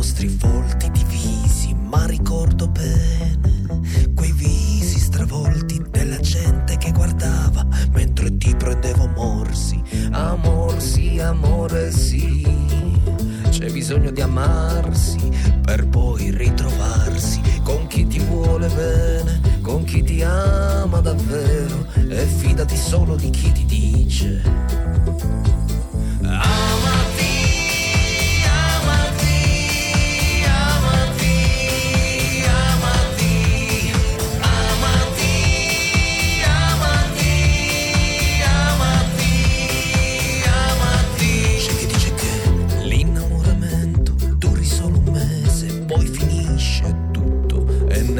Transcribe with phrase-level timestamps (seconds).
[0.00, 3.38] nostri volti divisi, ma ricordo bene
[4.14, 9.78] quei visi stravolti della gente che guardava mentre ti prendevo morsi.
[10.12, 12.48] Amor sì, amore sì,
[13.50, 15.18] c'è bisogno di amarsi
[15.60, 22.74] per poi ritrovarsi con chi ti vuole bene, con chi ti ama davvero e fidati
[22.74, 24.40] solo di chi ti dice.
[26.22, 27.29] Amati.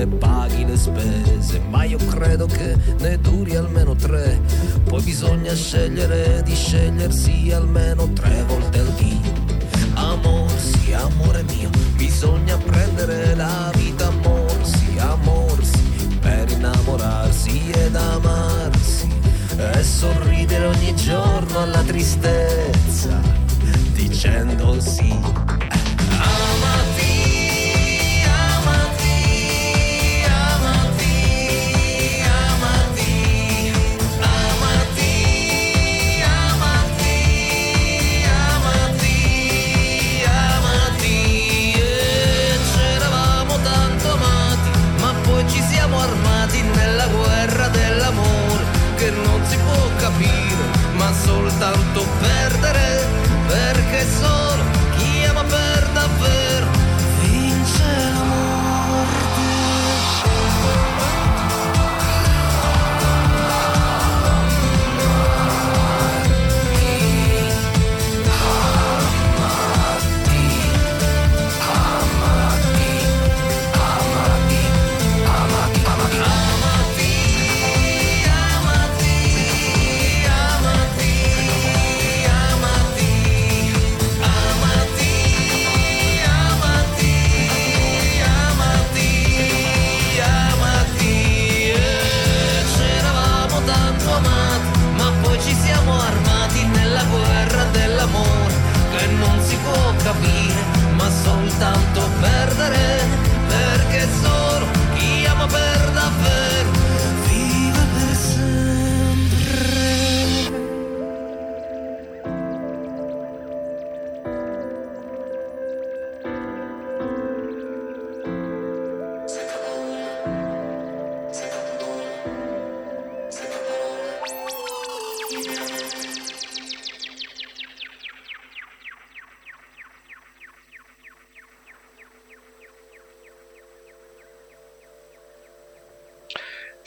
[0.01, 4.41] ne paghi le spese, ma io credo che ne duri almeno tre.
[4.84, 9.21] Poi bisogna scegliere di scegliersi almeno tre volte al dì.
[9.95, 17.95] Amor, sì, amore mio, bisogna prendere la vita, amor, sì, amor, sì, per innamorarsi ed
[17.95, 19.09] amarsi
[19.56, 23.21] e sorridere ogni giorno alla tristezza,
[23.93, 25.39] dicendo sì.
[51.30, 53.06] soltanto perdere
[53.46, 54.59] perché sono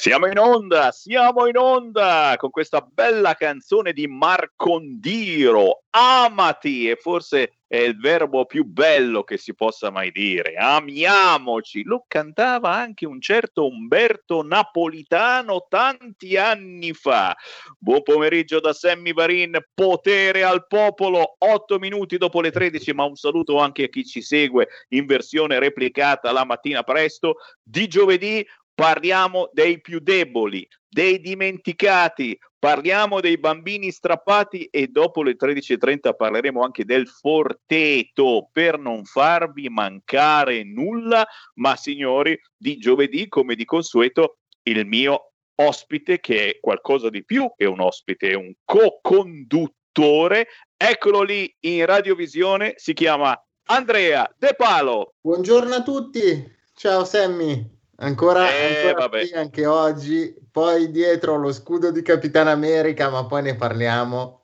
[0.03, 7.59] Siamo in onda, siamo in onda con questa bella canzone di Marcondiro, amati, e forse
[7.65, 13.21] è il verbo più bello che si possa mai dire, amiamoci, lo cantava anche un
[13.21, 17.33] certo Umberto Napolitano tanti anni fa.
[17.79, 23.15] Buon pomeriggio da Sammy Varin, potere al popolo, 8 minuti dopo le 13, ma un
[23.15, 29.49] saluto anche a chi ci segue in versione replicata la mattina presto di giovedì parliamo
[29.53, 36.85] dei più deboli, dei dimenticati, parliamo dei bambini strappati e dopo le 13.30 parleremo anche
[36.85, 41.25] del forteto per non farvi mancare nulla,
[41.55, 47.51] ma signori, di giovedì come di consueto il mio ospite che è qualcosa di più
[47.55, 55.15] che un ospite, è un co-conduttore, eccolo lì in radiovisione, si chiama Andrea De Palo.
[55.21, 57.81] Buongiorno a tutti, ciao Sammy.
[57.97, 63.55] Ancora, eh, ancora anche oggi, poi dietro lo scudo di Capitano America, ma poi ne
[63.55, 64.42] parliamo.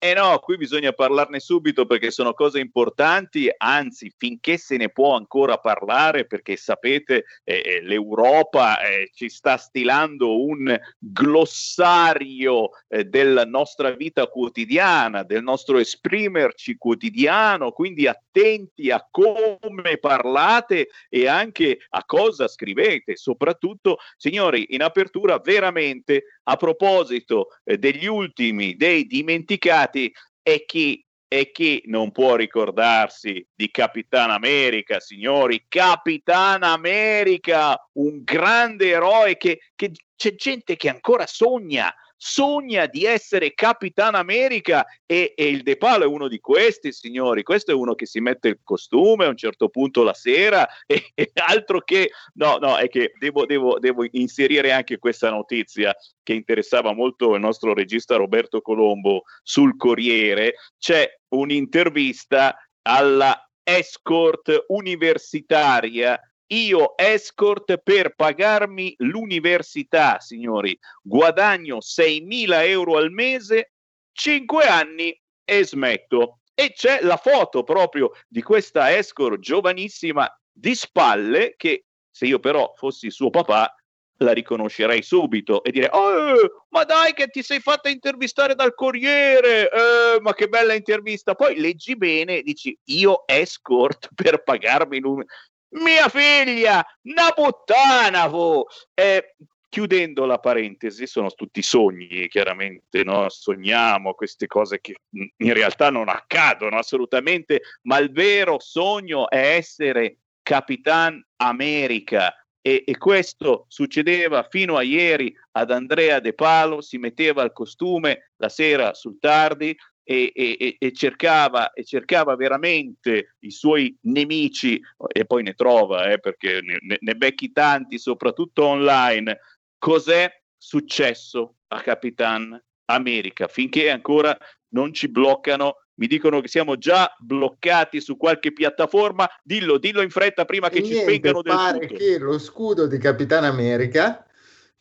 [0.00, 5.16] Eh no, qui bisogna parlarne subito perché sono cose importanti, anzi finché se ne può
[5.16, 13.44] ancora parlare perché sapete eh, eh, l'Europa eh, ci sta stilando un glossario eh, della
[13.44, 22.04] nostra vita quotidiana, del nostro esprimerci quotidiano, quindi attenti a come parlate e anche a
[22.04, 30.12] cosa scrivete, soprattutto signori in apertura veramente a proposito eh, degli ultimi dei dimenticati stati
[30.42, 35.66] e chi, e chi non può ricordarsi di Capitan America, signori?
[35.68, 43.54] Capitan America, un grande eroe che, che c'è gente che ancora sogna sogna di essere
[43.54, 47.44] Capitan America e, e, il De Palo è uno di questi, signori.
[47.44, 51.10] Questo è uno che si mette il costume a un certo punto la sera e,
[51.14, 52.10] e altro che...
[52.34, 57.40] No, no, è che devo, devo, devo inserire anche questa notizia che interessava molto il
[57.40, 60.54] nostro regista Roberto Colombo sul Corriere.
[60.76, 73.10] C'è un'intervista alla escort universitaria io escort per pagarmi l'università, signori, guadagno 6.000 euro al
[73.10, 73.72] mese,
[74.12, 76.40] 5 anni e smetto.
[76.54, 82.72] E c'è la foto proprio di questa escort giovanissima di spalle che se io però
[82.74, 83.72] fossi suo papà
[84.18, 89.70] la riconoscerei subito e dire oh, ma dai che ti sei fatta intervistare dal Corriere
[89.70, 95.46] eh, ma che bella intervista poi leggi bene e dici io escort per pagarmi l'università
[95.70, 98.66] mia figlia, una puttana, vo.
[98.94, 99.34] Eh,
[99.68, 103.28] chiudendo la parentesi, sono tutti sogni, chiaramente, no?
[103.28, 110.18] sogniamo queste cose che in realtà non accadono assolutamente, ma il vero sogno è essere
[110.42, 112.32] Capitan America.
[112.60, 118.32] E, e questo succedeva fino a ieri ad Andrea De Palo, si metteva il costume
[118.36, 119.76] la sera sul tardi,
[120.10, 126.18] e, e, e, cercava, e, cercava, veramente i suoi nemici, e poi ne trova, eh,
[126.18, 129.38] perché ne, ne, becchi tanti, soprattutto online.
[129.76, 133.48] Cos'è successo a Capitan America?
[133.48, 134.34] Finché ancora
[134.68, 139.28] non ci bloccano, mi dicono che siamo già bloccati su qualche piattaforma.
[139.42, 141.94] Dillo, dillo in fretta prima che niente, ci spengano del pare tutto.
[141.98, 144.26] che lo scudo di Capitan America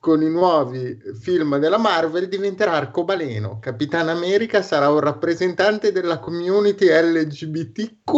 [0.07, 3.59] con i nuovi film della Marvel diventerà arcobaleno.
[3.59, 8.12] Capitan America sarà un rappresentante della community LGBTQ.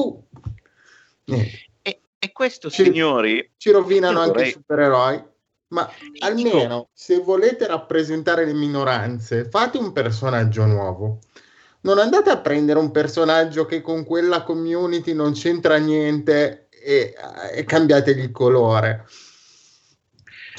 [1.26, 4.50] E, e, questo, ci, signori, ci rovinano anche vorrei...
[4.50, 5.24] i supereroi.
[5.70, 11.22] Ma almeno se volete rappresentare le minoranze, fate un personaggio nuovo.
[11.82, 17.16] Non andate a prendere un personaggio che con quella community non c'entra niente e,
[17.52, 19.08] e cambiategli il colore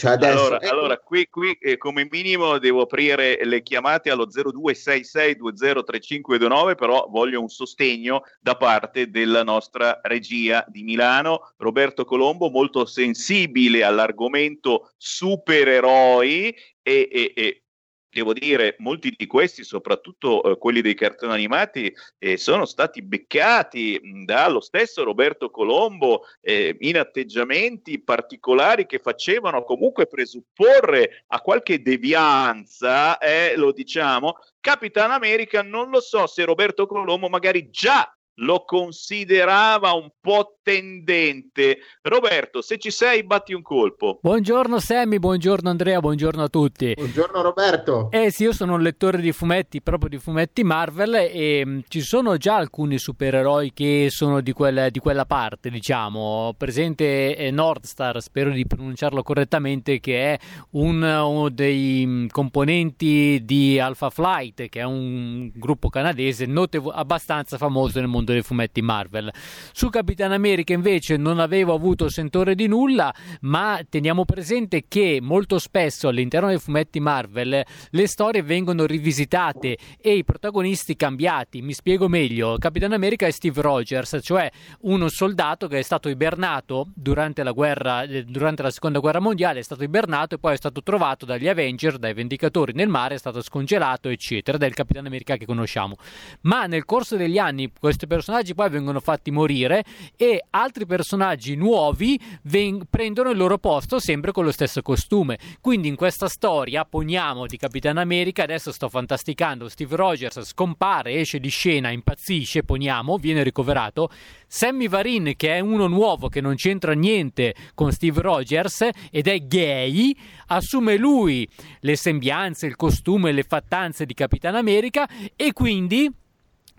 [0.00, 0.72] cioè adesso, allora, ecco.
[0.72, 7.50] allora, qui, qui eh, come minimo devo aprire le chiamate allo 0266203529, però voglio un
[7.50, 17.08] sostegno da parte della nostra regia di Milano, Roberto Colombo, molto sensibile all'argomento supereroi e,
[17.12, 17.64] e, e
[18.10, 23.98] devo dire, molti di questi, soprattutto eh, quelli dei cartoni animati, eh, sono stati beccati
[24.02, 31.80] mh, dallo stesso Roberto Colombo eh, in atteggiamenti particolari che facevano comunque presupporre a qualche
[31.80, 34.38] devianza, eh, lo diciamo.
[34.60, 41.78] Capitan America, non lo so se Roberto Colombo magari già lo considerava un po' tendente.
[42.02, 44.18] Roberto, se ci sei, batti un colpo.
[44.22, 46.92] Buongiorno Sammy, buongiorno Andrea, buongiorno a tutti.
[46.94, 48.08] Buongiorno Roberto.
[48.10, 51.78] Eh sì, io sono un lettore di fumetti, proprio di fumetti Marvel e mh, mm,
[51.88, 56.54] ci sono già alcuni supereroi che sono di, quel, di quella parte, diciamo.
[56.56, 60.38] Presente eh, Nordstar, spero di pronunciarlo correttamente, che è
[60.72, 66.90] un, uno dei mh, mm, componenti di Alpha Flight, che è un gruppo canadese notevo-
[66.90, 69.32] abbastanza famoso nel mondo dei fumetti Marvel.
[69.72, 75.58] Su Capitan America invece non avevo avuto sentore di nulla, ma teniamo presente che molto
[75.58, 81.62] spesso all'interno dei fumetti Marvel le storie vengono rivisitate e i protagonisti cambiati.
[81.62, 82.56] Mi spiego meglio.
[82.58, 88.02] Capitan America è Steve Rogers, cioè uno soldato che è stato ibernato durante la guerra
[88.02, 91.48] eh, durante la seconda guerra mondiale, è stato ibernato e poi è stato trovato dagli
[91.48, 95.96] Avenger, dai Vendicatori nel mare, è stato scongelato, eccetera, del Capitan America che conosciamo.
[96.42, 99.84] Ma nel corso degli anni queste personaggi poi vengono fatti morire
[100.16, 105.38] e altri personaggi nuovi ven- prendono il loro posto sempre con lo stesso costume.
[105.60, 111.38] Quindi in questa storia, poniamo di Capitan America, adesso sto fantasticando, Steve Rogers scompare, esce
[111.38, 114.10] di scena, impazzisce, poniamo, viene ricoverato.
[114.48, 119.38] Sammy Varin, che è uno nuovo che non c'entra niente con Steve Rogers ed è
[119.38, 120.16] gay,
[120.48, 121.48] assume lui
[121.80, 126.10] le sembianze, il costume, le fattanze di Capitan America e quindi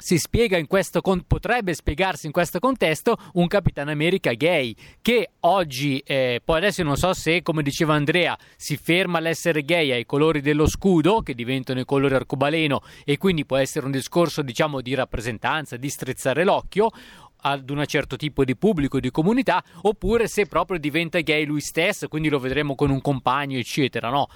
[0.02, 5.30] si spiega in questo con- potrebbe spiegarsi in questo contesto un Capitano America gay che
[5.42, 10.06] oggi eh, poi adesso non so se come diceva Andrea si ferma all'essere gay ai
[10.08, 14.82] colori dello scudo che diventano i colori arcobaleno e quindi può essere un discorso diciamo
[14.82, 16.90] di rappresentanza di strizzare l'occhio
[17.44, 22.08] ad un certo tipo di pubblico, di comunità, oppure se proprio diventa gay lui stesso,
[22.08, 24.28] quindi lo vedremo con un compagno, eccetera, no?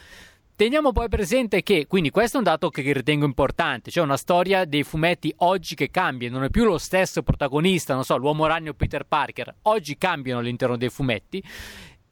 [0.57, 4.63] Teniamo poi presente che, quindi questo è un dato che ritengo importante, cioè una storia
[4.63, 8.73] dei fumetti oggi che cambia, non è più lo stesso protagonista, non so, l'uomo ragno
[8.73, 11.43] Peter Parker, oggi cambiano all'interno dei fumetti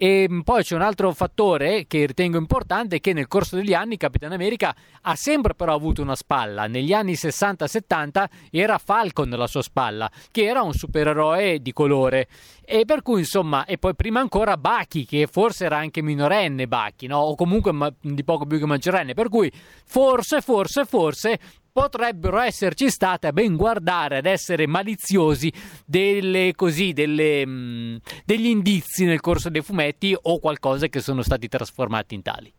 [0.04, 4.34] e poi c'è un altro fattore che ritengo importante che nel corso degli anni Capitan
[4.34, 6.68] America ha sempre però avuto una spalla.
[6.68, 12.28] Negli anni 60-70 era Falcon la sua spalla, che era un supereroe di colore.
[12.66, 17.08] E per cui insomma, e poi prima ancora Bucky, che forse era anche minorenne Bucky,
[17.08, 17.20] no?
[17.20, 19.14] o comunque ma- di poco più che maggiorenne.
[19.14, 19.50] Per cui
[19.86, 21.40] forse, forse, forse
[21.74, 25.52] potrebbero esserci state a ben guardare ad essere maliziosi
[25.84, 31.24] delle, così, delle, mh, mm, degli indizi nel corso dei fumetti o qualcosa che sono
[31.24, 32.54] stati trasformati in tali.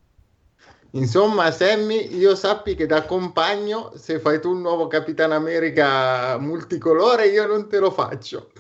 [0.91, 7.27] Insomma, Sammy, io sappi che da compagno, se fai tu un nuovo Capitano America multicolore,
[7.27, 8.51] io non te lo faccio.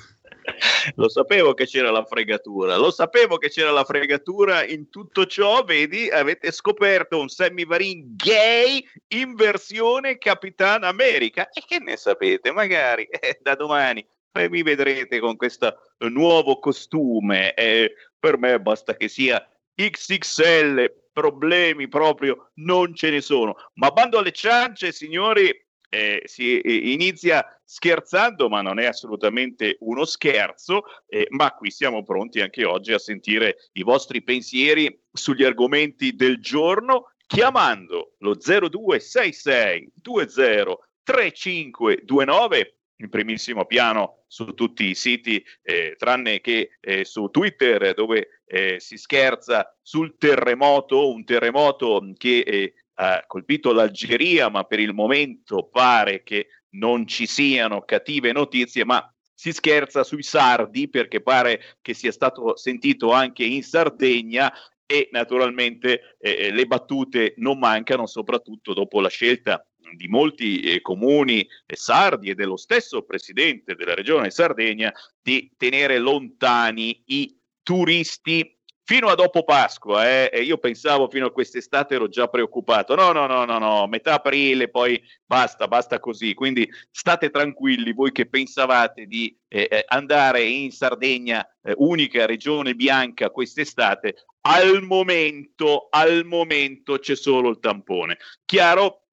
[0.96, 4.64] Lo sapevo che c'era la fregatura, lo sapevo che c'era la fregatura.
[4.64, 11.48] In tutto ciò, vedi, avete scoperto un Sammy Varin gay in versione Capitan America.
[11.50, 15.76] E che ne sapete, magari eh, da domani eh, mi vedrete con questo
[16.10, 23.54] nuovo costume, eh, per me basta che sia XXL, problemi proprio non ce ne sono,
[23.74, 25.48] ma bando alle ciance signori,
[25.88, 32.02] eh, si eh, inizia scherzando, ma non è assolutamente uno scherzo, eh, ma qui siamo
[32.02, 39.92] pronti anche oggi a sentire i vostri pensieri sugli argomenti del giorno chiamando lo 0266
[40.02, 47.92] 20 3529 in primissimo piano su tutti i siti, eh, tranne che eh, su Twitter,
[47.92, 54.78] dove eh, si scherza sul terremoto, un terremoto che eh, ha colpito l'Algeria, ma per
[54.78, 61.20] il momento pare che non ci siano cattive notizie, ma si scherza sui sardi perché
[61.20, 64.52] pare che sia stato sentito anche in Sardegna
[64.86, 69.66] e naturalmente eh, le battute non mancano, soprattutto dopo la scelta
[69.96, 75.98] di molti eh, comuni eh, sardi e dello stesso presidente della regione Sardegna di tenere
[75.98, 82.08] lontani i turisti fino a dopo Pasqua, eh, e io pensavo fino a quest'estate ero
[82.08, 82.94] già preoccupato.
[82.94, 86.34] No, no, no, no, no, metà aprile, poi basta, basta così.
[86.34, 92.74] Quindi state tranquilli voi che pensavate di eh, eh andare in Sardegna, eh, unica regione
[92.74, 94.26] bianca quest'estate.
[94.42, 98.18] Al momento, al momento c'è solo il tampone.
[98.44, 99.04] Chiaro,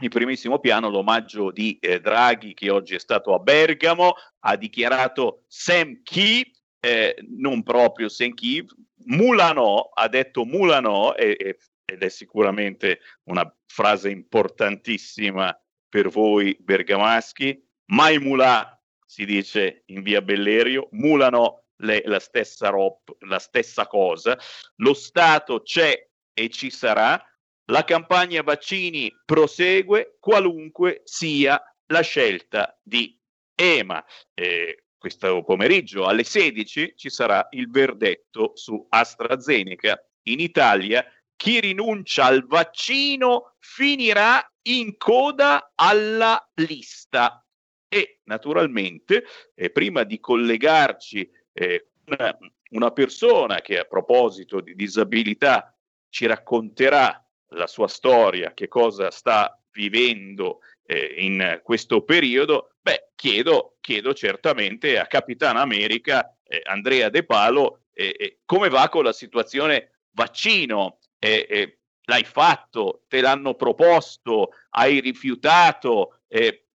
[0.00, 5.44] in primissimo piano l'omaggio di eh, Draghi che oggi è stato a Bergamo, ha dichiarato
[5.48, 6.52] Sam Key,
[6.86, 8.64] eh, non proprio Key,
[9.06, 17.60] Mulano ha detto Mulano e, ed è sicuramente una frase importantissima per voi bergamaschi.
[17.86, 24.38] Mai mulà si dice in via Bellerio, mulano le, la, stessa rob, la stessa cosa.
[24.76, 27.20] Lo Stato c'è e ci sarà.
[27.66, 33.18] La campagna vaccini prosegue qualunque sia la scelta di
[33.56, 34.04] EMA.
[34.34, 40.04] Eh, questo pomeriggio alle 16 ci sarà il verdetto su AstraZeneca.
[40.24, 47.40] In Italia chi rinuncia al vaccino finirà in coda alla lista.
[47.88, 52.36] E naturalmente, eh, prima di collegarci eh, una,
[52.70, 55.72] una persona che a proposito di disabilità
[56.08, 63.76] ci racconterà la sua storia, che cosa sta vivendo eh, in questo periodo, beh, chiedo,
[63.80, 70.00] chiedo certamente a Capitan America, eh, Andrea De Palo, eh, come va con la situazione
[70.10, 70.98] vaccino?
[71.18, 73.02] l'hai fatto?
[73.08, 74.50] Te l'hanno proposto?
[74.70, 76.20] Hai rifiutato?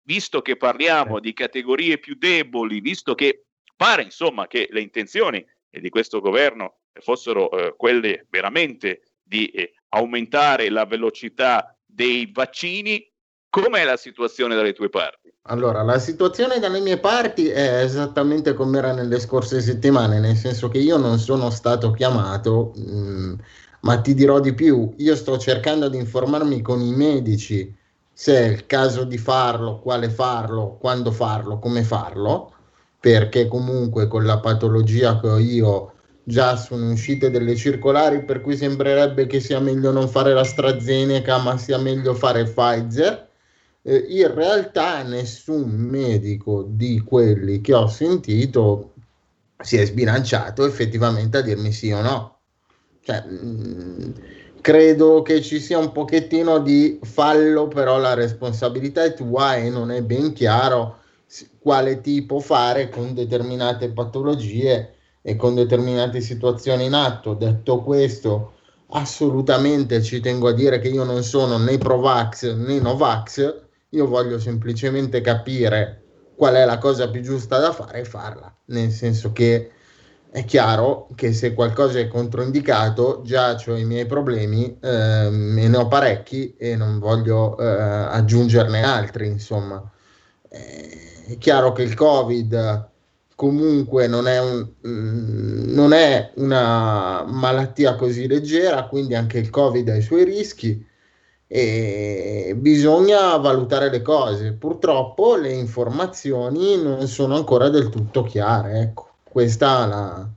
[0.03, 5.89] visto che parliamo di categorie più deboli, visto che pare insomma che le intenzioni di
[5.89, 13.10] questo governo fossero eh, quelle veramente di eh, aumentare la velocità dei vaccini,
[13.51, 15.29] Com'è la situazione dalle tue parti?
[15.47, 20.69] Allora, la situazione dalle mie parti è esattamente come era nelle scorse settimane, nel senso
[20.69, 23.33] che io non sono stato chiamato, mh, mm,
[23.81, 27.75] ma ti dirò di più, io sto cercando di informarmi con i medici
[28.13, 32.53] se è il caso di farlo, quale farlo, quando farlo, come farlo,
[33.01, 35.93] perché comunque con la patologia che ho io
[36.23, 41.57] già sono uscite delle circolari per cui sembrerebbe che sia meglio non fare l'AstraZeneca, ma
[41.57, 43.27] sia meglio fare Pfizer
[43.83, 48.93] Eh, in realtà nessun medico di quelli che ho sentito
[49.59, 52.39] si è sbilanciato effettivamente a dirmi sì o no.
[53.01, 54.11] Cioè, mh, mm,
[54.61, 59.91] credo che ci sia un pochettino di fallo, però la responsabilità è tua e non
[59.91, 60.99] è ben chiaro
[61.59, 67.33] quale tipo fare con determinate patologie e con determinate situazioni in atto.
[67.33, 68.53] Detto questo,
[68.89, 74.39] assolutamente ci tengo a dire che io non sono né Provax né Novax, io voglio
[74.39, 76.03] semplicemente capire
[76.35, 79.71] qual è la cosa più giusta da fare e farla, nel senso che
[80.31, 85.77] è chiaro che se qualcosa è controindicato, già ho i miei problemi eh, e ne
[85.77, 89.91] ho parecchi e non voglio eh, aggiungerne altri, insomma.
[90.49, 92.89] Eh, è chiaro che il Covid
[93.35, 99.89] comunque non è, un, mm, non è una malattia così leggera, quindi anche il Covid
[99.89, 100.87] ha i suoi rischi
[101.53, 104.53] e bisogna valutare le cose.
[104.53, 110.29] Purtroppo le informazioni non sono ancora del tutto chiare, ecco questa la,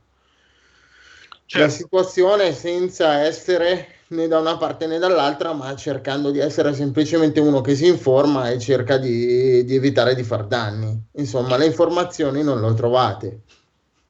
[1.45, 1.65] certo.
[1.65, 7.39] la situazione senza essere né da una parte né dall'altra, ma cercando di essere semplicemente
[7.39, 11.01] uno che si informa e cerca di, di evitare di far danni.
[11.13, 13.39] Insomma, le informazioni non le trovate.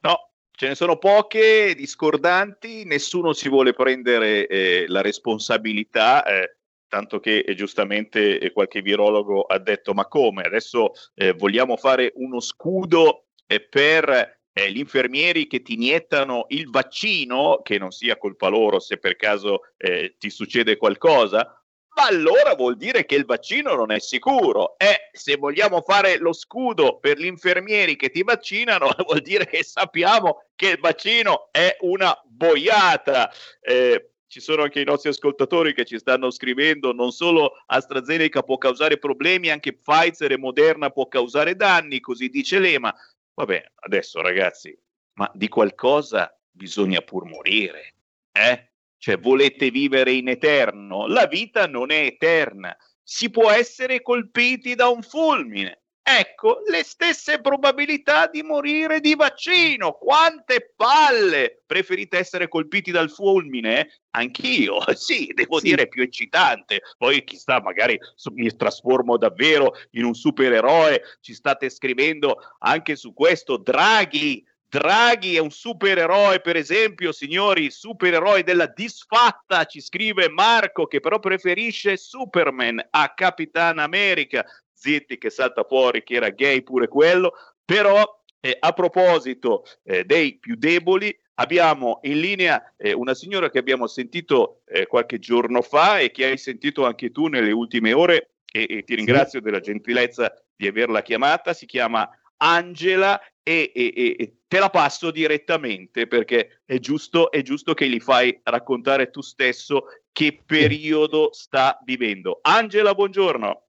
[0.02, 6.24] No, ce ne sono poche discordanti, nessuno si vuole prendere eh, la responsabilità.
[6.24, 6.56] Eh,
[6.88, 12.12] tanto che eh, giustamente eh, qualche virologo ha detto ma come adesso eh, vogliamo fare
[12.16, 18.18] uno scudo eh, per eh, gli infermieri che ti iniettano il vaccino, che non sia
[18.18, 21.62] colpa loro se per caso eh, ti succede qualcosa,
[21.96, 24.78] ma allora vuol dire che il vaccino non è sicuro.
[24.78, 29.64] E se vogliamo fare lo scudo per gli infermieri che ti vaccinano, vuol dire che
[29.64, 33.32] sappiamo che il vaccino è una boiata.
[33.62, 38.58] Eh, ci sono anche i nostri ascoltatori che ci stanno scrivendo, non solo AstraZeneca può
[38.58, 42.94] causare problemi, anche Pfizer e Moderna può causare danni, così dice Lema.
[43.34, 44.78] Vabbè, adesso ragazzi,
[45.14, 47.96] ma di qualcosa bisogna pur morire,
[48.32, 48.70] eh?
[48.98, 51.06] Cioè, volete vivere in eterno?
[51.06, 52.76] La vita non è eterna.
[53.04, 55.84] Si può essere colpiti da un fulmine.
[56.08, 59.94] Ecco, le stesse probabilità di morire di vaccino.
[59.94, 61.64] Quante palle!
[61.66, 64.02] Preferite essere colpiti dal fulmine?
[64.12, 65.70] Anch'io, sì, devo sì.
[65.70, 66.82] dire più eccitante.
[67.00, 68.00] Poi chissà, magari
[68.34, 71.02] mi trasformo davvero in un supereroe.
[71.22, 73.58] Ci state scrivendo anche su questo.
[73.58, 81.00] Draghi, Draghi è un supereroe, per esempio, signori, supereroe della disfatta, ci scrive Marco, che
[81.00, 84.46] però preferisce Superman a Capitan America.
[84.76, 87.34] Zitti che salta fuori che era gay pure quello,
[87.64, 88.04] però
[88.40, 93.88] eh, a proposito eh, dei più deboli, abbiamo in linea eh, una signora che abbiamo
[93.88, 98.68] sentito eh, qualche giorno fa e che hai sentito anche tu nelle ultime ore e,
[98.70, 99.46] e ti ringrazio sì.
[99.46, 102.08] della gentilezza di averla chiamata, si chiama
[102.38, 108.00] Angela e, e, e, te la passo direttamente perché è giusto, è giusto che gli
[108.00, 112.40] fai raccontare tu stesso che periodo sta vivendo.
[112.42, 113.65] Angela, buongiorno.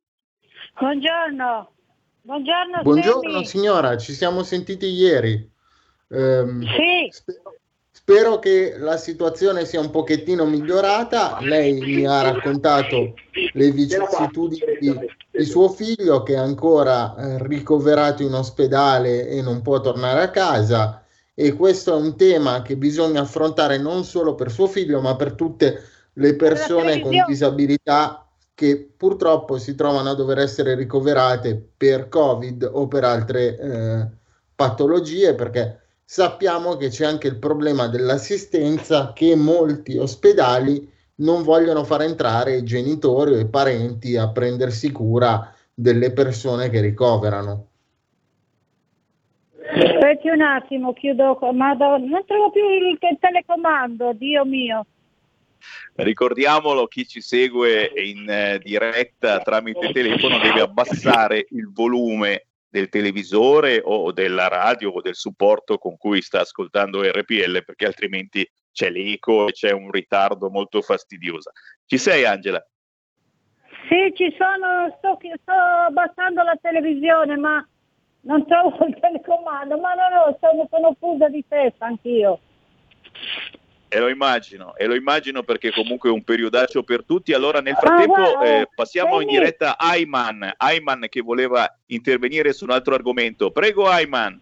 [0.78, 1.70] Buongiorno.
[2.20, 5.50] Buongiorno, Buongiorno signora, ci siamo sentiti ieri.
[6.08, 7.08] Um, sì.
[7.10, 7.54] Spero,
[7.90, 11.38] spero, che la situazione sia un pochettino migliorata.
[11.40, 13.14] Lei mi ha raccontato
[13.52, 14.94] le vicissitudini di,
[15.30, 20.30] di suo figlio che è ancora eh, ricoverato in ospedale e non può tornare a
[20.30, 21.02] casa.
[21.32, 25.32] E questo è un tema che bisogna affrontare non solo per suo figlio, ma per
[25.32, 28.25] tutte le persone con disabilità
[28.56, 34.06] che purtroppo si trovano a dover essere ricoverate per Covid o per altre eh,
[34.54, 42.00] patologie, perché sappiamo che c'è anche il problema dell'assistenza che molti ospedali non vogliono far
[42.00, 47.66] entrare i genitori o i parenti a prendersi cura delle persone che ricoverano.
[49.68, 54.86] Aspetti un attimo, chiudo, ma non trovo più il telecomando, Dio mio.
[55.94, 63.80] Ricordiamolo, chi ci segue in eh, diretta tramite telefono deve abbassare il volume del televisore
[63.82, 69.48] o della radio o del supporto con cui sta ascoltando RPL perché altrimenti c'è l'eco
[69.48, 71.52] e c'è un ritardo molto fastidioso.
[71.86, 72.62] Ci sei Angela?
[73.88, 77.66] Sì, ci sono, sto, sto abbassando la televisione ma
[78.26, 82.40] non trovo il telecomando, ma no, no, sono, sono fusa di testa anch'io.
[83.88, 87.32] E lo immagino, e lo immagino perché comunque è un periodaccio per tutti.
[87.32, 92.72] Allora nel frattempo eh, passiamo in diretta a Ayman, Ayman che voleva intervenire su un
[92.72, 93.52] altro argomento.
[93.52, 94.40] Prego Ayman.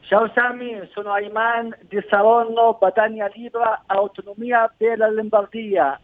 [0.00, 6.00] Ciao Sami, sono Ayman di Saronno, Badania Libra, Autonomia della Lombardia.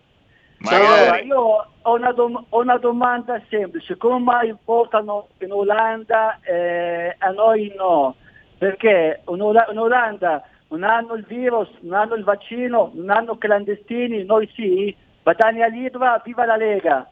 [0.64, 6.52] Allora, io ho una, dom- ho una, domanda semplice, come mai votano in Olanda e
[6.52, 8.16] eh, a noi no?
[8.59, 13.38] Perché in, Ola- in Olanda non hanno il virus, non hanno il vaccino, non hanno
[13.38, 17.11] clandestini, noi sì, Badania Lidva, viva la Lega!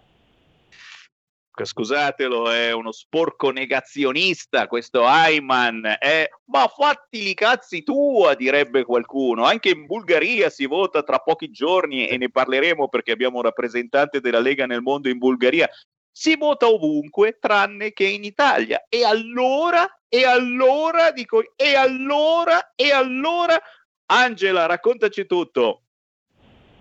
[1.65, 9.45] scusatelo, è uno sporco negazionista questo Ayman, è, ma fatti i cazzi tua, direbbe qualcuno.
[9.45, 14.21] Anche in Bulgaria si vota tra pochi giorni e ne parleremo perché abbiamo un rappresentante
[14.21, 15.69] della Lega nel mondo in Bulgaria.
[16.19, 18.87] Si vota ovunque tranne che in Italia.
[18.89, 23.61] E allora, e allora, dico, e allora, e allora,
[24.07, 25.83] Angela, raccontaci tutto.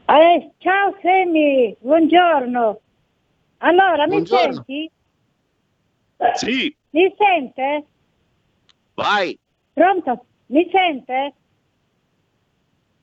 [0.06, 2.80] Eh, ciao Semi, buongiorno.
[3.58, 4.63] Allora, Buongiorno.
[4.67, 4.89] mi
[6.17, 6.36] senti?
[6.36, 6.78] Sì.
[6.91, 7.86] Mi sente?
[8.93, 9.38] Vai.
[9.74, 10.26] Pronto?
[10.45, 11.34] Mi sente?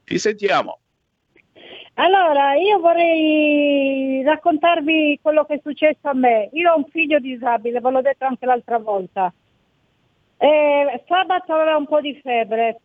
[0.04, 0.78] Ti sentiamo.
[1.94, 6.48] Allora, io vorrei raccontarvi quello che è successo a me.
[6.52, 9.32] Io ho un figlio disabile, ve l'ho detto anche l'altra volta.
[10.38, 12.80] E sabato aveva un po' di febbre.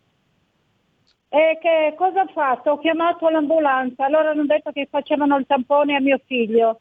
[1.29, 2.71] E che cosa ho fatto?
[2.71, 6.79] Ho chiamato l'ambulanza, allora hanno detto che facevano il tampone a mio figlio.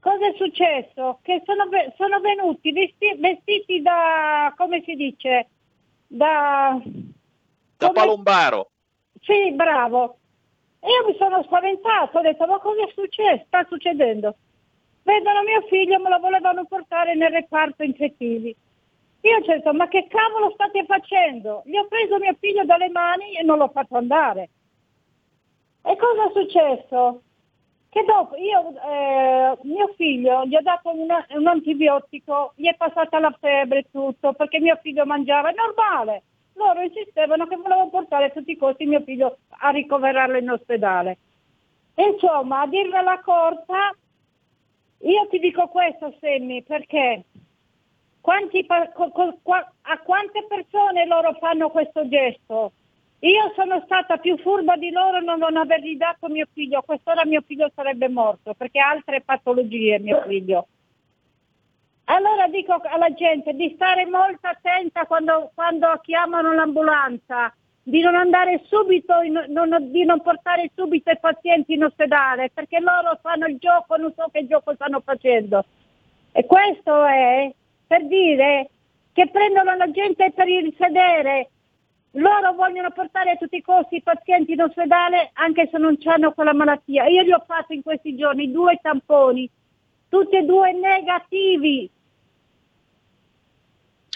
[0.00, 1.20] Cosa è successo?
[1.22, 1.64] Che sono,
[1.96, 5.46] sono venuti vesti, vestiti da, come si dice,
[6.06, 6.78] da...
[7.76, 7.92] Da come...
[7.98, 8.70] palombaro.
[9.20, 10.18] Sì, bravo.
[10.84, 13.44] E io mi sono spaventato, ho detto ma cosa è successo?
[13.46, 14.36] Sta succedendo?
[15.02, 18.54] Vedono mio figlio, me lo volevano portare nel reparto infettivi.
[19.22, 21.62] Io ho detto ma che cavolo state facendo?
[21.64, 24.50] Gli ho preso mio figlio dalle mani e non l'ho fatto andare.
[25.82, 27.22] E cosa è successo?
[27.94, 33.20] che dopo io, eh, mio figlio gli ho dato una, un antibiotico, gli è passata
[33.20, 36.24] la febbre e tutto, perché mio figlio mangiava, è normale.
[36.54, 41.18] Loro insistevano che volevano portare a tutti i costi mio figlio a ricoverarlo in ospedale.
[41.96, 43.94] Insomma, a dirvela corta,
[44.98, 47.24] io ti dico questo, Semmi, perché
[48.20, 52.72] quanti, a quante persone loro fanno questo gesto?
[53.20, 57.24] Io sono stata più furba di loro non, non avergli dato mio figlio, a quest'ora
[57.24, 60.66] mio figlio sarebbe morto perché ha altre patologie mio figlio.
[62.14, 68.62] Allora dico alla gente di stare molto attenta quando, quando chiamano l'ambulanza, di non andare
[68.66, 73.58] subito, in, non, di non portare subito i pazienti in ospedale perché loro fanno il
[73.58, 75.64] gioco, non so che gioco stanno facendo.
[76.30, 77.52] E questo è
[77.84, 78.70] per dire
[79.12, 81.48] che prendono la gente per il sedere
[82.12, 86.32] loro vogliono portare a tutti i costi i pazienti in ospedale anche se non hanno
[86.32, 87.06] quella malattia.
[87.06, 89.50] Io gli ho fatto in questi giorni due tamponi,
[90.08, 91.90] tutti e due negativi.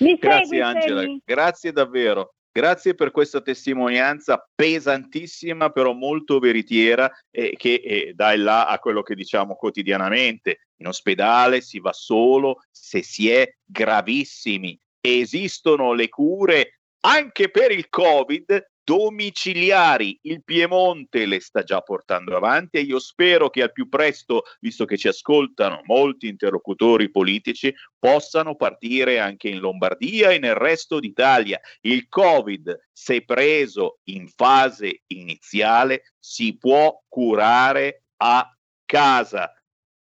[0.01, 1.23] Mi grazie segui, Angela, segui?
[1.25, 2.33] grazie davvero.
[2.51, 8.79] Grazie per questa testimonianza pesantissima, però molto veritiera, eh, che eh, dà il là a
[8.79, 10.67] quello che diciamo quotidianamente.
[10.81, 14.77] In ospedale si va solo se si è gravissimi.
[15.01, 20.19] Esistono le cure anche per il Covid domiciliari.
[20.23, 24.87] Il Piemonte le sta già portando avanti e io spero che al più presto, visto
[24.87, 31.61] che ci ascoltano molti interlocutori politici, possano partire anche in Lombardia e nel resto d'Italia.
[31.83, 38.51] Il Covid, se preso in fase iniziale, si può curare a
[38.87, 39.53] casa.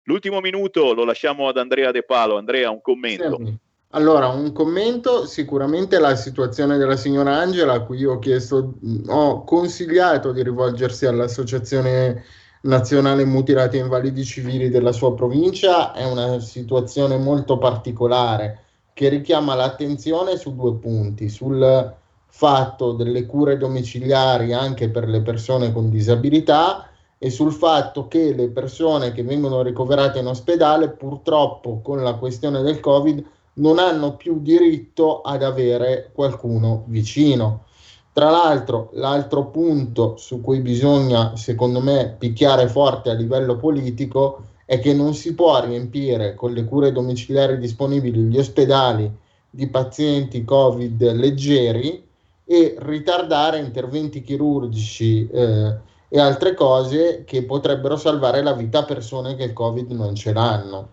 [0.05, 2.38] L'ultimo minuto lo lasciamo ad Andrea De Palo.
[2.38, 3.37] Andrea, un commento.
[3.44, 3.66] Sì.
[3.92, 8.74] Allora, un commento, sicuramente la situazione della signora Angela, a cui ho chiesto,
[9.07, 12.22] ho consigliato di rivolgersi all'Associazione
[12.62, 19.55] Nazionale Mutilati e Invalidi Civili della sua provincia, è una situazione molto particolare che richiama
[19.55, 21.94] l'attenzione su due punti, sul
[22.27, 28.51] fatto delle cure domiciliari anche per le persone con disabilità e sul fatto che le
[28.51, 33.24] persone che vengono ricoverate in ospedale purtroppo con la questione del Covid
[33.59, 37.64] non hanno più diritto ad avere qualcuno vicino.
[38.12, 44.81] Tra l'altro, l'altro punto su cui bisogna, secondo me, picchiare forte a livello politico è
[44.81, 49.11] che non si può riempire con le cure domiciliari disponibili gli ospedali
[49.49, 52.05] di pazienti Covid leggeri
[52.44, 55.77] e ritardare interventi chirurgici eh,
[56.09, 60.33] e altre cose che potrebbero salvare la vita a persone che il Covid non ce
[60.33, 60.88] l'hanno.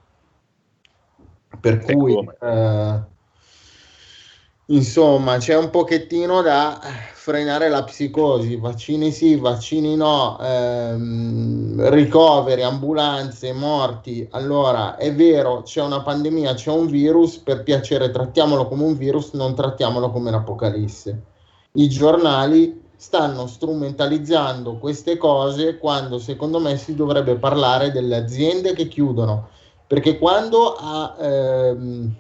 [1.66, 3.00] Per cui, eh,
[4.68, 6.80] insomma, c'è un pochettino da
[7.16, 14.28] frenare la psicosi, vaccini sì, vaccini no, ehm, ricoveri, ambulanze, morti.
[14.30, 19.32] Allora, è vero, c'è una pandemia, c'è un virus, per piacere trattiamolo come un virus,
[19.34, 21.22] non trattiamolo come un'apocalisse.
[21.72, 28.88] I giornali stanno strumentalizzando queste cose quando secondo me si dovrebbe parlare delle aziende che
[28.88, 29.50] chiudono,
[29.88, 32.16] perché quando a ehm,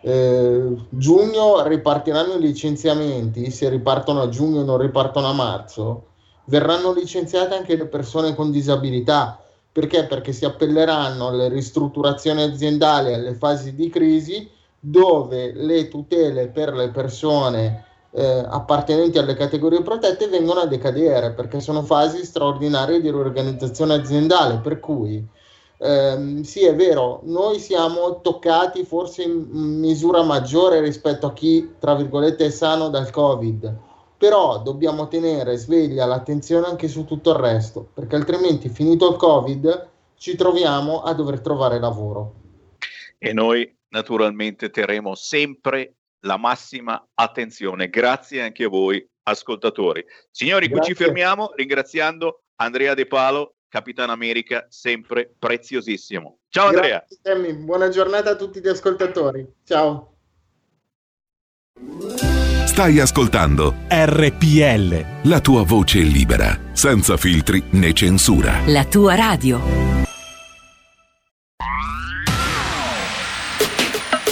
[0.00, 6.06] eh, giugno ripartiranno i licenziamenti, se ripartono a giugno e non ripartono a marzo,
[6.44, 9.40] verranno licenziate anche le persone con disabilità.
[9.70, 10.06] Perché?
[10.06, 16.88] Perché si appelleranno alle ristrutturazioni aziendali, alle fasi di crisi, dove le tutele per le
[16.90, 23.94] persone eh, appartenenti alle categorie protette vengono a decadere, perché sono fasi straordinarie di riorganizzazione
[23.94, 25.24] aziendale, per cui
[25.78, 31.94] ehm, sì è vero, noi siamo toccati forse in misura maggiore rispetto a chi, tra
[31.94, 33.76] virgolette, è sano dal Covid,
[34.16, 39.88] però dobbiamo tenere sveglia l'attenzione anche su tutto il resto, perché altrimenti finito il Covid
[40.16, 42.34] ci troviamo a dover trovare lavoro.
[43.16, 47.88] E noi naturalmente terremo sempre la massima attenzione.
[47.88, 50.04] Grazie anche a voi ascoltatori.
[50.30, 50.94] Signori, Grazie.
[50.94, 56.38] qui ci fermiamo ringraziando Andrea De Palo, Capitano America, sempre preziosissimo.
[56.48, 57.04] Ciao Andrea.
[57.22, 59.46] Grazie, Buona giornata a tutti gli ascoltatori.
[59.64, 60.14] Ciao.
[62.64, 65.28] Stai ascoltando RPL.
[65.28, 68.60] La tua voce libera, senza filtri né censura.
[68.66, 69.97] La tua radio.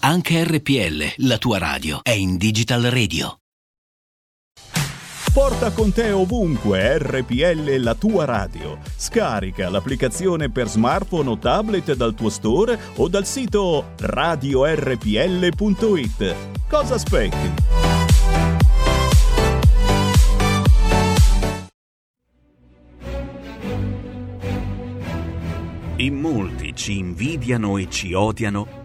[0.00, 3.38] Anche RPL, la tua radio, è in Digital Radio.
[5.32, 8.78] Porta con te ovunque RPL la tua radio.
[8.96, 15.56] Scarica l'applicazione per smartphone o tablet dal tuo store o dal sito radiorpl.it.
[16.68, 17.52] Cosa aspetti?
[25.96, 28.84] In molti ci invidiano e ci odiano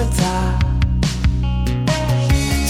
[0.00, 0.56] Età.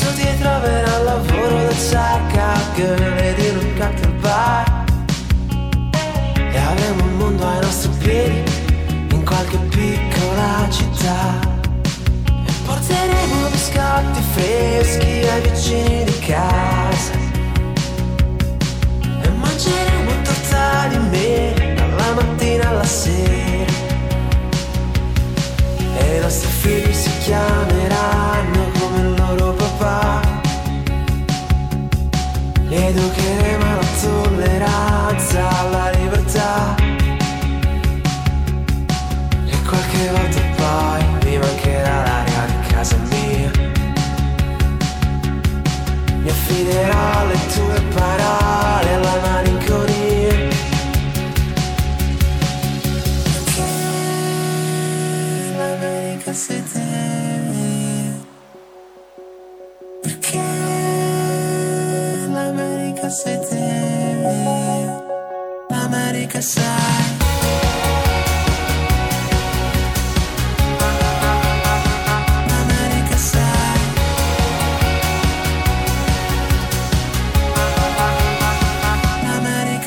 [0.00, 4.84] Tu ti troverai al lavoro da checkout girl ed in un cocktail bar.
[6.52, 8.42] E avremo il mondo ai nostri piedi
[9.10, 11.38] in qualche piccola città.
[12.46, 17.12] E porteremo biscotti freschi ai vicini di casa.
[19.22, 23.74] E mangeremo torta di me dalla mattina alla sera.
[25.98, 30.20] E i nostri figli si chiameranno come il loro papà.
[32.68, 36.76] Educheremo alla tolleranza, alla libertà.
[39.44, 43.50] E qualche volta poi mi mancherà l'aria di casa mia.
[46.22, 50.34] Mi affiderò alle tue parole, alla malinconia.
[55.56, 57.15] L'America sei te.
[66.36, 67.14] L'America sai.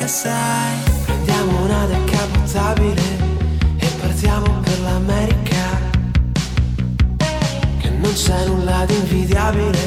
[0.06, 0.76] Sai.
[1.04, 3.02] Prendiamo una decapotabile
[3.76, 5.78] e partiamo per l'America.
[7.78, 9.78] Che non c'è nulla di invidiabile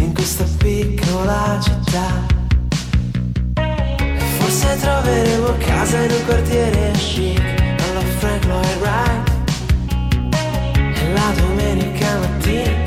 [0.00, 2.39] in questa piccola città.
[4.60, 7.40] Forse troveremo casa in un quartiere chic
[7.88, 9.30] alla Frank Lloyd Wright.
[11.00, 12.82] E la domenica mattina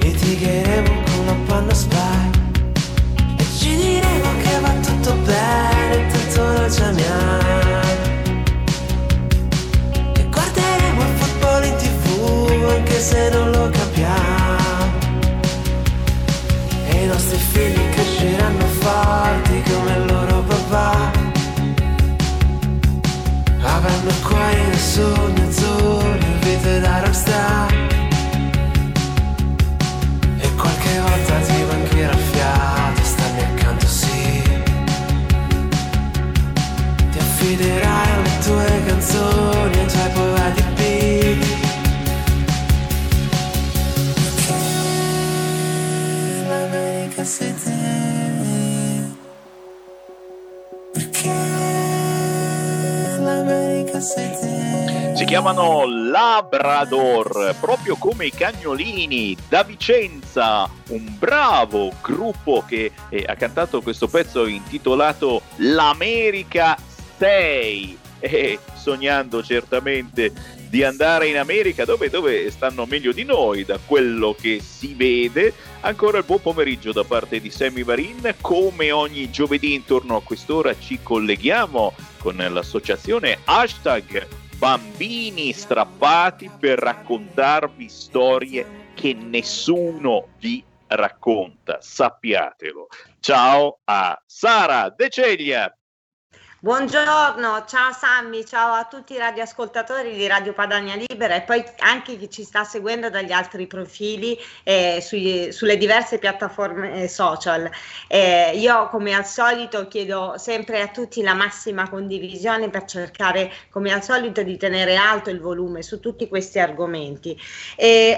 [0.00, 2.30] litigheremo con la panna spy.
[3.36, 7.80] E ci diremo che va tutto bene, tanto noi ci amiamo.
[10.14, 14.98] E guarderemo il football in tv anche se non lo capiamo.
[16.86, 20.11] E i nostri figli cresceranno forti come loro
[23.82, 27.72] vanno qua in sognazzone, vita da rockstar.
[30.38, 34.42] E qualche volta ti mancherà fiato, starmi accanto sì.
[37.10, 41.60] Ti affiderai alle tue canzoni, ai tuoi poeti beat
[46.48, 47.81] L'America City
[54.02, 63.36] Si chiamano Labrador, proprio come i cagnolini da Vicenza, un bravo gruppo che eh, ha
[63.36, 66.76] cantato questo pezzo intitolato L'America
[67.18, 70.32] 6 e sognando certamente
[70.72, 75.52] di andare in America dove, dove stanno meglio di noi da quello che si vede.
[75.80, 80.74] Ancora il buon pomeriggio da parte di Sammy Varin, come ogni giovedì intorno a quest'ora
[80.78, 92.86] ci colleghiamo con l'associazione hashtag bambini strappati per raccontarvi storie che nessuno vi racconta, sappiatelo.
[93.20, 95.76] Ciao a Sara De Ceglia.
[96.64, 102.16] Buongiorno, ciao Sammy, ciao a tutti i radioascoltatori di Radio Padania Libera e poi anche
[102.16, 107.68] chi ci sta seguendo dagli altri profili eh, sui, sulle diverse piattaforme eh, social.
[108.06, 113.92] Eh, io come al solito chiedo sempre a tutti la massima condivisione per cercare come
[113.92, 117.36] al solito di tenere alto il volume su tutti questi argomenti.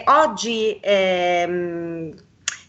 [0.04, 2.14] oggi ehm,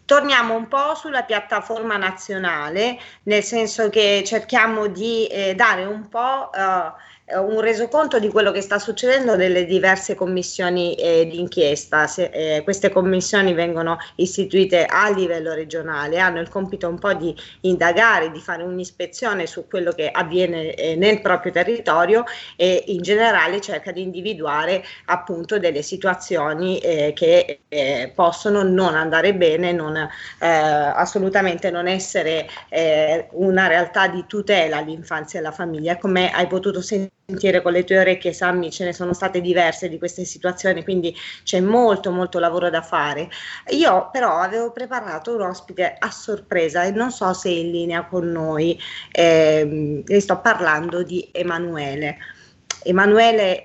[0.06, 6.52] torniamo un po' sulla piattaforma nazionale, nel senso che cerchiamo di eh, dare un po'
[6.54, 6.92] eh,
[7.34, 12.06] un resoconto di quello che sta succedendo nelle diverse commissioni eh, d'inchiesta.
[12.06, 17.36] Se, eh, queste commissioni vengono istituite a livello regionale, hanno il compito un po' di
[17.62, 23.60] indagare, di fare un'ispezione su quello che avviene eh, nel proprio territorio e in generale
[23.60, 30.08] cerca di individuare appunto delle situazioni eh, che eh, possono non andare bene, non,
[30.38, 32.48] assolutamente non essere
[33.32, 37.84] una realtà di tutela all'infanzia e alla famiglia, come hai potuto sentire sentire con le
[37.84, 42.38] tue orecchie, Sammy, ce ne sono state diverse di queste situazioni, quindi c'è molto molto
[42.38, 43.30] lavoro da fare.
[43.70, 48.06] Io però avevo preparato un ospite a sorpresa e non so se è in linea
[48.06, 48.80] con noi,
[49.12, 52.18] eh, sto parlando di Emanuele.
[52.88, 53.64] Emanuele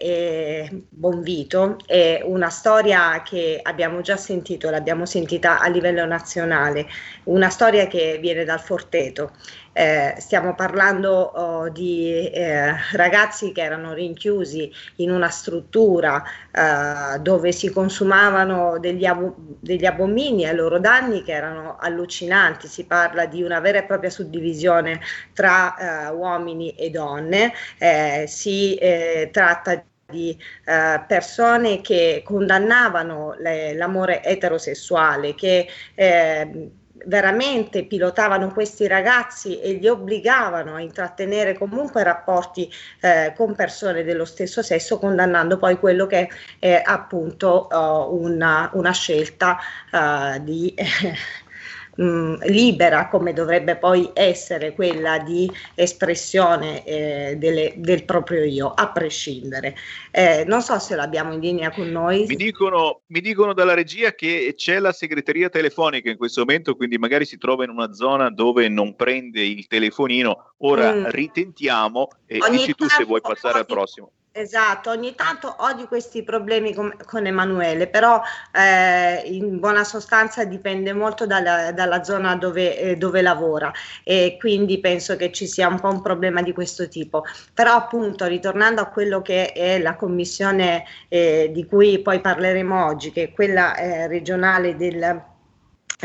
[0.88, 6.86] Bonvito è una storia che abbiamo già sentito, l'abbiamo sentita a livello nazionale,
[7.24, 9.32] una storia che viene dal Forteto
[9.72, 17.52] eh, stiamo parlando oh, di eh, ragazzi che erano rinchiusi in una struttura eh, dove
[17.52, 22.66] si consumavano degli, ab- degli abomini ai loro danni che erano allucinanti.
[22.66, 25.00] Si parla di una vera e propria suddivisione
[25.32, 27.52] tra eh, uomini e donne.
[27.78, 36.70] Eh, si eh, tratta di eh, persone che condannavano le, l'amore eterosessuale, che eh,
[37.06, 42.70] veramente pilotavano questi ragazzi e li obbligavano a intrattenere comunque rapporti
[43.00, 46.28] eh, con persone dello stesso sesso, condannando poi quello che
[46.58, 49.58] è appunto uh, una, una, scelta
[49.92, 50.74] uh, di
[51.96, 58.72] mh, mm, libera come dovrebbe poi essere quella di espressione eh, delle, del proprio io,
[58.72, 59.76] a prescindere.
[60.10, 62.24] Eh, non so se l'abbiamo in linea con noi.
[62.26, 66.98] Mi dicono, mi dicono dalla regia che c'è la segreteria telefonica in questo momento, quindi
[66.98, 70.54] magari si trova in una zona dove non prende il telefonino.
[70.58, 71.04] Ora mm.
[71.06, 74.12] ritentiamo e Ogni dici tu se vuoi passare al prossimo.
[74.32, 78.22] Esatto, ogni tanto ho di questi problemi con, con Emanuele, però
[78.52, 83.72] eh, in buona sostanza dipende molto dalla, dalla zona dove, eh, dove, lavora
[84.04, 87.24] e quindi penso che ci sia un po' un problema di questo tipo.
[87.52, 93.10] Però appunto ritornando a quello che è la commissione eh, di cui poi parleremo oggi,
[93.10, 95.29] che è quella eh, regionale del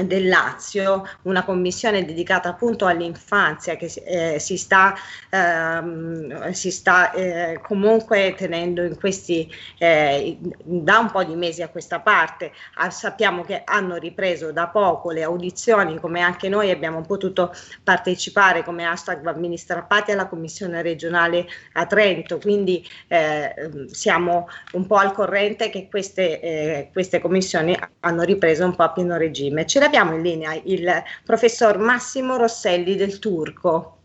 [0.03, 4.93] del Lazio, una commissione dedicata appunto all'infanzia che eh, si sta,
[5.29, 11.69] ehm, si sta eh, comunque tenendo in questi eh, da un po' di mesi a
[11.69, 12.51] questa parte.
[12.75, 18.63] Ah, sappiamo che hanno ripreso da poco le audizioni, come anche noi abbiamo potuto partecipare
[18.63, 25.13] come hashtag bambini strappati alla commissione regionale a Trento, quindi eh, siamo un po' al
[25.13, 29.65] corrente che queste, eh, queste commissioni hanno ripreso un po' a pieno regime.
[29.65, 34.01] Ce abbiamo in linea il professor Massimo Rosselli del Turco.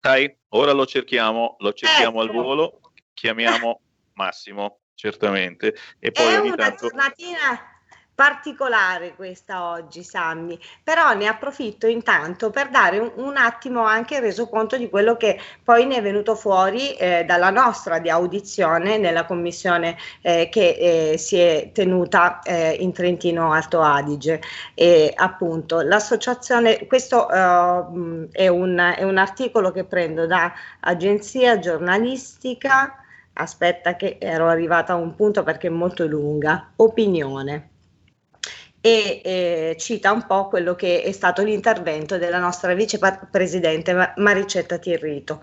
[0.00, 2.30] Dai, ora lo cerchiamo, lo cerchiamo ecco.
[2.30, 2.80] al volo,
[3.12, 3.80] chiamiamo
[4.14, 5.74] Massimo, certamente.
[5.98, 6.88] E poi È una tanto...
[6.88, 7.75] giornatina
[8.16, 14.78] particolare questa oggi, Sammy, però ne approfitto intanto per dare un, un attimo anche resoconto
[14.78, 19.98] di quello che poi ne è venuto fuori eh, dalla nostra di audizione nella commissione
[20.22, 24.40] eh, che eh, si è tenuta eh, in Trentino Alto Adige.
[24.72, 32.96] E appunto l'associazione, questo uh, è, un, è un articolo che prendo da agenzia giornalistica
[33.34, 37.74] aspetta che ero arrivata a un punto perché è molto lunga, opinione.
[38.86, 45.42] E eh, cita un po' quello che è stato l'intervento della nostra vicepresidente Maricetta Tirrito.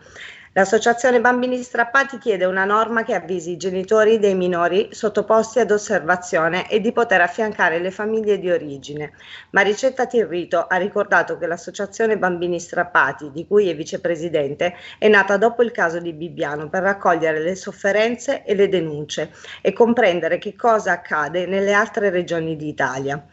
[0.55, 6.69] L'associazione Bambini Strappati chiede una norma che avvisi i genitori dei minori sottoposti ad osservazione
[6.69, 9.13] e di poter affiancare le famiglie di origine.
[9.49, 15.63] Maricetta Tirrito ha ricordato che l'associazione Bambini Strappati, di cui è vicepresidente, è nata dopo
[15.63, 20.91] il caso di Bibbiano per raccogliere le sofferenze e le denunce e comprendere che cosa
[20.91, 23.25] accade nelle altre regioni d'Italia.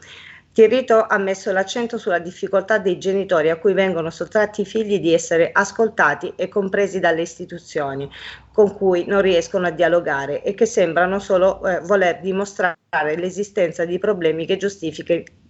[0.52, 5.14] Tirrito ha messo l'accento sulla difficoltà dei genitori a cui vengono sottratti i figli di
[5.14, 8.10] essere ascoltati e compresi dalle istituzioni
[8.52, 14.00] con cui non riescono a dialogare e che sembrano solo eh, voler dimostrare l'esistenza di
[14.00, 14.58] problemi che,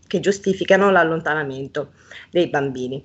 [0.07, 1.93] che giustificano l'allontanamento
[2.31, 3.03] dei bambini.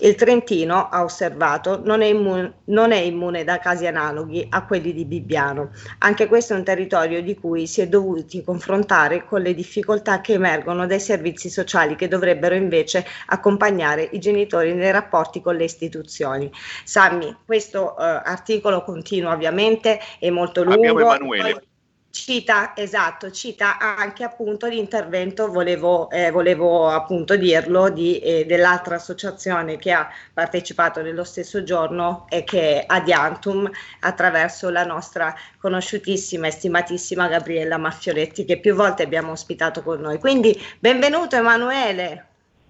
[0.00, 4.92] Il Trentino, ha osservato, non è, immune, non è, immune, da casi analoghi a quelli
[4.92, 5.70] di Bibbiano.
[5.98, 10.34] Anche questo è un territorio di cui si è dovuti confrontare con le difficoltà che
[10.34, 16.50] emergono dai servizi sociali che dovrebbero invece accompagnare i genitori nei rapporti con le istituzioni.
[16.84, 20.78] Sammy, questo uh, articolo continua ovviamente, è molto lungo.
[20.78, 21.67] Abbiamo Emanuele.
[22.10, 29.76] Cita, esatto, cita anche appunto l'intervento, volevo, eh, volevo appunto dirlo, di, eh, dell'altra associazione
[29.76, 36.50] che ha partecipato nello stesso giorno e che è Adiantum attraverso la nostra conosciutissima e
[36.50, 40.18] stimatissima Gabriella Maffioletti che più volte abbiamo ospitato con noi.
[40.18, 42.26] Quindi benvenuto Emanuele.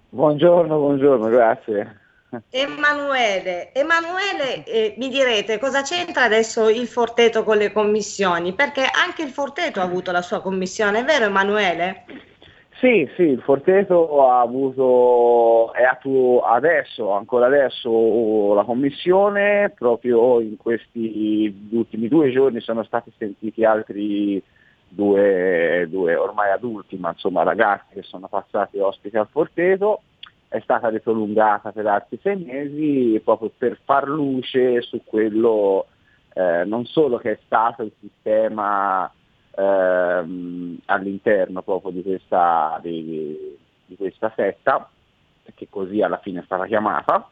[0.09, 1.98] Buongiorno, buongiorno, grazie.
[2.51, 8.53] Emanuele, Emanuele eh, mi direte cosa c'entra adesso il Forteto con le commissioni?
[8.53, 12.05] Perché anche il Forteto ha avuto la sua commissione, è vero Emanuele?
[12.79, 20.55] Sì, sì, il Forteto ha avuto, è attuo adesso, ancora adesso la commissione, proprio in
[20.55, 24.41] questi ultimi due giorni sono stati sentiti altri
[24.87, 30.01] due, due ormai adulti, ma insomma ragazzi che sono passati ospiti al Forteto
[30.49, 35.85] è stata riprolungata per altri sei mesi proprio per far luce su quello
[36.33, 39.11] eh, non solo che è stato il sistema
[39.55, 44.89] ehm, all'interno proprio di questa, di, di questa setta,
[45.53, 47.29] che così alla fine è stata chiamata,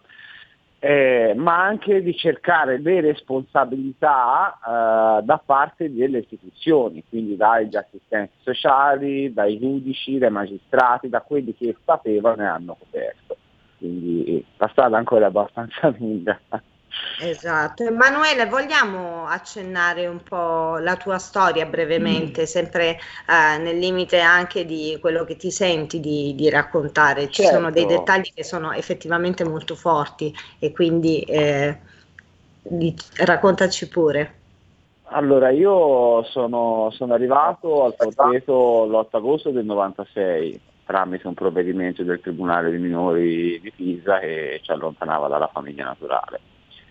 [0.80, 8.34] eh, ma anche di cercare le responsabilità eh, da parte delle istituzioni, quindi dagli assistenti
[8.41, 13.38] sociali, dai giudici, dai magistrati, da quelli che sapevano e hanno coperto.
[13.78, 16.39] Quindi la strada ancora è abbastanza lunga.
[17.20, 17.84] Esatto.
[17.84, 22.45] Emanuele, vogliamo accennare un po' la tua storia brevemente, mm.
[22.45, 27.28] sempre eh, nel limite anche di quello che ti senti di, di raccontare.
[27.28, 27.58] Ci certo.
[27.58, 27.98] sono dei certo.
[27.98, 31.78] dettagli che sono effettivamente molto forti e quindi eh,
[32.62, 34.34] di, raccontaci pure.
[35.10, 42.22] Allora, io sono, sono arrivato al Forteto l'8 agosto del 96 tramite un provvedimento del
[42.22, 46.39] Tribunale dei minori di Pisa che ci allontanava dalla famiglia naturale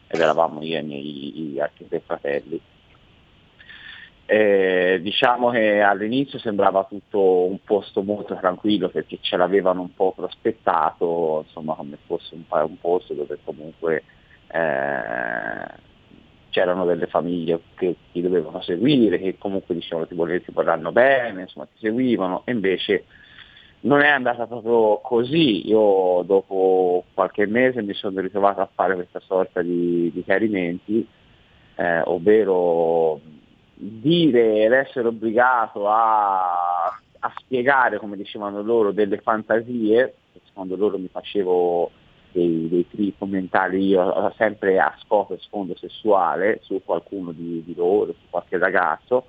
[0.09, 2.61] ed eravamo io e i miei altri tre fratelli.
[4.29, 10.13] Eh, diciamo che all'inizio sembrava tutto un posto molto tranquillo perché ce l'avevano un po'
[10.13, 14.03] prospettato, insomma come fosse un, un posto dove comunque
[14.49, 15.85] eh,
[16.51, 20.17] c'erano delle famiglie che ti dovevano seguire, che comunque dicevano ti,
[20.53, 23.05] vorranno bene, insomma ti seguivano, e invece
[23.81, 29.21] non è andata proprio così, io dopo qualche mese mi sono ritrovato a fare questa
[29.21, 31.07] sorta di, di chiarimenti,
[31.77, 33.21] eh, ovvero
[33.75, 40.15] dire ed essere obbligato a, a, spiegare, come dicevano loro, delle fantasie,
[40.47, 41.91] secondo loro mi facevo
[42.33, 47.75] dei, dei trip mentali io sempre a scopo e sfondo sessuale su qualcuno di, di
[47.75, 49.27] loro, su qualche ragazzo,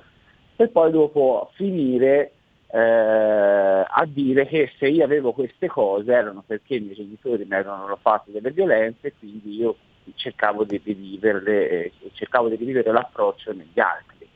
[0.56, 2.32] e poi dopo finire
[2.70, 7.56] eh, a dire che se io avevo queste cose erano perché i miei genitori mi
[7.56, 9.76] avevano fatto delle violenze e quindi io
[10.16, 14.28] cercavo di riviverle, eh, cercavo di rivivere l'approccio negli altri.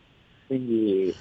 [0.48, 1.14] Quindi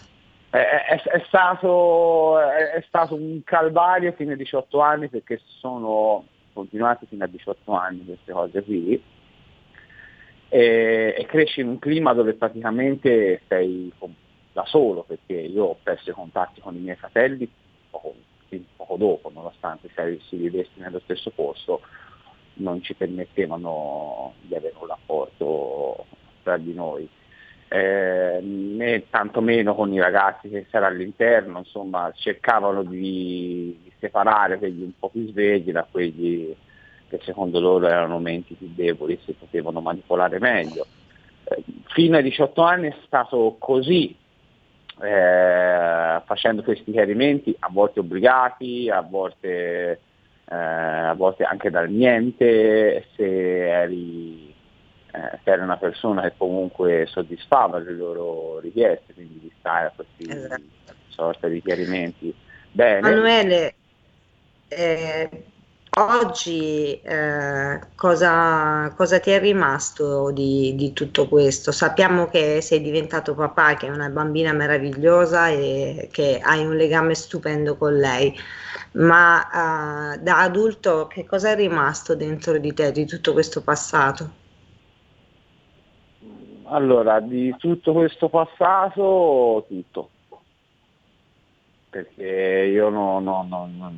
[0.50, 7.06] è, è, è, stato, è, stato, un calvario fino a 18 anni perché sono continuati
[7.06, 9.00] fino a 18 anni queste cose qui
[10.48, 13.92] e, e cresci in un clima dove praticamente sei
[14.60, 17.50] da solo perché io ho perso i contatti con i miei fratelli
[17.90, 18.14] poco,
[18.76, 19.88] poco dopo, nonostante
[20.28, 21.80] si vivessi nello stesso posto,
[22.54, 26.06] non ci permettevano di avere un rapporto
[26.42, 27.08] tra di noi.
[27.72, 34.82] Eh, né tantomeno con i ragazzi che c'erano all'interno, insomma cercavano di, di separare quelli
[34.82, 36.54] un po' più svegli da quelli
[37.08, 40.84] che secondo loro erano menti più deboli si potevano manipolare meglio.
[41.44, 44.16] Eh, fino ai 18 anni è stato così,
[45.02, 50.00] eh, facendo questi chiarimenti, a volte obbligati, a volte,
[50.44, 54.54] eh, a volte anche dal niente, se eri,
[55.12, 59.92] eh, se eri, una persona che comunque soddisfava le loro richieste, quindi di stare a
[59.94, 60.62] questi esatto.
[61.08, 62.34] sorta di chiarimenti.
[62.72, 62.98] Bene.
[62.98, 63.74] Emanuele,
[64.68, 65.44] eh,
[65.92, 71.72] Oggi eh, cosa, cosa, ti è rimasto di, di, tutto questo?
[71.72, 77.14] Sappiamo che sei diventato papà, che è una bambina meravigliosa e che hai un legame
[77.16, 78.32] stupendo con lei,
[78.92, 84.30] ma eh, da adulto che cosa è rimasto dentro di te di tutto questo passato?
[86.66, 90.10] Allora, di tutto questo passato, tutto.
[91.90, 93.24] Perché io non...
[93.24, 93.92] No, no, no,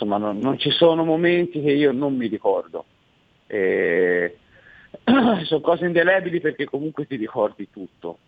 [0.00, 2.84] insomma non, non, ci sono momenti che io non mi ricordo.
[3.46, 4.38] E,
[5.44, 8.18] sono cose indelebili perché comunque ti ricordi tutto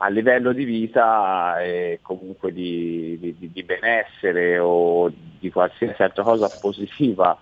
[0.00, 6.48] a livello di vita e comunque di, di, di benessere o di qualsiasi altra cosa
[6.60, 7.36] positiva,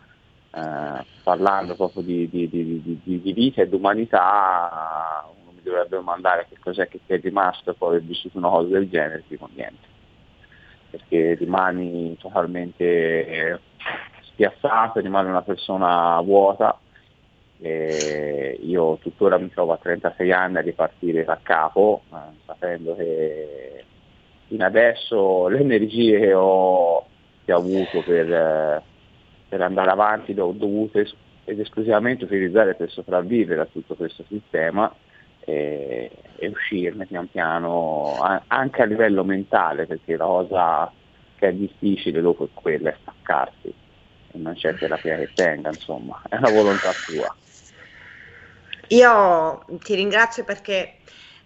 [0.54, 6.88] eh, parlando proprio di, di, vita e di umanità, uno mi dovrebbe domandare che cos'è
[6.88, 9.95] che ti è rimasto poi aver vissuto una cosa del genere, dico niente
[10.96, 13.60] perché rimani totalmente
[14.22, 16.78] spiazzato, rimani una persona vuota.
[17.58, 23.84] E io tuttora mi trovo a 36 anni a ripartire da capo, eh, sapendo che
[24.48, 27.04] fino adesso le energie che ho,
[27.44, 28.82] che ho avuto per,
[29.48, 31.08] per, andare avanti le ho dovute
[31.44, 34.94] ed esclusivamente utilizzare per sopravvivere a tutto questo sistema
[35.46, 38.18] e, e uscirne pian piano
[38.48, 40.92] anche a livello mentale perché la cosa
[41.36, 46.20] che è difficile dopo è quella, è staccarsi e non c'è terapia che tenga, insomma,
[46.28, 47.34] è una volontà tua.
[48.88, 50.96] Io ti ringrazio perché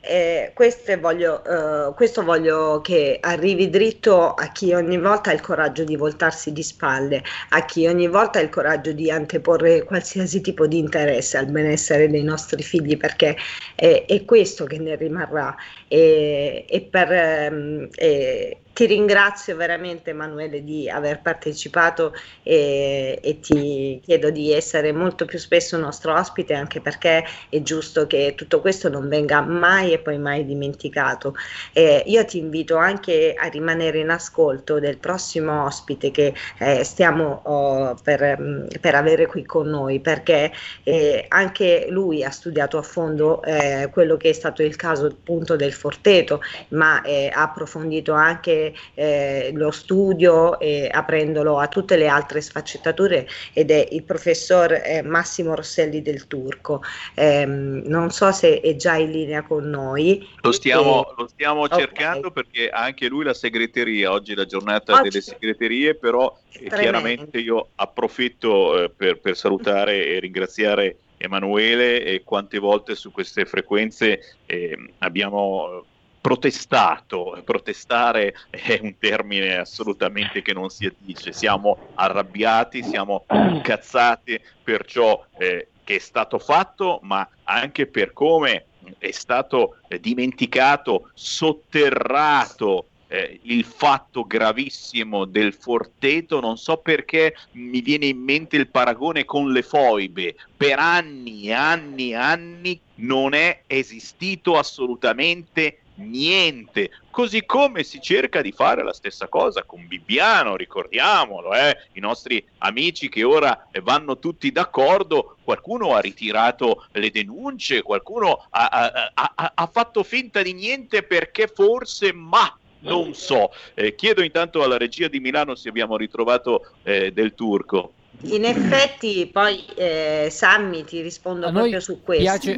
[0.01, 0.53] eh,
[0.98, 5.96] voglio, eh, questo voglio che arrivi dritto a chi ogni volta ha il coraggio di
[5.96, 10.78] voltarsi di spalle, a chi ogni volta ha il coraggio di anteporre qualsiasi tipo di
[10.78, 13.36] interesse al benessere dei nostri figli, perché
[13.74, 15.55] è, è questo che ne rimarrà.
[15.88, 24.01] E, e per, ehm, e, ti ringrazio veramente Emanuele di aver partecipato e, e, ti
[24.03, 28.89] chiedo di essere molto più spesso nostro ospite anche perché è giusto che tutto questo
[28.89, 31.35] non venga mai e poi mai dimenticato.
[31.74, 37.43] Eh, io ti invito anche a rimanere in ascolto del prossimo ospite che eh, stiamo
[37.45, 40.51] oh, per, mm, per, avere qui con noi perché
[40.85, 45.55] eh, anche lui ha studiato a fondo eh, quello che è stato il caso appunto
[45.55, 52.08] del Forteto ma eh, ha approfondito anche eh, lo studio eh, aprendolo a tutte le
[52.08, 56.82] altre sfaccettature ed è il professor eh, Massimo Rosselli del Turco.
[57.14, 60.26] Ehm, non so se è già in linea con noi.
[60.42, 61.78] Lo stiamo, lo stiamo okay.
[61.78, 65.08] cercando perché anche lui la segreteria, oggi è la giornata oggi...
[65.08, 72.22] delle segreterie, però eh, chiaramente io approfitto eh, per, per salutare e ringraziare Emanuele e
[72.24, 75.84] quante volte su queste frequenze eh, abbiamo
[76.20, 84.84] protestato, protestare è un termine assolutamente che non si addice, siamo arrabbiati, siamo incazzati per
[84.84, 88.66] ciò eh, che è stato fatto, ma anche per come
[88.98, 97.80] è stato eh, dimenticato, sotterrato eh, il fatto gravissimo del Forteto, non so perché mi
[97.80, 104.56] viene in mente il paragone con le foibe, per anni anni anni non è esistito
[104.56, 111.76] assolutamente niente, così come si cerca di fare la stessa cosa con Bibbiano, ricordiamolo, eh?
[111.92, 118.66] i nostri amici che ora vanno tutti d'accordo, qualcuno ha ritirato le denunce, qualcuno ha,
[118.66, 123.51] ha, ha, ha fatto finta di niente perché forse ma non so.
[123.74, 127.92] Eh, chiedo intanto alla regia di Milano se abbiamo ritrovato eh, del turco.
[128.22, 132.22] In effetti, poi eh, Sammy ti rispondo proprio su questo.
[132.22, 132.57] Piace...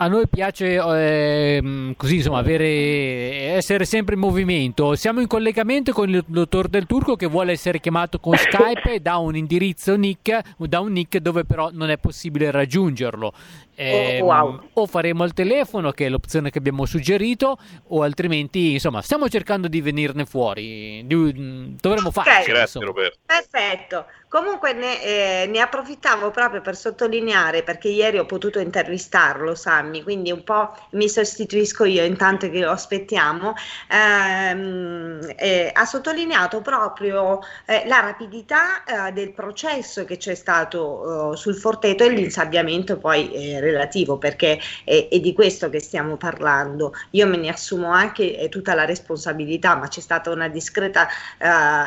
[0.00, 4.94] A noi piace eh, così, insomma, avere, essere sempre in movimento.
[4.94, 9.16] Siamo in collegamento con il dottor Del Turco che vuole essere chiamato con Skype da
[9.16, 13.32] un indirizzo nick, da un nick dove però non è possibile raggiungerlo.
[13.80, 14.68] Eh, wow.
[14.74, 17.58] O faremo al telefono, che è l'opzione che abbiamo suggerito,
[17.88, 21.04] o altrimenti, insomma, stiamo cercando di venirne fuori.
[21.06, 22.32] Dovremmo farlo.
[22.32, 22.44] Okay.
[22.44, 23.18] Grazie, Roberto.
[23.24, 24.06] Perfetto.
[24.28, 30.02] Comunque ne, eh, ne, approfittavo proprio per sottolineare, perché ieri ho potuto intervistarlo, Sam Sammy,
[30.02, 33.54] quindi un po' mi sostituisco io intanto che lo aspettiamo,
[33.90, 41.36] ehm, eh, ha sottolineato proprio eh, la rapidità eh, del processo che c'è stato eh,
[41.36, 46.94] sul Forteto e l'insabbiamento poi eh, relativo, perché è, è, di questo che stiamo parlando.
[47.10, 51.08] Io me ne assumo anche tutta la responsabilità, ma c'è stata una discreta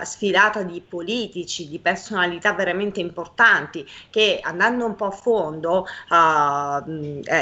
[0.03, 5.85] sfilata di politici, di personalità veramente importanti che andando un po' a fondo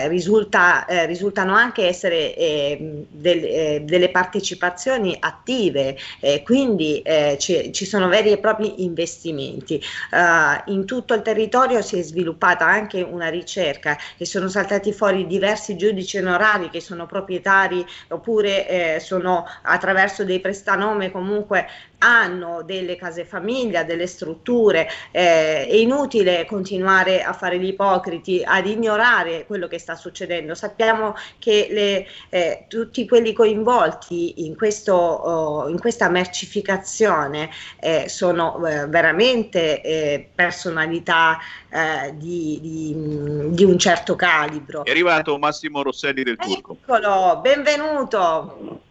[0.08, 7.86] risulta, risultano anche essere eh, del, eh, delle partecipazioni attive, eh, quindi eh, ci, ci,
[7.86, 9.82] sono veri e propri investimenti.
[10.12, 15.26] Uh, in tutto il territorio si è sviluppata anche una ricerca e sono saltati fuori
[15.26, 21.68] diversi giudici onorari che sono proprietari oppure eh, sono attraverso dei prestanome comunque
[22.00, 28.66] hanno delle case famiglia, delle strutture, eh, è inutile continuare a fare gli ipocriti, ad
[28.68, 30.56] ignorare quello che sta succedendo.
[30.56, 38.66] Sappiamo che le, eh, tutti quelli coinvolti in, questo, oh, in questa mercificazione eh, sono
[38.66, 41.38] eh, veramente eh, personalità
[41.70, 44.86] eh, di, di, di, un certo calibro.
[44.86, 46.78] È arrivato Massimo Rosselli del Turco.
[46.82, 48.82] Eccolo, benvenuto.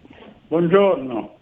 [0.48, 1.38] Buongiorno.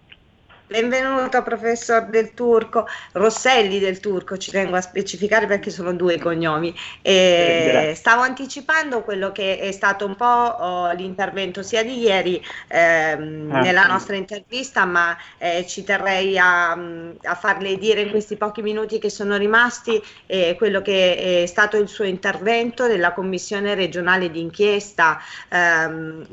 [0.68, 6.18] Benvenuto professor del Turco, Rosselli del Turco, ci tengo a specificare perché sono due i
[6.18, 6.74] cognomi.
[7.02, 13.48] Eh, stavo anticipando quello che è stato un po' oh, l'intervento sia di ieri ehm,
[13.52, 13.88] ah, nella sì.
[13.88, 19.08] nostra intervista, ma eh, ci terrei a, a, farle dire in questi pochi minuti che
[19.08, 26.26] sono rimasti eh, quello che è stato il suo intervento nella commissione regionale d'inchiesta ehm,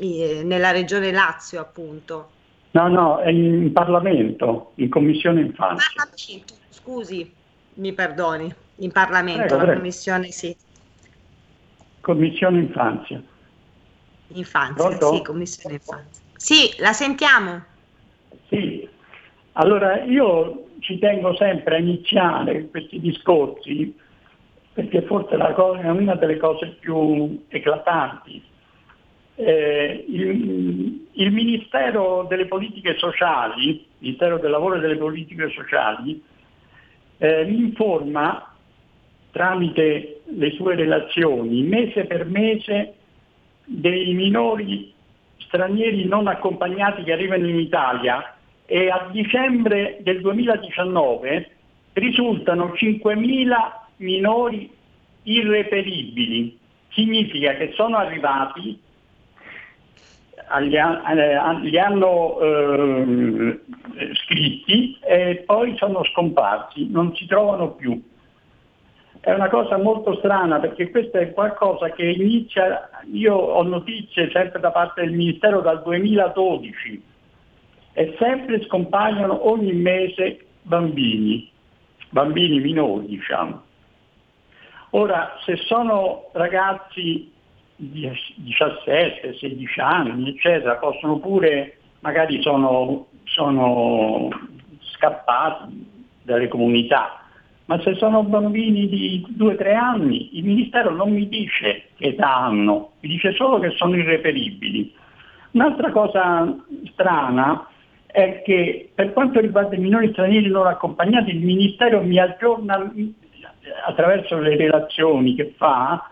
[0.43, 2.41] nella regione Lazio appunto.
[2.74, 5.91] No, no, è in Parlamento, in Commissione Infanzia.
[5.95, 7.32] Parlamento, scusi,
[7.76, 9.78] mi perdoni, in Parlamento, prego, la prego.
[9.78, 10.55] Commissione sì.
[12.01, 13.21] Commissione Infanzia.
[14.30, 15.13] Infanzia, Pronto?
[15.13, 16.21] sì, Commissione Infanzia.
[16.36, 17.63] Sì, la sentiamo.
[18.47, 18.89] Sì,
[19.51, 23.95] allora io ci tengo sempre a iniziare questi discorsi
[24.74, 28.43] perché forse la cosa, è una delle cose più eclatanti
[29.36, 36.21] eh, il, il, Ministero delle Politiche Sociali, Ministero del Lavoro e delle Politiche Sociali,
[37.17, 38.53] eh, informa
[39.31, 42.93] tramite le sue relazioni mese per mese
[43.65, 44.93] dei minori
[45.38, 51.49] stranieri non accompagnati che arrivano in Italia e a dicembre del 2019
[51.93, 53.53] risultano 5.000
[53.97, 54.71] minori
[55.23, 56.57] irreperibili.
[56.89, 58.79] Significa che sono arrivati
[60.59, 60.77] li,
[61.69, 63.59] li hanno eh,
[64.13, 68.01] scritti e poi sono scomparsi, non si trovano più.
[69.19, 74.59] È una cosa molto strana perché questo è qualcosa che inizia, io ho notizie sempre
[74.59, 77.03] da parte del Ministero dal 2012
[77.93, 81.49] e sempre scompaiono ogni mese bambini,
[82.09, 83.61] bambini minori diciamo.
[84.89, 87.31] Ora, se sono ragazzi
[87.76, 94.30] 17, 16 anni, eccetera, possono pure, magari sono, sono
[94.80, 97.24] scappati dalle comunità,
[97.65, 102.91] ma se sono bambini di 2-3 anni, il Ministero non mi dice che età hanno,
[102.99, 104.93] mi dice solo che sono irreperibili.
[105.51, 106.55] Un'altra cosa
[106.91, 107.67] strana
[108.05, 112.91] è che per quanto riguarda i minori stranieri non accompagnati, il Ministero mi aggiorna
[113.88, 116.11] attraverso le relazioni che fa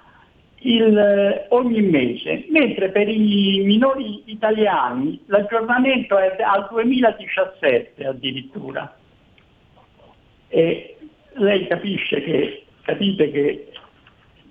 [0.64, 8.96] il, eh, ogni mese, mentre per i minori italiani l'aggiornamento è al 2017 addirittura.
[10.48, 10.98] E
[11.34, 13.72] lei capisce che, capite che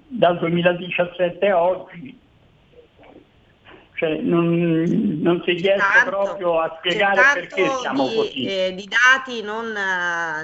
[0.08, 2.18] dal 2017 a oggi
[4.00, 8.46] cioè, non, non, si riesce tanto, proprio a spiegare perché siamo di, così.
[8.46, 9.74] Eh, di dati non,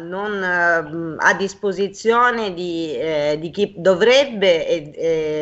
[0.07, 4.91] non eh, a disposizione di, eh, di, chi dovrebbe e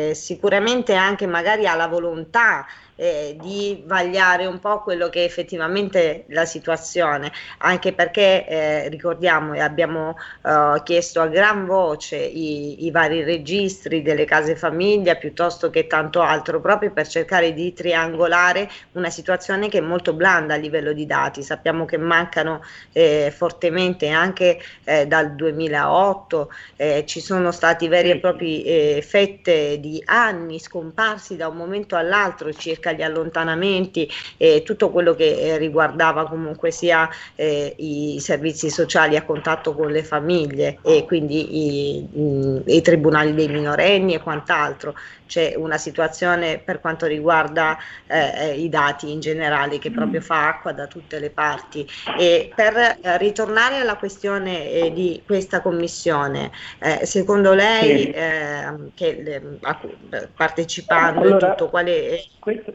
[0.09, 5.25] eh, sicuramente anche magari ha la volontà eh, di vagliare un po' quello che è
[5.25, 12.85] effettivamente la situazione, anche perché eh, ricordiamo e abbiamo eh, chiesto a gran voce i,
[12.85, 18.69] i, vari registri delle case famiglia piuttosto che tanto altro, proprio per cercare di triangolare
[18.93, 21.43] una situazione che è molto blanda a livello di dati.
[21.43, 22.61] Sappiamo che mancano
[22.93, 28.63] eh, fortemente anche eh, dal 2008, eh, ci sono stati veri e propri
[29.01, 34.07] fette di anni scomparsi da un momento all'altro circa circa gli allontanamenti
[34.37, 39.91] e tutto quello che eh, riguardava comunque sia eh, i servizi sociali a contatto con
[39.91, 44.93] le famiglie e quindi i, mh, i tribunali dei minorenni e quant'altro.
[45.25, 50.71] C'è una situazione per quanto riguarda eh, i dati in generale che proprio fa acqua
[50.71, 51.85] da tutte le parti.
[52.19, 58.11] E per eh, ritornare alla questione eh, di questa commissione, eh, secondo lei Sì.
[58.13, 62.73] ehm, che le- a cui- eh, partecipando e Allora, tutto, qual è Questo-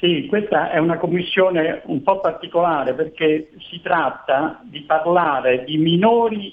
[0.00, 6.52] sì, questa è una commissione un po' particolare perché si tratta di parlare di minori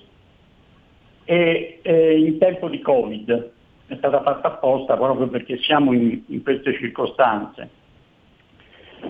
[1.25, 3.51] e, eh, in tempo di Covid.
[3.91, 7.69] È stata fatta apposta proprio perché siamo in, in queste circostanze.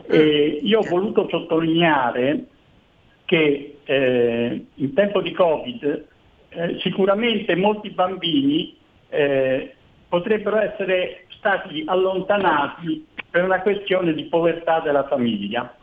[0.08, 2.48] E io ho voluto sottolineare
[3.26, 6.06] che eh, in tempo di Covid
[6.50, 8.76] eh, sicuramente molti bambini
[9.10, 9.76] eh,
[10.10, 15.76] potrebbero essere stati allontanati per una questione di povertà della famiglia.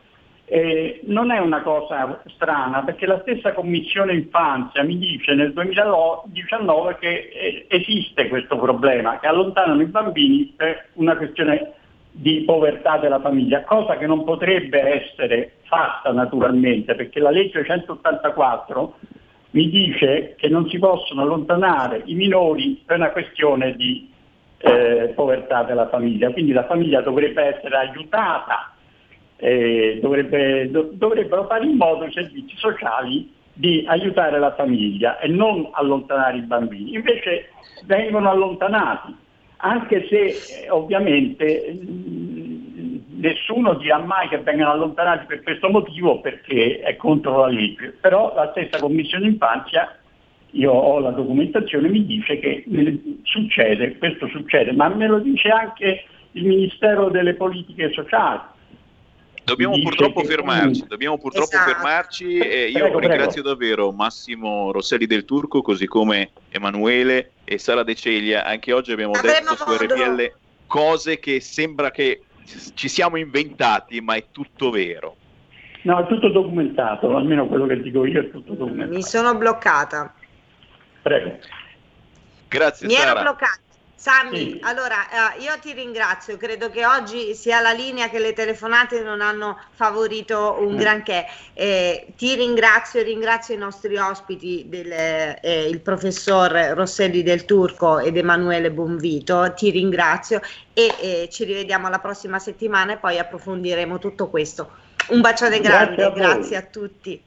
[0.50, 6.96] Eh, non è una cosa strana perché la stessa Commissione Infanzia mi dice nel 2019
[6.98, 11.72] che eh, esiste questo problema, che allontanano i bambini per una questione
[12.10, 18.96] di povertà della famiglia, cosa che non potrebbe essere fatta naturalmente perché la legge 184
[19.50, 24.10] mi dice che non si possono allontanare i minori per una questione di
[24.58, 28.72] eh, povertà della famiglia, quindi la famiglia dovrebbe essere aiutata,
[29.38, 35.28] eh, dovrebbe- do- dovrebbero fare in modo i servizi sociali di aiutare la famiglia e
[35.28, 36.94] non allontanare i bambini.
[36.94, 37.50] Invece
[37.84, 39.14] vengono allontanati,
[39.56, 46.80] anche se eh, ovviamente mh, nessuno dirà mai che vengano allontanati per questo motivo perché
[46.80, 49.98] è contro la legge, però la stessa Commissione Infanzia
[50.52, 55.48] io ho la documentazione, mi dice che eh, succede, questo succede, ma me lo dice
[55.48, 58.40] anche il Ministero delle Politiche Sociali.
[59.48, 61.70] Dobbiamo purtroppo fermarci, dobbiamo purtroppo Esatto.
[61.70, 67.82] fermarci e io Prego, ringrazio davvero Massimo Rosselli del Turco, così come Emanuele e Sara
[67.82, 68.44] De Ceglia.
[68.44, 69.84] Anche oggi abbiamo Avremo detto su modo.
[69.84, 70.32] RPL
[70.66, 72.24] cose che sembra che
[72.74, 75.16] ci siamo inventati, ma è tutto vero.
[75.82, 78.92] No, è tutto documentato, almeno quello che dico io è tutto documentato.
[78.94, 80.12] mi sono bloccata.
[81.00, 81.38] Prego.
[82.48, 83.22] Grazie Mi ero Sara.
[83.22, 83.60] bloccata.
[84.00, 84.58] Sammy, Sì.
[84.62, 89.20] allora eh, io ti ringrazio, credo che oggi sia la linea che le telefonate non
[89.20, 90.76] hanno favorito un Mm.
[90.76, 91.26] granché.
[91.52, 98.16] Eh, ti ringrazio, ringrazio i nostri ospiti, del, eh, il professor Rosselli del Turco ed
[98.16, 100.40] Emanuele Bonvito, ti ringrazio
[100.72, 104.76] e eh, ci rivediamo la prossima settimana e poi approfondiremo tutto questo.
[105.08, 106.18] Un bacione Grazie grande, a voi.
[106.20, 107.20] grazie a tutti.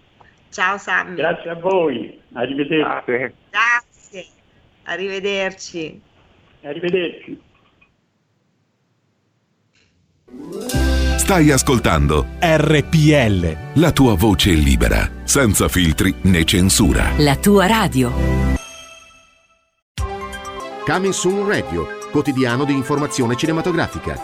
[0.49, 1.15] Ciao Sammy.
[1.15, 3.35] Grazie a voi, arrivederci.
[3.49, 4.25] Grazie.
[4.83, 6.01] Arrivederci.
[6.63, 7.41] Arrivederci.
[11.17, 13.79] Stai ascoltando RPL.
[13.79, 17.11] la tua voce libera, senza filtri né censura.
[17.17, 18.11] La tua radio.
[20.85, 24.19] Coming Soon Radio, quotidiano di informazione cinematografica.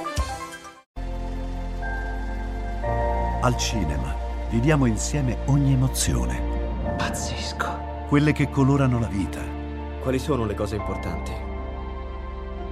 [3.42, 4.16] Al cinema
[4.52, 6.40] viviamo insieme ogni emozione.
[6.98, 8.06] Pazzesco.
[8.08, 9.42] Quelle che colorano la vita.
[10.02, 11.47] Quali sono le cose importanti?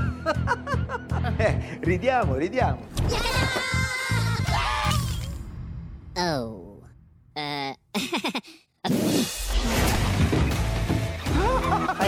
[1.36, 2.86] Eh, ridiamo, ridiamo.
[6.16, 6.80] Oh.
[7.32, 7.76] Eh.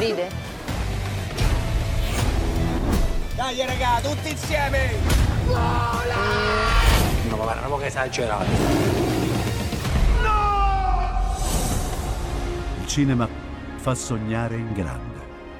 [0.03, 0.29] Ride?
[3.37, 4.91] Dai raga, tutti insieme!
[5.47, 8.45] No, ma guarda, che esagerato.
[12.81, 13.29] Il cinema
[13.77, 15.12] fa sognare in grande.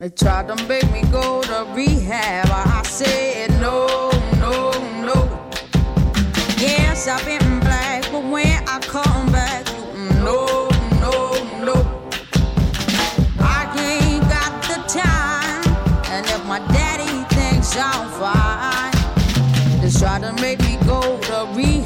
[0.00, 2.46] They tried to make me go to rehab.
[2.52, 4.70] I said no, no,
[5.02, 5.50] no.
[6.56, 9.66] Yes, I've been black, but when I come back,
[10.22, 10.68] no,
[11.00, 11.32] no,
[11.64, 11.74] no.
[13.40, 15.64] I ain't got the time,
[16.12, 21.77] and if my daddy thinks I'm fine, they tried to make me go to rehab.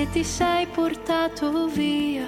[0.00, 2.24] Che ti sei portato via.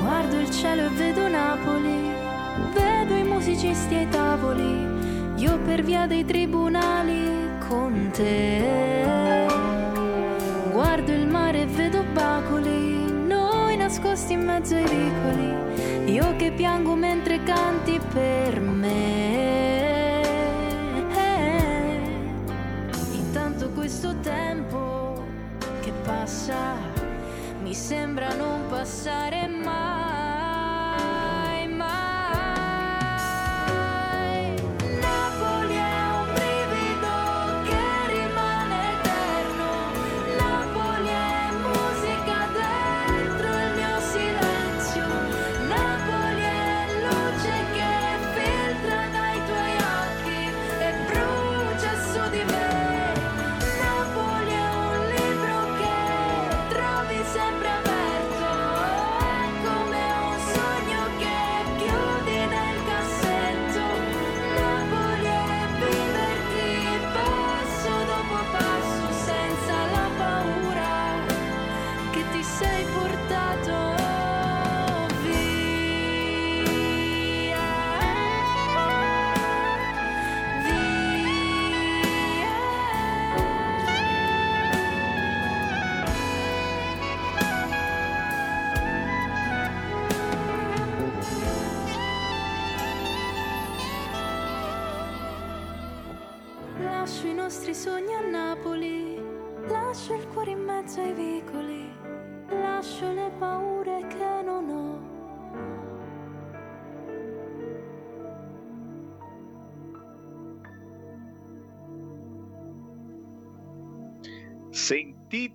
[0.00, 2.10] Guardo il cielo e vedo Napoli,
[2.74, 4.84] vedo i musicisti ai tavoli,
[5.36, 9.46] io per via dei tribunali con te.
[10.72, 12.95] Guardo il mare e vedo bacoli,
[14.06, 20.20] nascosti in mezzo ai vicoli, io che piango mentre canti per me.
[23.12, 25.24] Intanto questo tempo
[25.80, 26.76] che passa
[27.62, 30.05] mi sembra non passare mai,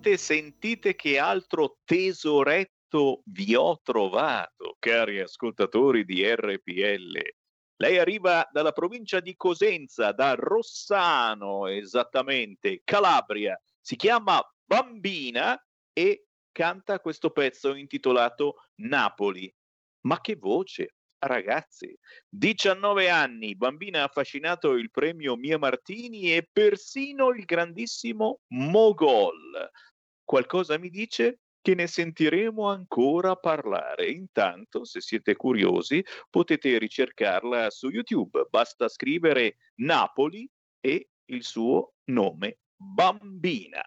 [0.02, 7.20] Sentite, sentite che altro tesoretto vi ho trovato, cari ascoltatori di RPL.
[7.76, 13.56] Lei arriva dalla provincia di Cosenza, da Rossano, esattamente, Calabria.
[13.80, 15.56] Si chiama Bambina
[15.92, 19.52] e canta questo pezzo intitolato Napoli.
[20.06, 20.96] Ma che voce!
[21.24, 21.96] Ragazzi,
[22.28, 29.70] 19 anni, bambina ha affascinato il premio Mia Martini e persino il grandissimo Mogol.
[30.24, 34.10] Qualcosa mi dice che ne sentiremo ancora parlare.
[34.10, 38.46] Intanto, se siete curiosi, potete ricercarla su YouTube.
[38.50, 40.48] Basta scrivere Napoli
[40.80, 43.82] e il suo nome, Bambina.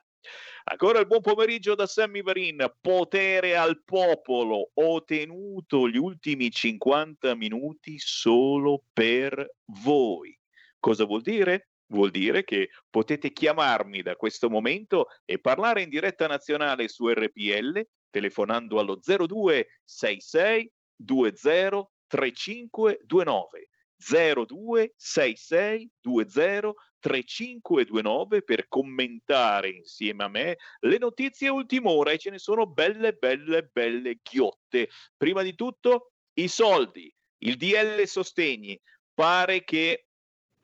[0.68, 2.66] Ancora il buon pomeriggio da Sammy Varin.
[2.82, 4.72] Potere al popolo.
[4.74, 10.36] Ho tenuto gli ultimi 50 minuti solo per voi.
[10.80, 11.70] Cosa vuol dire?
[11.88, 17.88] Vuol dire che potete chiamarmi da questo momento e parlare in diretta nazionale su RPL
[18.10, 26.74] telefonando allo 0266 20 3529 0266 20
[27.06, 33.70] 3529 per commentare insieme a me le notizie ultim'ora e ce ne sono belle belle
[33.72, 34.90] belle ghiotte.
[35.16, 38.80] Prima di tutto i soldi, il DL sostegni.
[39.14, 40.05] Pare che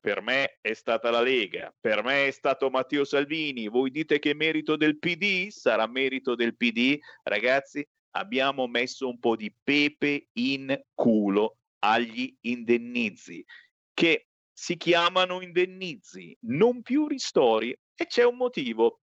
[0.02, 3.68] per me è stata la Lega, per me è stato Matteo Salvini.
[3.68, 5.50] Voi dite che merito del PD?
[5.50, 6.98] Sarà merito del PD?
[7.24, 13.46] Ragazzi, abbiamo messo un po' di pepe in culo agli indennizi
[13.94, 19.02] che si chiamano indennizi, non più ristori e c'è un motivo.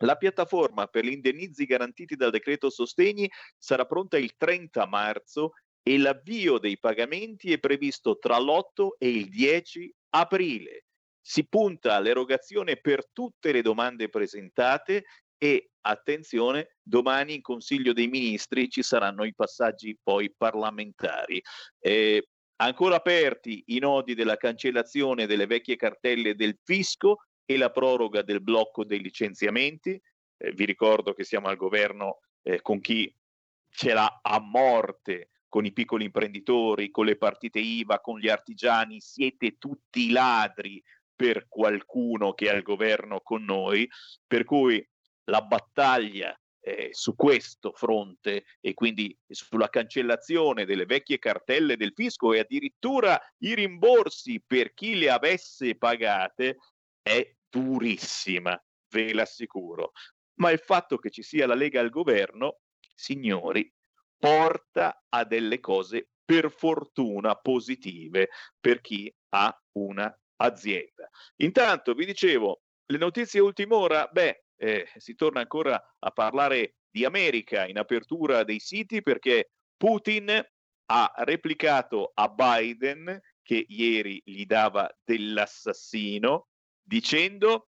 [0.00, 5.52] La piattaforma per gli indennizi garantiti dal decreto sostegni sarà pronta il 30 marzo
[5.82, 10.84] e l'avvio dei pagamenti è previsto tra l'8 e il 10 aprile.
[11.20, 15.04] Si punta all'erogazione per tutte le domande presentate
[15.38, 21.42] e attenzione, domani in Consiglio dei Ministri ci saranno i passaggi poi parlamentari.
[21.78, 28.22] Eh, ancora aperti i nodi della cancellazione delle vecchie cartelle del fisco e la proroga
[28.22, 30.00] del blocco dei licenziamenti.
[30.38, 33.12] Eh, vi ricordo che siamo al governo eh, con chi
[33.68, 39.00] ce l'ha a morte con i piccoli imprenditori, con le partite IVA, con gli artigiani,
[39.00, 40.84] siete tutti ladri
[41.14, 43.88] per qualcuno che è al governo con noi,
[44.26, 44.86] per cui
[45.24, 52.34] la battaglia eh, su questo fronte e quindi sulla cancellazione delle vecchie cartelle del fisco
[52.34, 56.58] e addirittura i rimborsi per chi le avesse pagate
[57.00, 59.92] è durissima, ve l'assicuro.
[60.34, 62.58] Ma il fatto che ci sia la Lega al governo,
[62.94, 63.72] signori,
[64.18, 71.08] porta a delle cose per fortuna positive per chi ha una azienda.
[71.36, 77.66] Intanto vi dicevo, le notizie ultim'ora, beh, eh, si torna ancora a parlare di America
[77.66, 80.44] in apertura dei siti perché Putin
[80.88, 86.48] ha replicato a Biden che ieri gli dava dell'assassino
[86.82, 87.68] dicendo,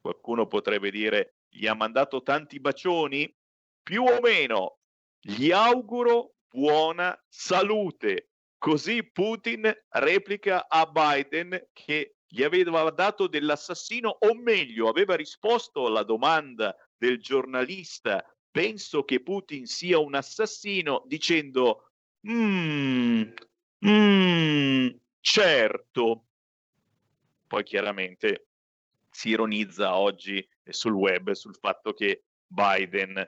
[0.00, 3.32] qualcuno potrebbe dire, gli ha mandato tanti bacioni,
[3.82, 4.78] più o meno,
[5.26, 8.28] gli auguro buona salute.
[8.58, 16.02] Così Putin replica a Biden che gli aveva dato dell'assassino, o meglio, aveva risposto alla
[16.02, 21.90] domanda del giornalista, penso che Putin sia un assassino, dicendo,
[22.20, 23.32] mmm,
[23.86, 24.88] mm,
[25.20, 26.24] certo.
[27.46, 28.48] Poi chiaramente
[29.10, 33.26] si ironizza oggi sul web sul fatto che Biden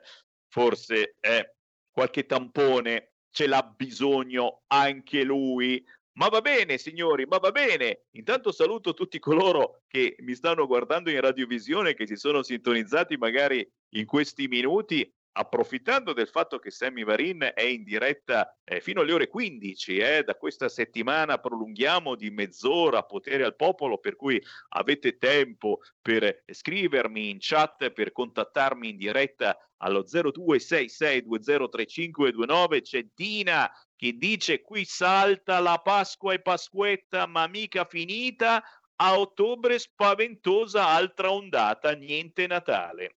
[0.49, 1.55] forse è
[1.97, 5.83] qualche tampone, ce l'ha bisogno anche lui
[6.17, 8.05] ma va bene, signori, ma va bene.
[8.11, 13.67] Intanto saluto tutti coloro che mi stanno guardando in radiovisione, che si sono sintonizzati magari
[13.89, 19.13] in questi minuti approfittando del fatto che Sammy Varin è in diretta eh, fino alle
[19.13, 25.17] ore 15, eh, da questa settimana prolunghiamo di mezz'ora potere al popolo, per cui avete
[25.17, 32.81] tempo per scrivermi in chat, per contattarmi in diretta allo 0266203529.
[32.81, 38.63] C'è Dina che dice qui salta la Pasqua e Pasquetta, ma mica finita.
[38.99, 43.17] A ottobre spaventosa altra ondata, niente Natale.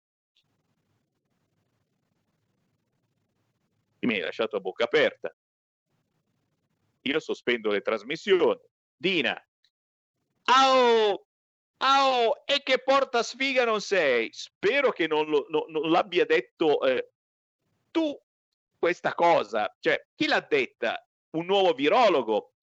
[4.08, 5.34] Mi hai lasciato a bocca aperta.
[7.02, 8.60] Io sospendo le trasmissioni.
[8.96, 9.40] Dina,
[10.44, 11.26] Ao,
[11.76, 14.30] ao, e che porta sfiga non sei?
[14.32, 17.10] Spero che non, lo, no, non l'abbia detto eh,
[17.90, 18.18] tu
[18.78, 19.74] questa cosa.
[19.78, 21.06] Cioè, chi l'ha detta?
[21.30, 22.54] Un nuovo virologo?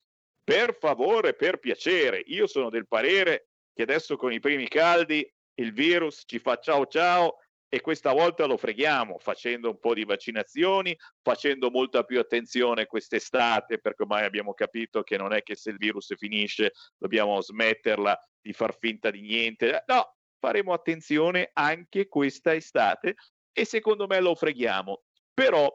[0.43, 5.73] Per favore, per piacere, io sono del parere che adesso con i primi caldi il
[5.73, 10.95] virus ci fa ciao ciao e questa volta lo freghiamo facendo un po' di vaccinazioni,
[11.21, 15.77] facendo molta più attenzione quest'estate perché ormai abbiamo capito che non è che se il
[15.77, 23.15] virus finisce dobbiamo smetterla di far finta di niente, no, faremo attenzione anche questa estate
[23.51, 25.03] e secondo me lo freghiamo.
[25.33, 25.69] Però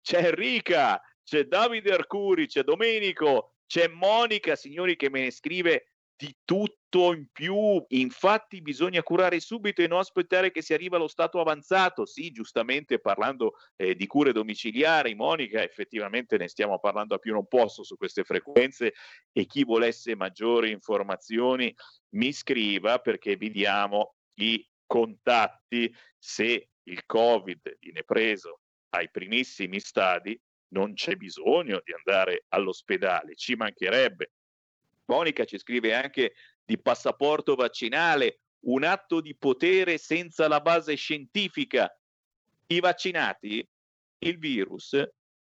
[0.00, 6.34] c'è Enrica, c'è Davide Arcuri, c'è Domenico, c'è Monica, signori, che me ne scrive di
[6.44, 7.84] tutto in più.
[7.88, 12.06] Infatti bisogna curare subito e non aspettare che si arriva allo stato avanzato.
[12.06, 17.46] Sì, giustamente parlando eh, di cure domiciliari, Monica, effettivamente ne stiamo parlando a più non
[17.46, 18.94] posso su queste frequenze
[19.32, 21.74] e chi volesse maggiori informazioni
[22.14, 28.60] mi scriva perché vi diamo i contatti se il Covid viene preso
[28.90, 34.32] ai primissimi stadi non c'è bisogno di andare all'ospedale, ci mancherebbe.
[35.06, 36.34] Monica ci scrive anche
[36.64, 41.94] di passaporto vaccinale, un atto di potere senza la base scientifica.
[42.68, 43.66] I vaccinati
[44.18, 45.00] il virus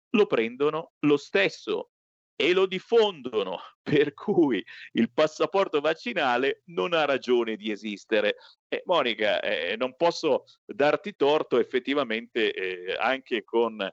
[0.10, 1.92] lo prendono lo stesso
[2.36, 4.64] e lo diffondono, per cui
[4.94, 8.38] il passaporto vaccinale non ha ragione di esistere.
[8.68, 13.88] Eh, Monica, eh, non posso darti torto, effettivamente eh, anche con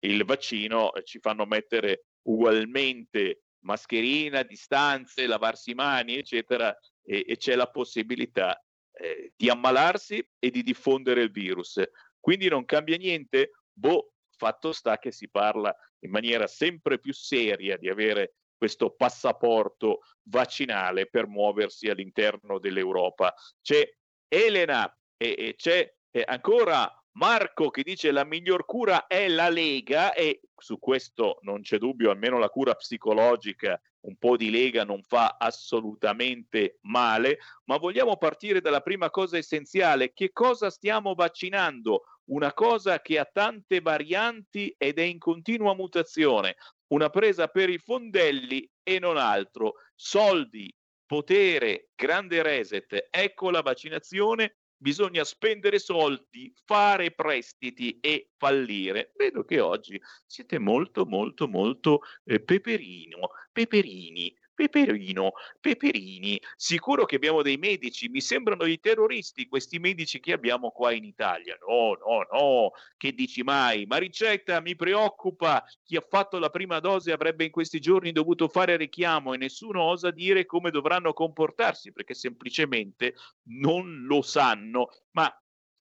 [0.00, 7.36] il vaccino eh, ci fanno mettere ugualmente mascherina, distanze, lavarsi i mani, eccetera, e, e
[7.36, 8.62] c'è la possibilità
[8.92, 11.82] eh, di ammalarsi e di diffondere il virus.
[12.18, 13.50] Quindi non cambia niente?
[13.72, 20.00] Boh, fatto sta che si parla in maniera sempre più seria di avere questo passaporto
[20.28, 23.34] vaccinale per muoversi all'interno dell'Europa.
[23.60, 23.86] C'è
[24.28, 25.92] Elena e, e c'è
[26.26, 31.78] ancora Marco che dice la miglior cura è la Lega e su questo non c'è
[31.78, 38.16] dubbio, almeno la cura psicologica, un po' di Lega non fa assolutamente male, ma vogliamo
[38.16, 42.02] partire dalla prima cosa essenziale, che cosa stiamo vaccinando?
[42.30, 46.56] Una cosa che ha tante varianti ed è in continua mutazione,
[46.88, 50.74] una presa per i fondelli e non altro, soldi,
[51.06, 59.12] potere, grande reset, ecco la vaccinazione bisogna spendere soldi, fare prestiti e fallire.
[59.16, 64.36] Vedo che oggi siete molto, molto, molto eh, peperino, peperini.
[64.54, 70.70] Peperino, Peperini, sicuro che abbiamo dei medici, mi sembrano i terroristi questi medici che abbiamo
[70.70, 71.58] qua in Italia.
[71.66, 73.84] No, no, no, che dici mai?
[73.86, 78.48] Ma ricetta mi preoccupa, chi ha fatto la prima dose avrebbe in questi giorni dovuto
[78.48, 83.14] fare richiamo e nessuno osa dire come dovranno comportarsi perché semplicemente
[83.48, 84.88] non lo sanno.
[85.12, 85.30] Ma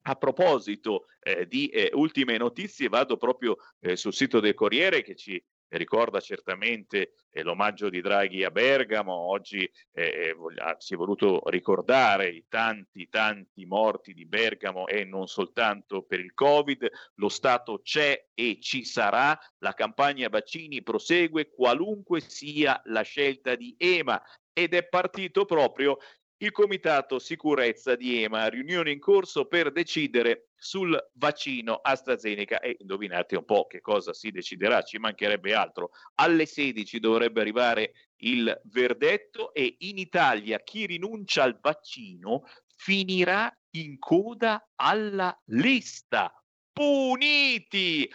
[0.05, 5.15] a proposito eh, di eh, ultime notizie, vado proprio eh, sul sito del Corriere che
[5.15, 5.41] ci
[5.77, 12.29] ricorda certamente eh, l'omaggio di Draghi a Bergamo, oggi eh, voglia, si è voluto ricordare
[12.29, 18.27] i tanti, tanti morti di Bergamo e non soltanto per il Covid, lo Stato c'è
[18.33, 24.21] e ci sarà, la campagna vaccini prosegue qualunque sia la scelta di EMA.
[24.55, 25.97] Ed è partito proprio
[26.43, 33.37] il Comitato Sicurezza di EMA, riunione in corso per decidere sul vaccino AstraZeneca e indovinate
[33.37, 35.91] un po' che cosa si deciderà, ci mancherebbe altro.
[36.15, 42.43] Alle 16 dovrebbe arrivare il verdetto e in Italia chi rinuncia al vaccino
[42.75, 46.33] finirà in coda alla lista.
[46.73, 48.11] Puniti!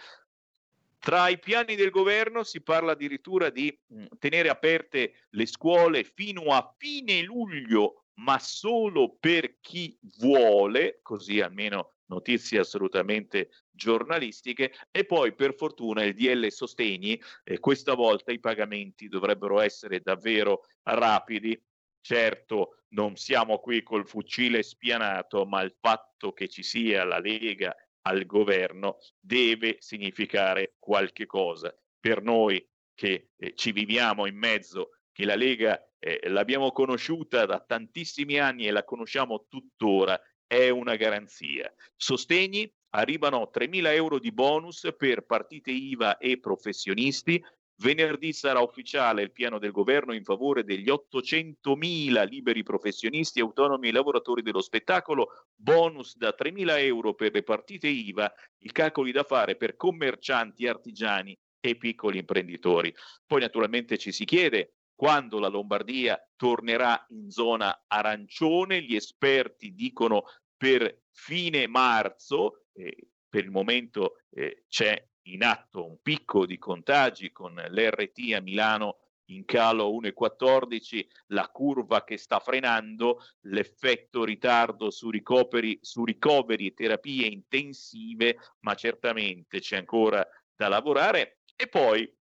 [0.99, 3.75] Tra i piani del governo si parla addirittura di
[4.19, 11.93] tenere aperte le scuole fino a fine luglio ma solo per chi vuole, così almeno
[12.09, 19.07] notizie assolutamente giornalistiche e poi per fortuna il DL Sostegni, eh, questa volta i pagamenti
[19.07, 21.61] dovrebbero essere davvero rapidi.
[22.01, 27.75] Certo, non siamo qui col fucile spianato, ma il fatto che ci sia la Lega
[28.03, 31.73] al governo deve significare qualche cosa.
[31.99, 37.59] Per noi che eh, ci viviamo in mezzo, che la Lega eh, l'abbiamo conosciuta da
[37.59, 41.71] tantissimi anni e la conosciamo tuttora, è una garanzia.
[41.95, 47.43] Sostegni, arrivano 3.000 euro di bonus per partite IVA e professionisti.
[47.81, 53.91] Venerdì sarà ufficiale il piano del governo in favore degli 800.000 liberi professionisti, autonomi e
[53.91, 59.55] lavoratori dello spettacolo, bonus da 3.000 euro per le partite IVA, i calcoli da fare
[59.55, 62.93] per commercianti, artigiani e piccoli imprenditori.
[63.25, 70.25] Poi naturalmente ci si chiede quando la Lombardia tornerà in zona arancione, gli esperti dicono
[70.57, 77.31] per fine marzo, eh, per il momento eh, c'è in atto un picco di contagi
[77.31, 78.97] con l'RT a Milano
[79.27, 86.73] in calo 1,14, la curva che sta frenando, l'effetto ritardo su ricoveri, su ricoveri e
[86.73, 91.43] terapie intensive, ma certamente c'è ancora da lavorare.
[91.55, 92.18] E poi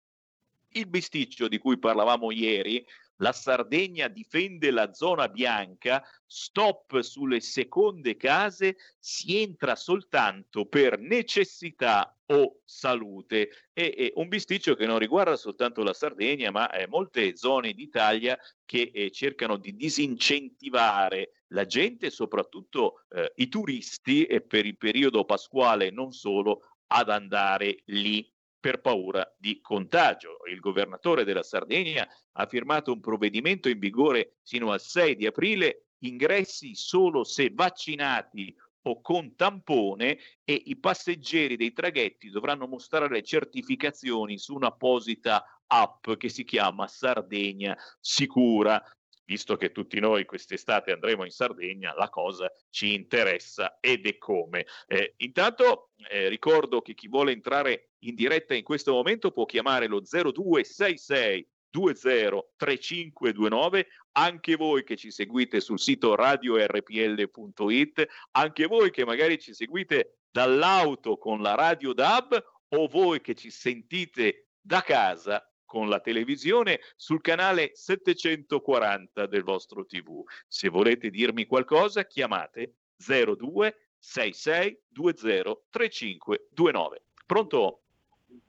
[0.70, 2.84] il bisticcio di cui parlavamo ieri,
[3.20, 12.14] la Sardegna difende la zona bianca, stop sulle seconde case, si entra soltanto per necessità
[12.26, 13.68] o salute.
[13.72, 18.38] E, e un bisticcio che non riguarda soltanto la Sardegna, ma eh, molte zone d'Italia
[18.64, 25.24] che eh, cercano di disincentivare la gente, soprattutto eh, i turisti, e per il periodo
[25.24, 28.30] pasquale non solo, ad andare lì
[28.66, 30.38] per paura di contagio.
[30.50, 35.90] Il governatore della Sardegna ha firmato un provvedimento in vigore fino al 6 di aprile,
[35.98, 38.52] ingressi solo se vaccinati
[38.88, 46.28] o con tampone e i passeggeri dei traghetti dovranno mostrare certificazioni su un'apposita app che
[46.28, 48.82] si chiama Sardegna Sicura
[49.26, 54.64] visto che tutti noi quest'estate andremo in Sardegna, la cosa ci interessa ed è come.
[54.86, 59.86] Eh, intanto eh, ricordo che chi vuole entrare in diretta in questo momento può chiamare
[59.86, 69.38] lo 0266 203529, anche voi che ci seguite sul sito radiorpl.it, anche voi che magari
[69.38, 75.90] ci seguite dall'auto con la radio DAB o voi che ci sentite da casa con
[75.90, 80.22] la televisione sul canale 740 del vostro TV.
[80.46, 87.02] Se volete dirmi qualcosa, chiamate 02 66 20 3529.
[87.26, 87.80] Pronto?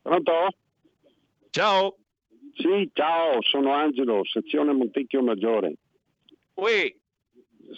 [0.01, 0.47] Pronto?
[1.49, 1.97] Ciao.
[2.53, 5.75] Sì, ciao, sono Angelo, sezione Montecchio Maggiore.
[6.53, 6.95] Uè.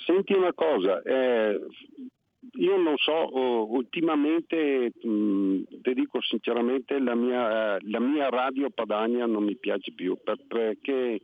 [0.06, 1.60] Senti una cosa, eh,
[2.54, 9.26] io non so, uh, ultimamente mh, ti dico sinceramente la mia, la mia, radio Padania
[9.26, 11.20] non mi piace più per, perché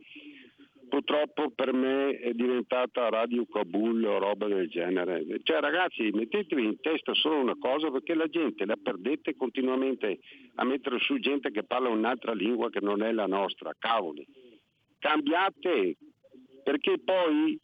[0.88, 5.24] purtroppo per me è diventata Radio Kabul o roba del genere.
[5.42, 10.18] Cioè ragazzi mettetevi in testa solo una cosa perché la gente la perdete continuamente
[10.56, 14.26] a mettere su gente che parla un'altra lingua che non è la nostra, cavoli.
[14.98, 15.96] Cambiate
[16.62, 17.58] perché poi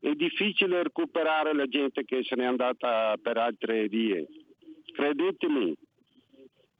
[0.00, 4.26] è difficile recuperare la gente che se n'è andata per altre vie.
[4.92, 5.76] Credetemi,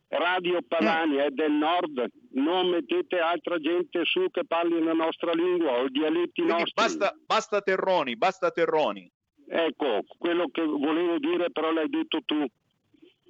[0.08, 5.78] Radio Padania è del nord, non mettete altra gente su che parli la nostra lingua
[5.78, 6.72] o i dialetti Quindi nostri.
[6.74, 9.10] Basta, basta Terroni, basta Terroni.
[9.48, 12.44] Ecco, quello che volevo dire però l'hai detto tu,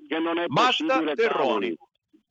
[0.06, 1.44] che non è Basta possibile Terroni.
[1.48, 1.78] cavoli.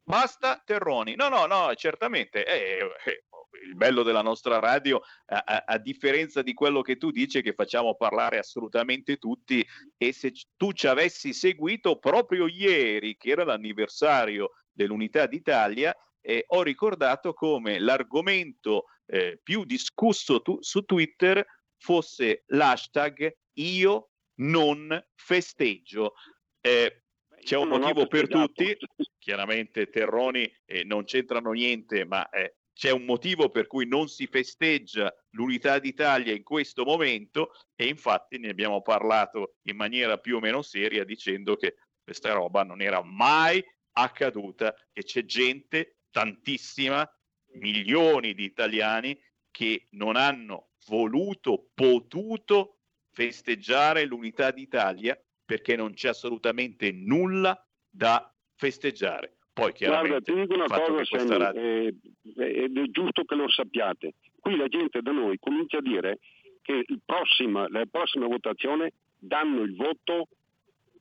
[0.04, 1.16] Basta Terroni.
[1.16, 2.46] No, no, no, certamente.
[2.46, 3.24] eh, eh,
[3.64, 7.54] il bello della nostra radio, a, a- a differenza di quello che tu dici, che
[7.54, 9.66] facciamo parlare assolutamente tutti
[9.98, 16.64] e se tu ci avessi seguito proprio ieri, che era l'anniversario dell'Unità d'Italia, eh, ho
[16.64, 21.46] ricordato come l'argomento eh, più discusso tu- su Twitter
[21.78, 24.10] fosse l'hashtag io
[24.40, 26.14] non festeggio.
[26.62, 27.04] Eh,
[27.44, 28.76] c'è un motivo per tutti,
[29.20, 34.28] chiaramente Terroni eh, non c'entrano niente, ma eh, c'è un motivo per cui non si
[34.28, 40.40] festeggia l'unità d'Italia in questo momento e infatti ne abbiamo parlato in maniera più o
[40.42, 47.10] meno seria dicendo che questa roba non era mai accaduta e c'è gente, tantissima,
[47.54, 49.18] milioni di italiani
[49.50, 52.80] che non hanno voluto, potuto
[53.14, 57.58] festeggiare l'unità d'Italia perché non c'è assolutamente nulla
[57.90, 59.35] da festeggiare.
[59.56, 61.62] Poi Guarda, ti dico una cosa, Sammy, radio...
[61.62, 61.94] eh,
[62.36, 64.16] ed è giusto che lo sappiate.
[64.38, 66.20] Qui la gente da noi comincia a dire
[66.62, 70.28] che prossima, la prossima votazione danno il voto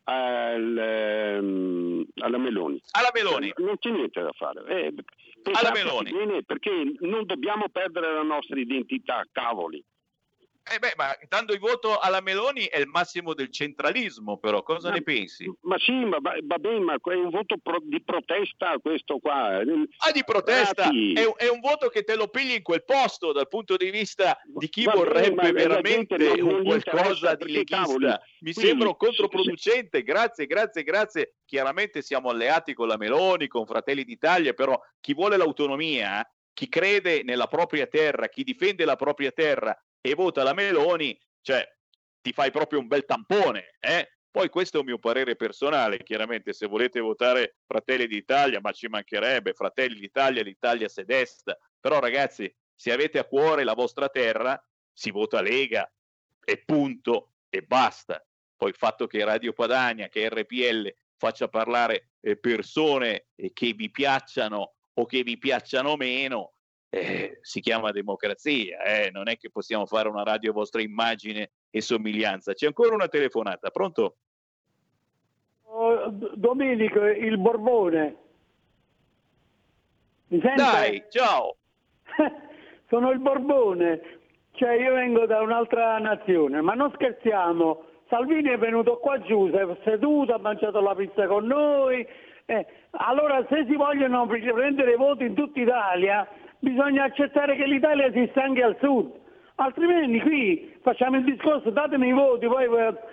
[0.05, 2.81] al, ehm, alla Meloni.
[2.93, 3.49] Alla Meloni.
[3.49, 4.65] Cioè, non c'è niente da fare.
[4.67, 4.95] Eh,
[5.53, 6.13] Alla Meloni.
[6.13, 6.71] bene, perché
[7.01, 9.83] non dobbiamo perdere la nostra identità, cavoli.
[10.73, 14.89] Eh beh, ma dando il voto alla Meloni è il massimo del centralismo, però cosa
[14.89, 15.53] Ma- ne pensi?
[15.61, 19.59] Ma sì, ma va, bene, ma è un voto pro- di protesta questo qua.
[19.59, 20.85] Ah, di protesta!
[20.85, 23.91] È, un- è un voto che te lo pigli in quel posto dal punto di
[23.91, 28.23] vista di chi Va bene, vorrebbe la veramente non- non qualcosa di leghista.
[28.41, 30.03] Mi sembra controproducente.
[30.03, 31.35] Grazie, grazie, grazie.
[31.45, 37.23] Chiaramente siamo alleati con la Meloni, con Fratelli d'Italia, però chi vuole l'autonomia, chi crede
[37.23, 39.77] nella propria terra, chi difende la propria terra
[40.07, 41.67] e vota la Meloni, cioè
[42.21, 44.17] ti fai proprio un bel tampone, eh?
[44.31, 48.87] Poi questo è un mio parere personale, chiaramente se volete votare Fratelli d'Italia, ma ci
[48.89, 54.63] mancherebbe, Fratelli d'Italia, l'Italia se destra, però ragazzi, se avete a cuore la vostra terra,
[54.93, 55.91] si vota Lega
[56.45, 58.23] e punto e basta.
[58.57, 63.91] Poi il fatto che Radio Padania, che RPL faccia parlare eh, persone eh, che vi
[63.91, 66.54] piacciono o che vi piacciono meno,
[66.95, 71.51] eh, si chiama democrazia, eh, non è che possiamo fare una radio a vostra immagine
[71.71, 72.53] e somiglianza.
[72.53, 74.17] C'è ancora una telefonata, pronto?
[75.65, 78.17] Oh, Domenico, il Borbone.
[80.29, 80.63] Mi sente?
[80.63, 81.57] Dai, ciao!
[82.89, 84.01] Sono il Borbone,
[84.53, 87.87] cioè io vengo da un'altra nazione, ma non scherziamo.
[88.09, 92.07] Salvini è venuto qua giù, si è seduto, ha mangiato la pizza con noi.
[92.47, 96.29] eh, allora se si vogliono prendere voti in tutta Italia,
[96.65, 99.13] bisogna accettare che l'Italia esiste anche al sud.
[99.57, 102.67] Altrimenti qui facciamo il discorso, datemi i voti, poi,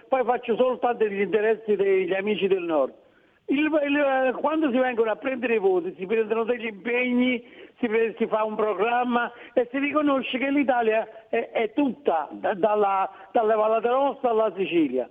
[0.08, 2.94] poi faccio soltanto gli interessi degli amici del nord.
[3.46, 7.44] Il- il- quando si vengono a prendere i voti si prendono degli impegni,
[7.80, 7.88] si,
[8.18, 13.54] si fa un programma e si riconosce che l'Italia è, è tutta, da- dalla, dalle
[13.54, 15.08] Valle d'Aosta alla Sicilia.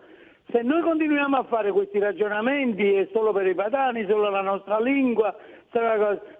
[0.50, 4.80] Se noi continuiamo a fare questi ragionamenti è solo per i padani, solo la nostra
[4.80, 5.32] lingua,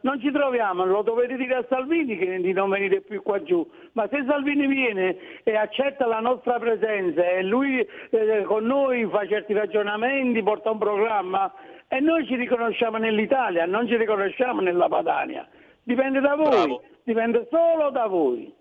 [0.01, 3.69] non ci troviamo, lo dovete dire a Salvini che di non venire più qua giù,
[3.93, 9.27] ma se Salvini viene e accetta la nostra presenza e lui eh, con noi fa
[9.29, 11.53] certi ragionamenti, porta un programma
[11.87, 15.49] e noi ci riconosciamo nell'Italia, non ci riconosciamo nella Padania.
[15.83, 16.83] Dipende da voi, Bravo.
[17.05, 18.53] dipende solo da voi.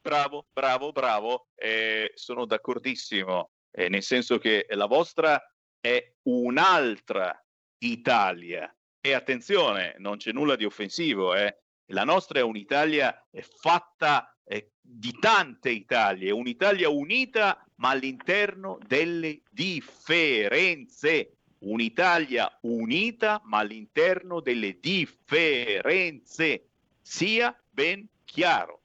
[0.00, 5.40] Bravo, bravo, bravo, eh, sono d'accordissimo, eh, nel senso che la vostra
[5.80, 7.40] è un'altra
[7.78, 8.72] Italia.
[9.04, 11.56] E attenzione, non c'è nulla di offensivo, eh.
[11.86, 13.12] la nostra è un'Italia
[13.58, 21.38] fatta eh, di tante Italie, un'Italia unita ma all'interno delle differenze.
[21.62, 26.68] Un'Italia unita ma all'interno delle differenze.
[27.00, 28.82] Sia ben chiaro.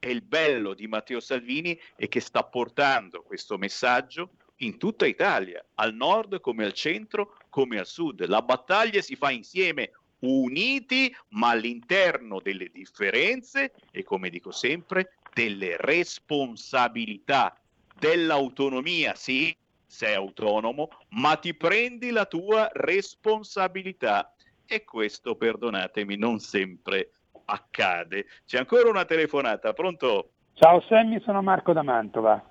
[0.00, 5.64] E il bello di Matteo Salvini è che sta portando questo messaggio in tutta Italia,
[5.74, 8.26] al nord come al centro come al sud.
[8.26, 15.76] La battaglia si fa insieme, uniti, ma all'interno delle differenze e, come dico sempre, delle
[15.78, 17.56] responsabilità,
[17.98, 19.14] dell'autonomia.
[19.14, 19.56] Sì,
[19.86, 24.34] sei autonomo, ma ti prendi la tua responsabilità.
[24.66, 27.12] E questo, perdonatemi, non sempre
[27.46, 28.26] accade.
[28.46, 30.30] C'è ancora una telefonata, pronto?
[30.54, 32.44] Ciao Sammy, sono Marco da Mantova.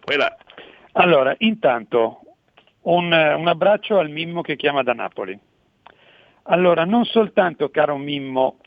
[0.00, 0.34] Quella.
[0.98, 2.20] Allora, intanto
[2.82, 5.38] un, un abbraccio al Mimmo che chiama da Napoli.
[6.44, 8.58] Allora, non soltanto, caro Mimmo,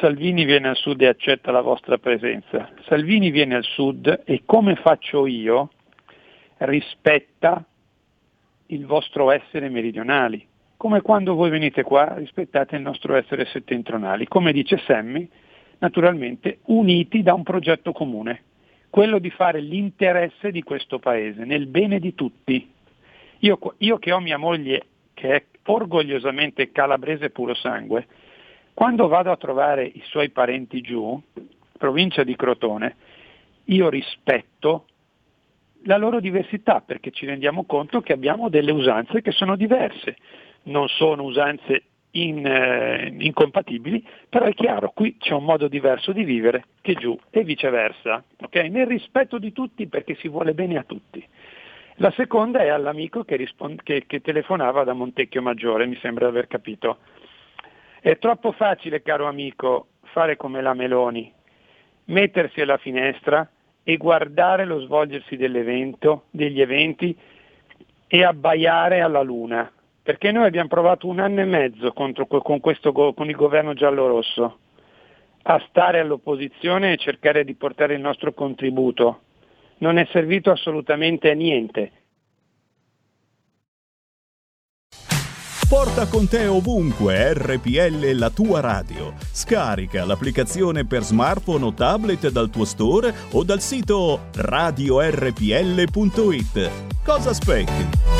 [0.00, 4.74] Salvini viene al sud e accetta la vostra presenza, Salvini viene al sud e come
[4.76, 5.70] faccio io
[6.58, 7.64] rispetta
[8.66, 10.44] il vostro essere meridionali,
[10.76, 15.28] come quando voi venite qua rispettate il nostro essere settentrionali, come dice Sammy,
[15.78, 18.42] naturalmente uniti da un progetto comune,
[18.90, 22.70] quello di fare l'interesse di questo paese, nel bene di tutti.
[23.38, 28.06] Io, io che ho mia moglie che è orgogliosamente calabrese puro sangue,
[28.80, 31.20] Quando vado a trovare i suoi parenti giù,
[31.76, 32.96] provincia di Crotone,
[33.64, 34.86] io rispetto
[35.82, 40.16] la loro diversità perché ci rendiamo conto che abbiamo delle usanze che sono diverse,
[40.64, 41.82] non sono usanze
[42.12, 47.18] in, eh, incompatibili, però è chiaro, qui c'è un modo diverso di vivere che giù
[47.30, 48.68] e viceversa, okay?
[48.68, 51.24] nel rispetto di tutti perché si vuole bene a tutti.
[51.96, 56.30] La seconda è all'amico che, rispond- che, che telefonava da Montecchio Maggiore, mi sembra di
[56.30, 56.98] aver capito.
[58.00, 61.30] È troppo facile, caro amico, fare come la Meloni,
[62.06, 63.48] mettersi alla finestra
[63.82, 67.16] e guardare lo svolgersi dell'evento, degli eventi
[68.06, 69.70] e abbaiare alla luna,
[70.10, 74.58] perché noi abbiamo provato un anno e mezzo contro, con, questo, con il governo giallo-rosso
[75.42, 79.20] a stare all'opposizione e cercare di portare il nostro contributo.
[79.78, 81.92] Non è servito assolutamente a niente.
[85.68, 89.14] Porta con te ovunque RPL la tua radio.
[89.16, 95.92] Scarica l'applicazione per smartphone o tablet dal tuo store o dal sito radiorpl.it.
[97.04, 98.19] Cosa aspetti?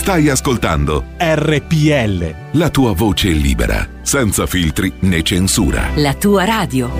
[0.00, 2.34] Stai ascoltando RPL.
[2.52, 5.90] la tua voce libera, senza filtri né censura.
[5.96, 6.90] La tua radio.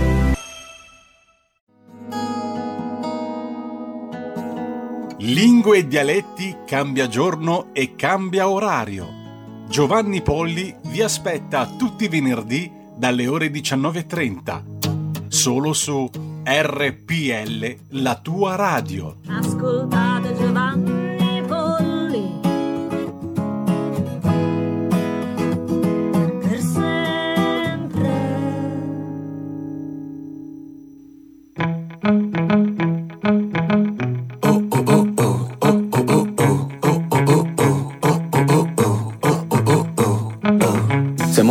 [5.16, 9.08] Lingue e dialetti cambia giorno e cambia orario.
[9.66, 15.26] Giovanni Polli vi aspetta tutti i venerdì dalle ore 19.30.
[15.26, 16.08] Solo su
[16.44, 19.16] RPL, la tua radio.
[19.26, 20.99] Ascoltate Giovanni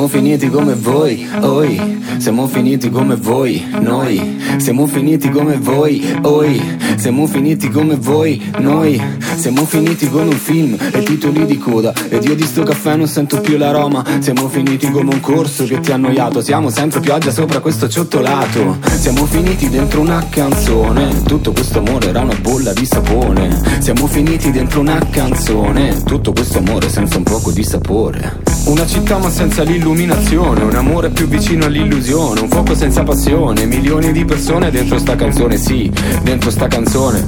[0.10, 6.60] finiti come voi, oi, siamo finiti come voi, noi, siamo finiti come voi, oi,
[6.95, 8.99] siamo finiti come voi, noi,
[9.36, 11.94] siamo finiti come un film e titoli di coda.
[12.10, 15.80] Ed io di sto caffè non sento più l'aroma, siamo finiti come un corso che
[15.80, 21.52] ti ha annoiato, siamo sempre pioggia sopra questo ciottolato, siamo finiti dentro una canzone, tutto
[21.52, 26.90] questo amore era una bolla di sapone, siamo finiti dentro una canzone, tutto questo amore
[26.90, 32.41] senza un poco di sapore, una città ma senza l'illuminazione, un amore più vicino all'illusione,
[32.41, 35.91] un fuoco senza passione, milioni di persone dentro sta canzone, sì,
[36.21, 37.25] dentro sta canzone.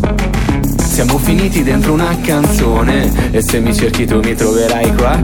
[0.91, 5.23] Siamo finiti dentro una canzone e se mi cerchi tu mi troverai qua.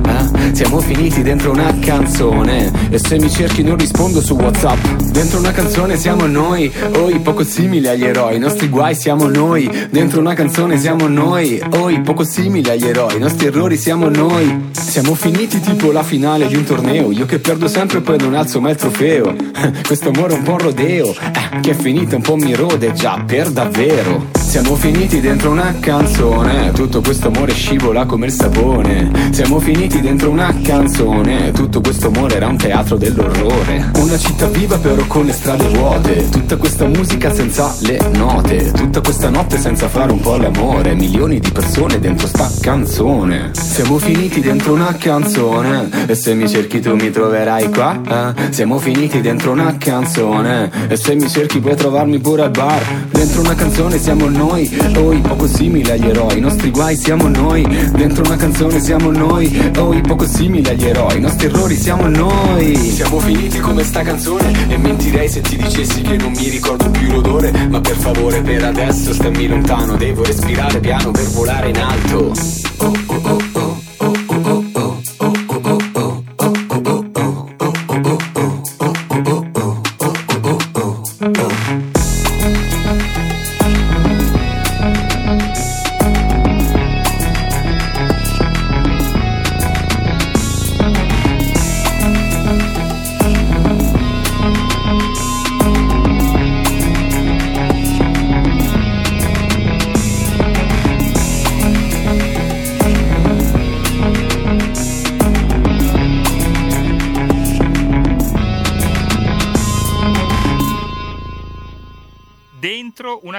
[0.54, 4.78] Siamo finiti dentro una canzone e se mi cerchi non rispondo su WhatsApp.
[5.12, 9.70] Dentro una canzone siamo noi, oi poco simili agli eroi, i nostri guai siamo noi.
[9.92, 14.70] Dentro una canzone siamo noi, oi poco simili agli eroi, i nostri errori siamo noi.
[14.72, 18.36] Siamo finiti tipo la finale di un torneo, io che perdo sempre e poi non
[18.36, 19.36] alzo mai il trofeo.
[19.86, 23.22] Questo amore è un po' rodeo, eh, che è finito un po' mi rode già
[23.28, 24.38] per davvero.
[24.48, 29.12] Siamo finiti dentro una canzone, tutto questo amore scivola come il sapone.
[29.32, 33.92] Siamo finiti dentro una canzone, tutto questo amore era un teatro dell'orrore.
[33.98, 39.02] Una città viva però con le strade vuote, tutta questa musica senza le note, tutta
[39.02, 43.52] questa notte senza fare un po' l'amore, milioni di persone dentro sta canzone.
[43.52, 48.34] Siamo finiti dentro una canzone, e se mi cerchi tu mi troverai qua.
[48.38, 48.54] eh?
[48.54, 52.82] Siamo finiti dentro una canzone, e se mi cerchi puoi trovarmi pure al bar.
[53.12, 57.64] Dentro una canzone siamo noi, oi poco simili agli eroi, i nostri guai siamo noi.
[57.92, 62.76] Dentro una canzone siamo noi, oi poco simili agli eroi, i nostri errori siamo noi.
[62.76, 67.12] Siamo finiti come sta canzone, e mentirei se ti dicessi che non mi ricordo più
[67.12, 67.52] l'odore.
[67.68, 72.32] Ma per favore, per adesso stammi lontano, devo respirare piano per volare in alto.
[72.78, 73.67] dentro una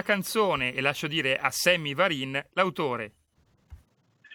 [0.08, 3.12] canzone e lascio dire a Sammy Varin l'autore.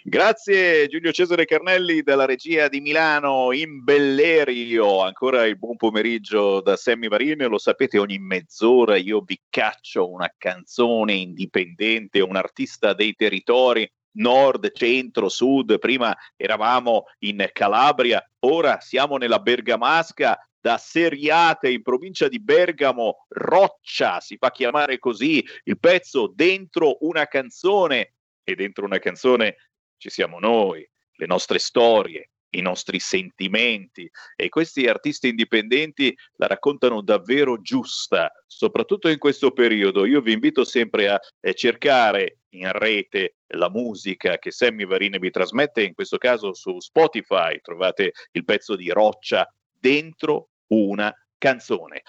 [0.04, 5.02] Grazie Giulio Cesare Carnelli dalla regia di Milano in Bellerio.
[5.02, 7.48] Ancora il buon pomeriggio da Sammy Varin.
[7.48, 14.72] Lo sapete, ogni mezz'ora io vi caccio una canzone indipendente, un artista dei territori nord,
[14.76, 15.80] centro, sud.
[15.80, 20.38] Prima eravamo in Calabria, ora siamo nella Bergamasca.
[20.64, 27.28] Da Seriate in provincia di Bergamo, Roccia si fa chiamare così il pezzo dentro una
[27.28, 28.14] canzone.
[28.46, 29.58] E dentro una canzone
[29.98, 34.10] ci siamo noi, le nostre storie, i nostri sentimenti.
[34.38, 40.06] E questi artisti indipendenti la raccontano davvero giusta, soprattutto in questo periodo.
[40.06, 45.30] Io vi invito sempre a eh, cercare in rete la musica che Sammy Varine vi
[45.30, 49.46] trasmette, in questo caso su Spotify trovate il pezzo di Roccia
[49.78, 52.04] dentro una canzone.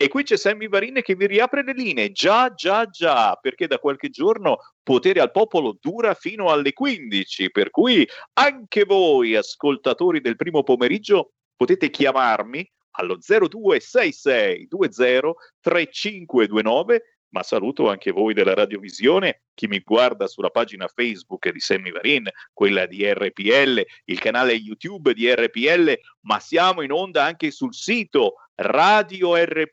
[0.00, 2.12] E qui c'è Sammy Varine che vi riapre le linee.
[2.12, 7.70] Già, già, già, perché da qualche giorno Potere al Popolo dura fino alle 15, per
[7.70, 17.88] cui anche voi, ascoltatori del primo pomeriggio, potete chiamarmi allo 0266 20 3529 ma saluto
[17.88, 23.04] anche voi della radiovisione, chi mi guarda sulla pagina Facebook di Sammy Varin, quella di
[23.10, 29.66] RPL, il canale YouTube di RPL, ma siamo in onda anche sul sito radiorpl.it.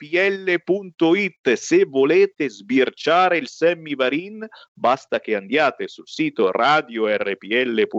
[1.53, 7.89] Se volete sbirciare il Sammy Varin, basta che andiate sul sito radiorpl.it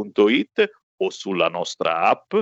[0.99, 2.35] o sulla nostra app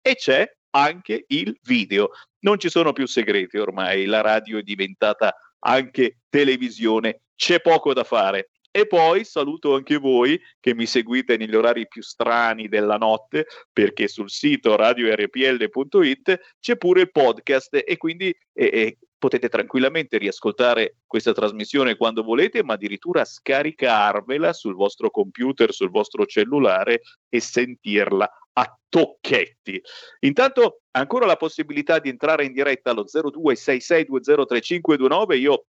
[0.00, 2.10] e c'è anche il video.
[2.40, 8.04] Non ci sono più segreti ormai, la radio è diventata anche televisione, c'è poco da
[8.04, 8.50] fare.
[8.74, 14.08] E poi saluto anche voi che mi seguite negli orari più strani della notte, perché
[14.08, 21.94] sul sito radiorpl.it c'è pure il podcast e quindi eh, potete tranquillamente riascoltare questa trasmissione
[21.94, 29.80] quando volete, ma addirittura scaricarvela sul vostro computer, sul vostro cellulare e sentirla a tocchetti.
[30.22, 35.38] Intanto ancora la possibilità di entrare in diretta allo 0266203529.
[35.38, 35.66] Io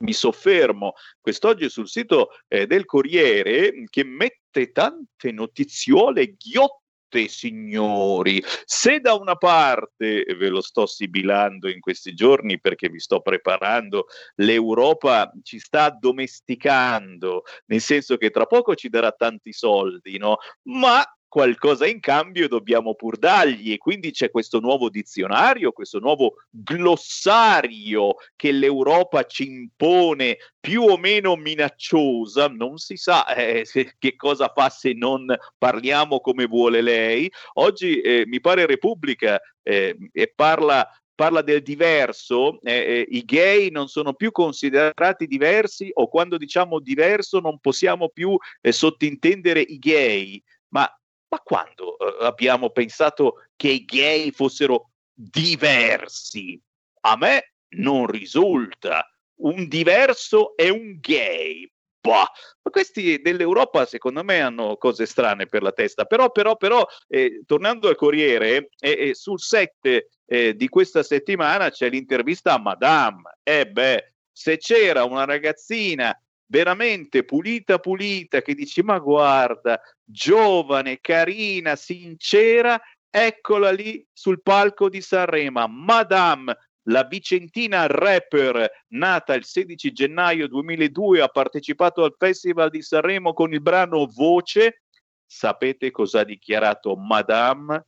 [0.00, 6.79] mi soffermo quest'oggi sul sito eh, del Corriere che mette tante notiziole ghiotte
[7.28, 8.42] signori.
[8.64, 14.06] Se da una parte, ve lo sto sibilando in questi giorni perché vi sto preparando,
[14.36, 20.36] l'Europa ci sta addomesticando, nel senso che tra poco ci darà tanti soldi, no?
[20.62, 23.72] Ma qualcosa in cambio dobbiamo pur dargli.
[23.72, 30.98] E quindi c'è questo nuovo dizionario, questo nuovo glossario che l'Europa ci impone più o
[30.98, 33.64] meno minacciosa, non si sa eh,
[33.98, 37.30] che cosa fa se non parliamo come vuole lei.
[37.54, 40.86] Oggi eh, mi pare Repubblica eh, e parla
[41.20, 46.80] parla del diverso, eh, eh, i gay non sono più considerati diversi o quando diciamo
[46.80, 50.90] diverso non possiamo più eh, sottintendere i gay, ma
[51.30, 56.60] ma quando eh, abbiamo pensato che i gay fossero diversi?
[57.02, 59.08] A me non risulta.
[59.42, 61.70] Un diverso è un gay.
[62.00, 62.28] Bah.
[62.62, 66.04] Ma questi dell'Europa secondo me hanno cose strane per la testa.
[66.04, 71.88] Però, però, però, eh, tornando al Corriere, eh, sul 7 eh, di questa settimana c'è
[71.88, 73.22] l'intervista a Madame.
[73.42, 76.16] E beh, se c'era una ragazzina
[76.50, 85.00] veramente pulita pulita che dici ma guarda giovane carina sincera eccola lì sul palco di
[85.00, 85.66] Sanremo.
[85.68, 93.32] Madame la vicentina rapper nata il 16 gennaio 2002 ha partecipato al Festival di Sanremo
[93.32, 94.82] con il brano Voce.
[95.24, 97.86] Sapete cosa ha dichiarato Madame?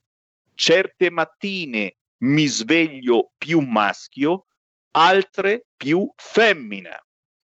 [0.55, 4.47] Certe mattine mi sveglio più maschio
[4.93, 6.97] altre più femmina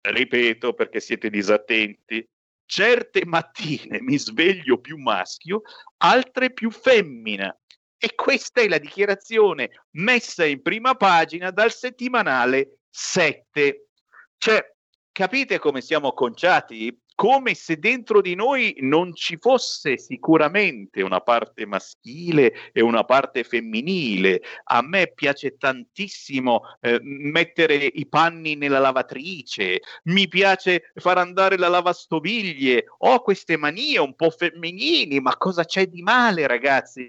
[0.05, 2.27] ripeto perché siete disattenti,
[2.67, 5.63] certe mattine mi sveglio più maschio,
[5.99, 7.57] altre più femmina.
[7.97, 13.89] E questa è la dichiarazione messa in prima pagina dal settimanale 7.
[14.37, 14.75] Cioè,
[15.11, 16.95] capite come siamo conciati?
[17.15, 23.45] Come se dentro di noi non ci fosse sicuramente una parte maschile e una parte
[23.45, 24.43] femminile.
[24.65, 31.69] A me piace tantissimo eh, mettere i panni nella lavatrice, mi piace far andare la
[31.69, 37.09] lavastoviglie, ho queste manie un po' femminili, ma cosa c'è di male ragazzi?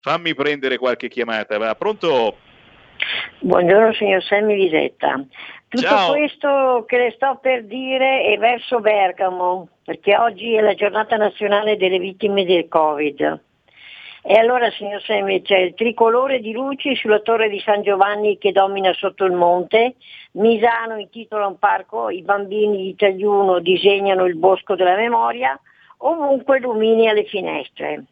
[0.00, 1.74] Fammi prendere qualche chiamata, va?
[1.74, 2.36] Pronto?
[3.40, 5.26] Buongiorno signor Sammy Visetta.
[5.72, 6.12] Tutto Ciao.
[6.12, 11.78] questo che le sto per dire è verso Bergamo, perché oggi è la giornata nazionale
[11.78, 13.40] delle vittime del Covid.
[14.22, 18.52] E allora, signor Semi, c'è il tricolore di luci sulla torre di San Giovanni che
[18.52, 19.94] domina sotto il monte,
[20.32, 25.58] Misano intitola un parco, i bambini di Tagliuno disegnano il bosco della memoria,
[26.00, 28.04] ovunque lumini alle finestre.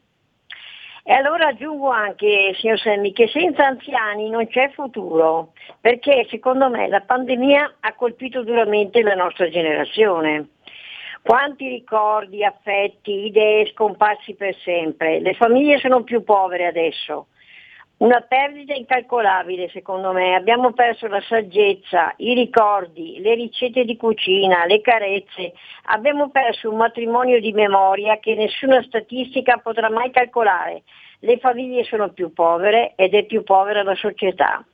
[1.03, 6.89] E allora aggiungo anche, signor Semmi, che senza anziani non c'è futuro, perché secondo me
[6.89, 10.49] la pandemia ha colpito duramente la nostra generazione.
[11.23, 15.21] Quanti ricordi, affetti, idee scomparsi per sempre.
[15.21, 17.27] Le famiglie sono più povere adesso.
[18.01, 20.35] Una perdita incalcolabile secondo me.
[20.35, 25.53] Abbiamo perso la saggezza, i ricordi, le ricette di cucina, le carezze.
[25.85, 30.85] Abbiamo perso un matrimonio di memoria che nessuna statistica potrà mai calcolare.
[31.19, 34.65] Le famiglie sono più povere ed è più povera la società.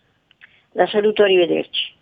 [0.75, 1.96] La saluto, arrivederci.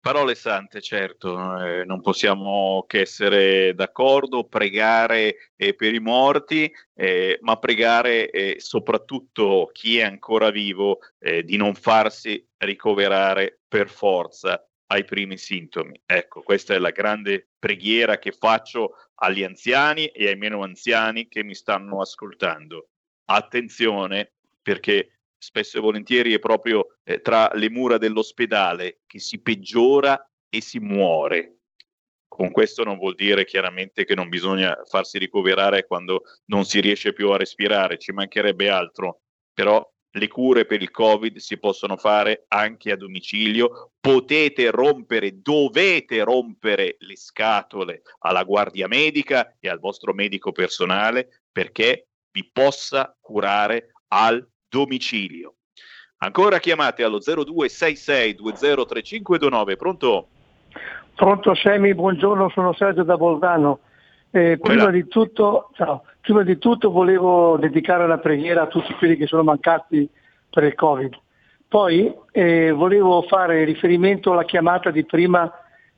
[0.00, 7.38] Parole sante, certo, eh, non possiamo che essere d'accordo, pregare eh, per i morti, eh,
[7.42, 14.64] ma pregare eh, soprattutto chi è ancora vivo eh, di non farsi ricoverare per forza
[14.86, 16.00] ai primi sintomi.
[16.06, 21.42] Ecco, questa è la grande preghiera che faccio agli anziani e ai meno anziani che
[21.42, 22.90] mi stanno ascoltando.
[23.26, 30.20] Attenzione perché spesso e volentieri è proprio eh, tra le mura dell'ospedale che si peggiora
[30.48, 31.54] e si muore.
[32.28, 37.12] Con questo non vuol dire chiaramente che non bisogna farsi ricoverare quando non si riesce
[37.12, 42.44] più a respirare, ci mancherebbe altro, però le cure per il Covid si possono fare
[42.48, 50.14] anche a domicilio, potete rompere, dovete rompere le scatole alla guardia medica e al vostro
[50.14, 55.54] medico personale perché vi possa curare al domicilio.
[56.18, 60.26] Ancora chiamate allo 0266203529, pronto?
[61.14, 63.78] Pronto Semi, buongiorno, sono Sergio da Bolzano.
[64.30, 69.16] Eh, prima, di tutto, ciao, prima di tutto volevo dedicare una preghiera a tutti quelli
[69.16, 70.08] che sono mancati
[70.50, 71.18] per il Covid.
[71.66, 75.50] Poi eh, volevo fare riferimento alla chiamata di prima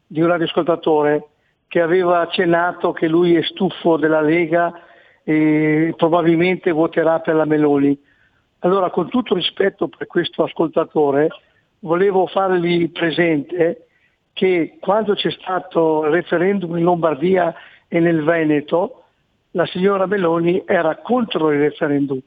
[0.07, 1.29] di un radioascoltatore
[1.67, 4.73] che aveva accennato che lui è stufo della Lega
[5.23, 7.97] e probabilmente voterà per la Meloni.
[8.61, 11.29] Allora, con tutto rispetto per questo ascoltatore,
[11.81, 13.87] volevo fargli presente
[14.35, 17.55] che quando c'è stato il referendum in Lombardia
[17.89, 19.05] e nel Veneto,
[19.53, 22.21] la signora Meloni era contro il referendum.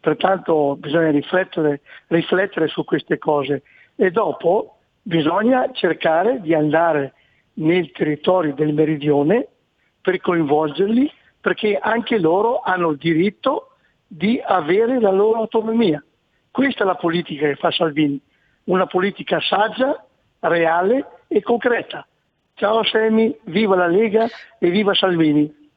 [0.00, 3.62] Pertanto bisogna riflettere, riflettere su queste cose
[3.96, 7.14] e dopo bisogna cercare di andare
[7.54, 9.48] nel territorio del meridione
[10.00, 11.10] per coinvolgerli
[11.40, 13.71] perché anche loro hanno il diritto
[14.14, 16.04] di avere la loro autonomia.
[16.50, 18.20] Questa è la politica che fa Salvini,
[18.64, 20.06] una politica saggia,
[20.40, 22.06] reale e concreta.
[22.52, 24.28] Ciao Semi, viva la Lega
[24.58, 25.70] e viva Salvini.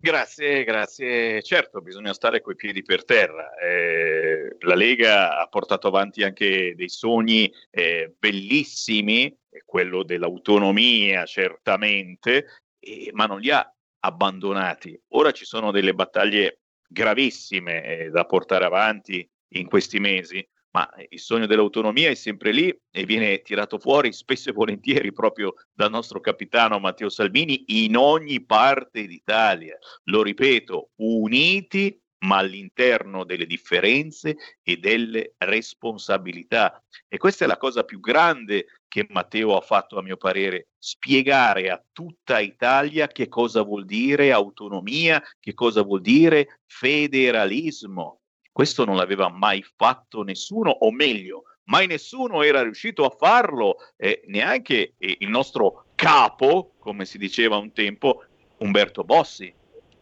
[0.00, 1.42] Grazie, grazie.
[1.42, 3.52] Certo, bisogna stare coi piedi per terra.
[3.56, 12.46] Eh, la Lega ha portato avanti anche dei sogni eh, bellissimi, quello dell'autonomia certamente,
[12.78, 13.68] eh, ma non li ha
[14.00, 14.96] abbandonati.
[15.08, 16.58] Ora ci sono delle battaglie
[16.88, 22.76] gravissime eh, da portare avanti in questi mesi, ma il sogno dell'autonomia è sempre lì
[22.90, 28.44] e viene tirato fuori spesso e volentieri proprio dal nostro capitano Matteo Salvini in ogni
[28.44, 29.78] parte d'Italia.
[30.04, 36.82] Lo ripeto, uniti ma all'interno delle differenze e delle responsabilità.
[37.08, 41.70] E questa è la cosa più grande che Matteo ha fatto, a mio parere, spiegare
[41.70, 48.20] a tutta Italia che cosa vuol dire autonomia, che cosa vuol dire federalismo.
[48.52, 54.22] Questo non l'aveva mai fatto nessuno, o meglio, mai nessuno era riuscito a farlo, eh,
[54.26, 58.24] neanche il nostro capo, come si diceva un tempo,
[58.58, 59.52] Umberto Bossi.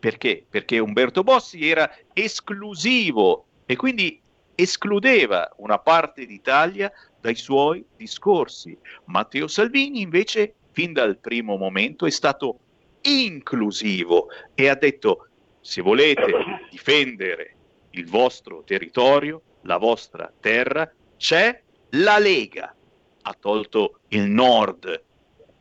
[0.02, 0.44] Perché?
[0.50, 4.20] Perché Umberto Bossi era esclusivo e quindi
[4.56, 8.76] escludeva una parte d'Italia dai suoi discorsi.
[9.04, 12.58] Matteo Salvini invece fin dal primo momento è stato
[13.02, 14.26] inclusivo
[14.56, 15.28] e ha detto
[15.60, 16.32] se volete
[16.68, 17.54] difendere
[17.90, 22.74] il vostro territorio, la vostra terra, c'è la Lega.
[23.22, 25.00] Ha tolto il Nord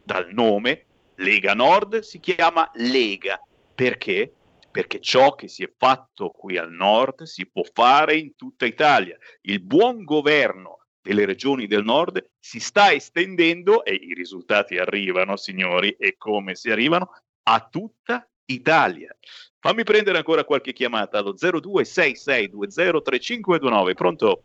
[0.04, 0.86] dal nome,
[1.18, 3.40] Lega Nord si chiama Lega
[3.82, 4.32] perché?
[4.70, 9.18] Perché ciò che si è fatto qui al nord si può fare in tutta Italia.
[9.42, 15.96] Il buon governo delle regioni del nord si sta estendendo e i risultati arrivano, signori,
[15.98, 17.10] e come si arrivano
[17.42, 19.18] a tutta Italia.
[19.60, 23.94] Fammi prendere ancora qualche chiamata allo 0266203529.
[23.96, 24.44] Pronto?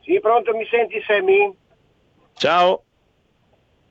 [0.00, 1.54] Sì, pronto, mi senti Sammy?
[2.32, 2.84] Ciao.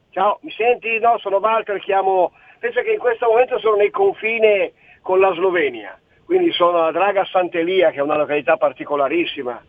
[0.09, 0.97] Ciao, mi senti?
[0.97, 2.31] No, sono Walter, chiamo
[2.63, 4.71] penso che in questo momento sono nei confini
[5.01, 9.61] con la Slovenia, quindi sono a Draga Sant'Elia, che è una località particolarissima,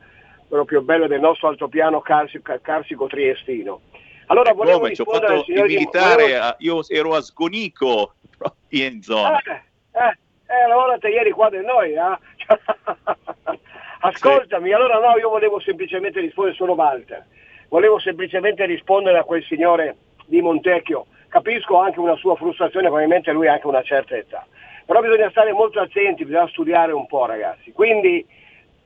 [0.49, 3.81] proprio bella del nostro altopiano carsico, carsico triestino.
[4.27, 4.95] Allora volevo Come?
[4.95, 8.15] Ci ho fatto il militare, volevo- io ero a Sgonico,
[8.71, 9.41] in zona.
[9.41, 9.51] Eh,
[9.91, 10.16] eh,
[10.47, 12.19] eh, allora te ieri qua da noi, eh?
[14.03, 17.27] Ascoltami, allora no, io volevo semplicemente rispondere, sono Walter,
[17.71, 19.97] volevo semplicemente rispondere a quel signore
[20.27, 24.47] di Montecchio, capisco anche una sua frustrazione, probabilmente lui ha anche una certa età,
[24.86, 28.24] però bisogna stare molto attenti, bisogna studiare un po' ragazzi, quindi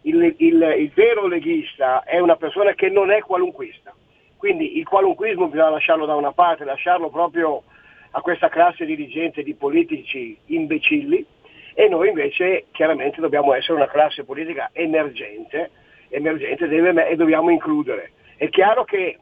[0.03, 3.95] il, il- il vero leghista è una persona che non è qualunquista,
[4.39, 7.65] quindi il qualunquismo bisogna lasciarlo da una parte, lasciarlo proprio
[8.13, 11.23] a questa classe dirigente di politici imbecilli.
[11.75, 15.71] E noi invece chiaramente dobbiamo essere una classe politica emergente,
[16.09, 18.13] emergente deve- e dobbiamo includere.
[18.37, 19.19] È chiaro che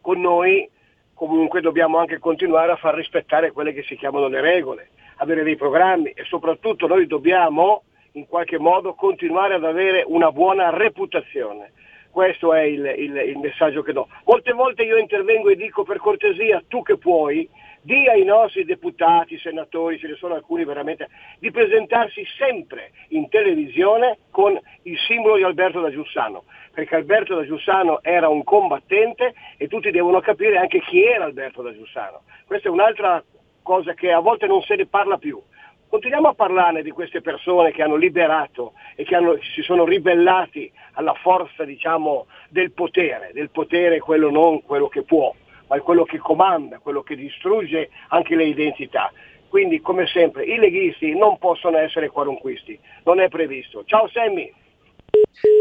[0.00, 0.68] con noi
[1.16, 5.56] comunque dobbiamo anche continuare a far rispettare quelle che si chiamano le regole, avere dei
[5.56, 11.72] programmi e soprattutto noi dobbiamo in qualche modo continuare ad avere una buona reputazione.
[12.10, 14.08] Questo è il, il- il messaggio che do.
[14.24, 17.48] Molte volte io intervengo e dico per cortesia, tu che puoi,
[17.86, 21.08] di ai nostri deputati, senatori, ce ne sono alcuni veramente,
[21.38, 26.42] di presentarsi sempre in televisione con il simbolo di Alberto da Giussano,
[26.72, 31.62] perché Alberto da Giussano era un combattente e tutti devono capire anche chi era Alberto
[31.62, 32.22] da Giussano.
[32.44, 33.22] Questa è un'altra
[33.62, 35.40] cosa che a volte non se ne parla più.
[35.88, 40.70] Continuiamo a parlarne di queste persone che hanno liberato e che hanno- si sono ribellati
[40.94, 45.32] alla forza diciamo, del potere, del potere quello non quello che può,
[45.68, 49.12] ma è quello che comanda, quello che distrugge anche le identità.
[49.48, 53.84] Quindi come sempre i leghisti non possono essere qualunquisti, non è previsto.
[53.84, 54.52] Ciao Sammy!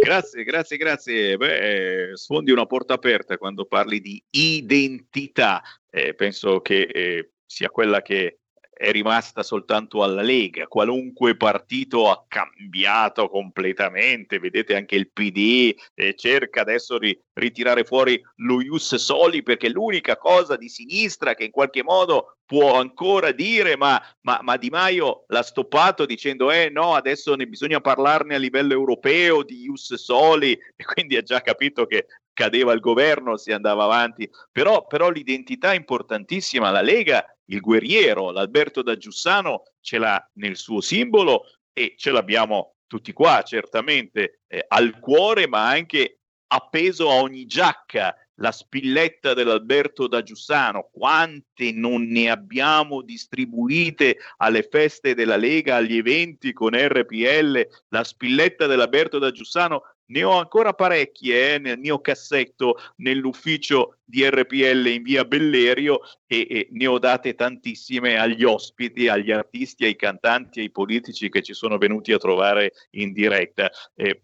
[0.01, 1.37] Grazie, grazie, grazie.
[1.37, 5.61] Beh, eh, sfondi una porta aperta quando parli di identità.
[5.89, 8.39] Eh, penso che eh, sia quella che
[8.77, 10.67] è rimasta soltanto alla Lega.
[10.67, 14.37] Qualunque partito ha cambiato completamente.
[14.37, 19.69] Vedete anche il PD eh, cerca adesso di ritirare fuori lo Ius Soli perché è
[19.69, 24.69] l'unica cosa di sinistra che in qualche modo può ancora dire, ma, ma, ma Di
[24.69, 29.95] Maio l'ha stoppato dicendo eh no, adesso ne bisogna parlarne a livello europeo di Ius
[29.95, 34.29] Soli e quindi ha già capito che cadeva il governo, si andava avanti.
[34.51, 40.57] Però, però l'identità è importantissima, la Lega, il guerriero, l'Alberto da Giussano ce l'ha nel
[40.57, 47.15] suo simbolo e ce l'abbiamo tutti qua, certamente eh, al cuore, ma anche appeso a
[47.15, 48.15] ogni giacca.
[48.39, 55.95] La spilletta dell'Alberto da Giussano, quante non ne abbiamo distribuite alle feste della Lega, agli
[55.95, 61.99] eventi con RPL, la spilletta dell'Alberto da Giussano, ne ho ancora parecchie eh, nel mio
[61.99, 69.07] cassetto nell'ufficio di RPL in via Bellerio e, e ne ho date tantissime agli ospiti,
[69.07, 73.71] agli artisti, ai cantanti, ai politici che ci sono venuti a trovare in diretta.
[73.95, 74.21] Eh,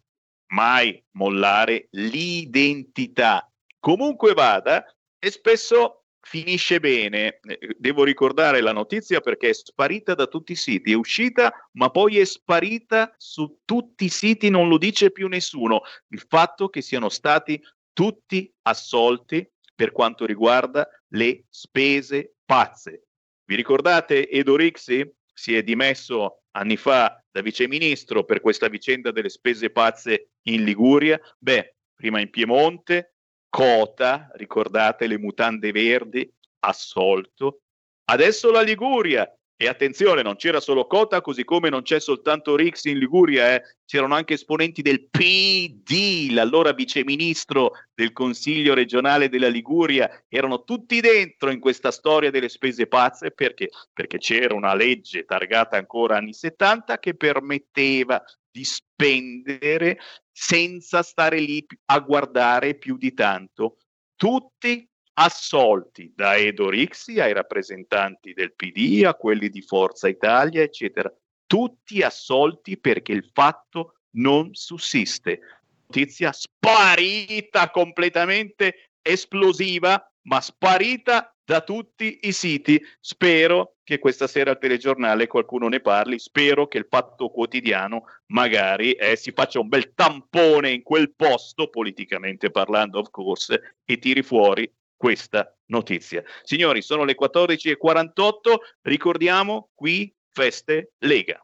[0.51, 3.49] mai mollare l'identità.
[3.79, 4.85] Comunque vada,
[5.17, 7.39] e spesso finisce bene.
[7.41, 11.89] Eh, Devo ricordare la notizia perché è sparita da tutti i siti, è uscita, ma
[11.89, 15.81] poi è sparita su tutti i siti, non lo dice più nessuno.
[16.09, 17.61] Il fatto che siano stati
[17.93, 23.07] tutti assolti per quanto riguarda le spese pazze.
[23.43, 25.09] Vi ricordate Edo Rixi?
[25.33, 31.19] Si è dimesso anni fa da viceministro per questa vicenda delle spese pazze in Liguria.
[31.37, 33.10] Beh, prima in Piemonte,
[33.51, 36.27] Cota, ricordate le mutande verdi,
[36.59, 37.63] assolto.
[38.05, 39.29] Adesso la Liguria.
[39.57, 43.75] E attenzione, non c'era solo Cota, così come non c'è soltanto Rix in Liguria, eh.
[43.85, 51.51] c'erano anche esponenti del PD, l'allora viceministro del Consiglio regionale della Liguria, erano tutti dentro
[51.51, 53.69] in questa storia delle spese pazze perché?
[53.93, 59.99] Perché c'era una legge targata ancora anni 70 che permetteva di spendere
[60.41, 63.77] senza stare lì a guardare più di tanto.
[64.15, 71.13] Tutti assolti da Edo Rixi ai rappresentanti del PD, a quelli di Forza Italia, eccetera.
[71.45, 75.41] Tutti assolti perché il fatto non sussiste.
[75.85, 82.81] Notizia sparita completamente esplosiva, ma sparita da tutti i siti.
[82.99, 88.93] Spero che questa sera al telegiornale qualcuno ne parli, spero che il Fatto Quotidiano magari
[88.93, 94.23] eh, si faccia un bel tampone in quel posto, politicamente parlando of course, e tiri
[94.23, 96.23] fuori questa notizia.
[96.43, 101.43] Signori, sono le 14.48, ricordiamo qui Feste Lega.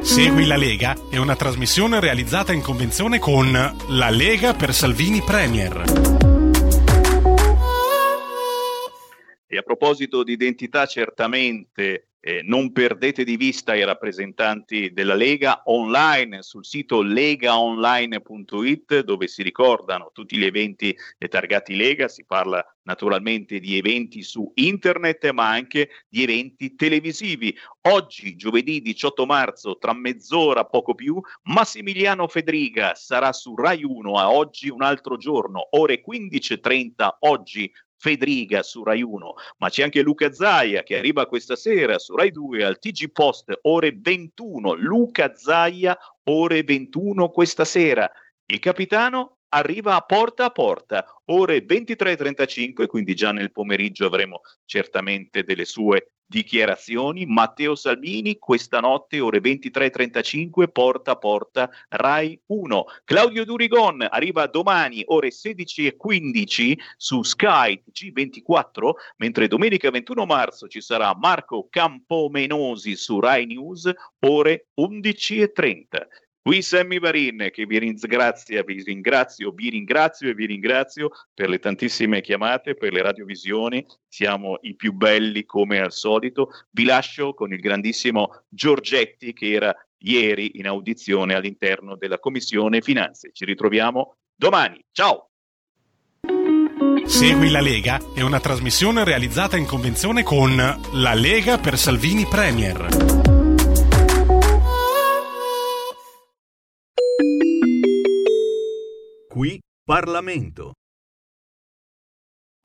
[0.00, 3.50] Segui la Lega è una trasmissione realizzata in convenzione con
[3.88, 6.23] La Lega per Salvini Premier.
[9.54, 15.62] E a proposito di identità, certamente eh, non perdete di vista i rappresentanti della Lega
[15.66, 20.96] online sul sito legaonline.it dove si ricordano tutti gli eventi
[21.28, 27.56] targati Lega, si parla naturalmente di eventi su internet ma anche di eventi televisivi.
[27.82, 34.32] Oggi, giovedì 18 marzo, tra mezz'ora, poco più, Massimiliano Fedriga sarà su Rai 1 a
[34.32, 40.32] oggi un altro giorno, ore 15.30 oggi Fedriga su Rai 1, ma c'è anche Luca
[40.32, 44.74] Zaia che arriva questa sera su Rai 2 al TG Post ore 21.
[44.74, 48.10] Luca Zaia ore 21 questa sera.
[48.46, 55.44] Il capitano arriva a porta a porta, ore 23.35, quindi già nel pomeriggio avremo certamente
[55.44, 57.26] delle sue dichiarazioni.
[57.26, 62.84] Matteo Salvini questa notte ore 23.35 porta a porta Rai 1.
[63.04, 71.14] Claudio Durigon arriva domani ore 16.15 su Sky G24, mentre domenica 21 marzo ci sarà
[71.14, 73.90] Marco Campomenosi su Rai News
[74.20, 75.86] ore 11.30.
[76.46, 81.58] Qui Sammy Varin che vi ringrazia, vi ringrazio, vi ringrazio e vi ringrazio per le
[81.58, 86.50] tantissime chiamate, per le radiovisioni, siamo i più belli come al solito.
[86.68, 93.30] Vi lascio con il grandissimo Giorgetti che era ieri in audizione all'interno della Commissione Finanze.
[93.32, 94.84] Ci ritroviamo domani.
[94.92, 95.30] Ciao!
[97.06, 103.33] Segui la Lega è una trasmissione realizzata in convenzione con La Lega per Salvini Premier.
[109.34, 110.74] Qui Parlamento.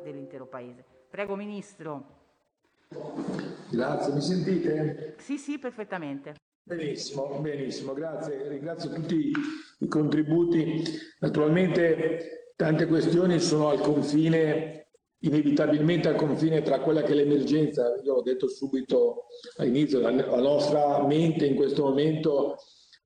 [0.03, 0.85] dell'intero paese.
[1.09, 2.05] Prego Ministro.
[3.71, 5.15] Grazie, mi sentite?
[5.17, 6.35] Sì, sì, perfettamente.
[6.61, 8.47] Benissimo, benissimo, grazie.
[8.47, 9.31] Ringrazio tutti
[9.79, 10.83] i contributi.
[11.21, 14.91] Naturalmente tante questioni sono al confine,
[15.21, 17.99] inevitabilmente al confine tra quella che è l'emergenza.
[18.03, 19.25] Io l'ho detto subito
[19.57, 22.57] all'inizio, la, nostra mente in questo momento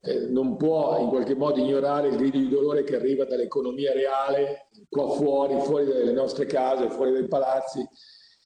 [0.06, 4.68] eh, non può in qualche modo ignorare il grido di dolore che arriva dall'economia reale,
[4.90, 7.88] qua fuori, fuori dalle nostre case, fuori dai palazzi.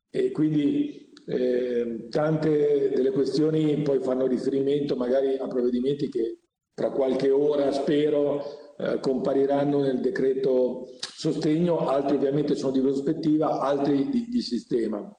[0.09, 6.41] E quindi eh, tante delle questioni poi fanno riferimento magari a provvedimenti che
[6.75, 14.09] tra qualche ora, spero, eh, compariranno nel decreto sostegno, altri ovviamente sono di prospettiva, altri
[14.09, 15.11] di, di sistema.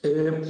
[0.00, 0.40] Eh,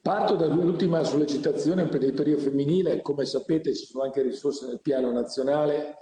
[0.00, 5.96] Parto dall'ultima sollecitazione imprenditoria femminile, come sapete ci sono anche risorse nel piano nazionale,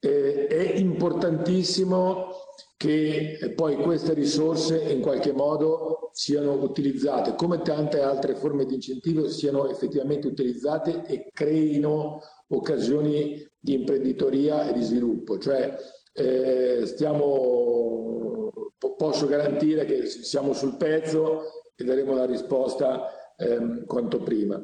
[0.00, 2.30] eh, è importantissimo
[2.76, 8.74] che eh, poi queste risorse in qualche modo siano utilizzate, come tante altre forme di
[8.74, 15.38] incentivo siano effettivamente utilizzate e creino occasioni di imprenditoria e di sviluppo.
[15.38, 15.76] Cioè,
[16.12, 18.50] eh, stiamo,
[18.96, 21.42] posso garantire che siamo sul pezzo
[21.74, 24.62] e daremo la risposta ehm, quanto prima.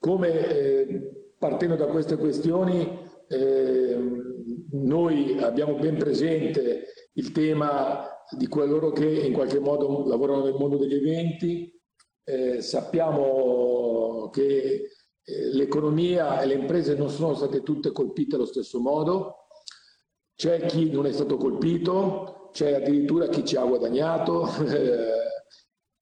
[0.00, 3.98] Come eh, partendo da queste questioni eh,
[4.70, 8.06] noi abbiamo ben presente il tema
[8.36, 11.72] di coloro che in qualche modo lavorano nel mondo degli eventi,
[12.24, 14.88] eh, sappiamo che
[15.22, 19.46] eh, l'economia e le imprese non sono state tutte colpite allo stesso modo,
[20.34, 25.17] c'è chi non è stato colpito, c'è addirittura chi ci ha guadagnato, eh,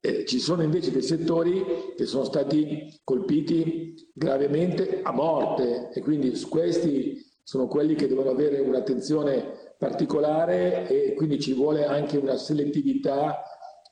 [0.07, 1.65] eh, ci sono invece dei settori
[1.97, 8.61] che sono stati colpiti gravemente a morte e quindi questi sono quelli che devono avere
[8.61, 13.43] un'attenzione particolare e quindi ci vuole anche una selettività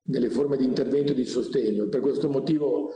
[0.05, 1.89] nelle forme di intervento e di sostegno.
[1.89, 2.93] Per questo motivo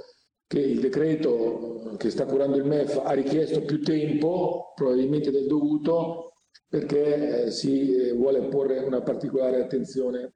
[0.46, 6.32] che il decreto che sta curando il MEF ha richiesto più tempo, probabilmente del dovuto,
[6.68, 10.34] perché eh, si eh, vuole porre una particolare attenzione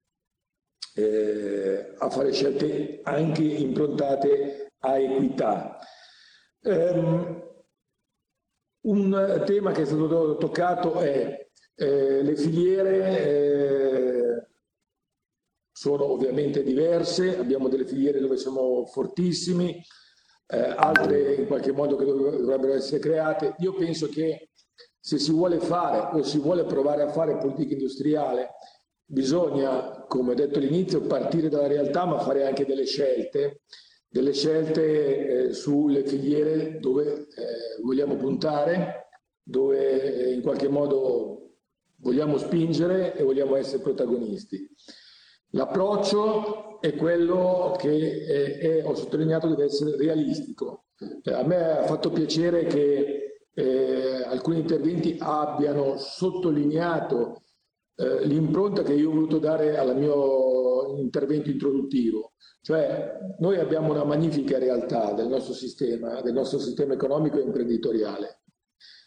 [0.95, 5.79] eh, a fare scelte anche improntate a equità.
[6.63, 7.51] Um,
[8.83, 14.47] un tema che è stato toccato è eh, le filiere eh,
[15.73, 19.83] sono ovviamente diverse, abbiamo delle filiere dove siamo fortissimi,
[20.47, 23.55] eh, altre in qualche modo che dovrebbero essere create.
[23.59, 24.51] Io penso che
[25.01, 28.51] se si vuole fare o si vuole provare a fare politica industriale
[29.05, 33.63] bisogna, come ho detto all'inizio, partire dalla realtà ma fare anche delle scelte,
[34.09, 39.09] delle scelte eh, sulle filiere dove eh, vogliamo puntare,
[39.43, 41.33] dove eh, in qualche modo
[41.97, 44.69] vogliamo spingere e vogliamo essere protagonisti.
[45.55, 50.87] L'approccio è quello che è, è, ho sottolineato deve essere realistico.
[51.23, 57.43] Eh, a me ha fatto piacere che eh, alcuni interventi abbiano sottolineato
[57.97, 62.33] eh, l'impronta che io ho voluto dare al mio intervento introduttivo.
[62.61, 68.43] Cioè, noi abbiamo una magnifica realtà del nostro sistema, del nostro sistema economico e imprenditoriale.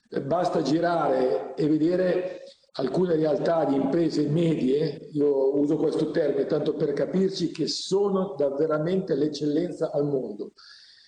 [0.09, 2.41] Eh, Basta girare e vedere
[2.77, 8.49] alcune realtà di imprese medie, io uso questo termine tanto per capirci, che sono da
[8.49, 10.51] veramente l'eccellenza al mondo,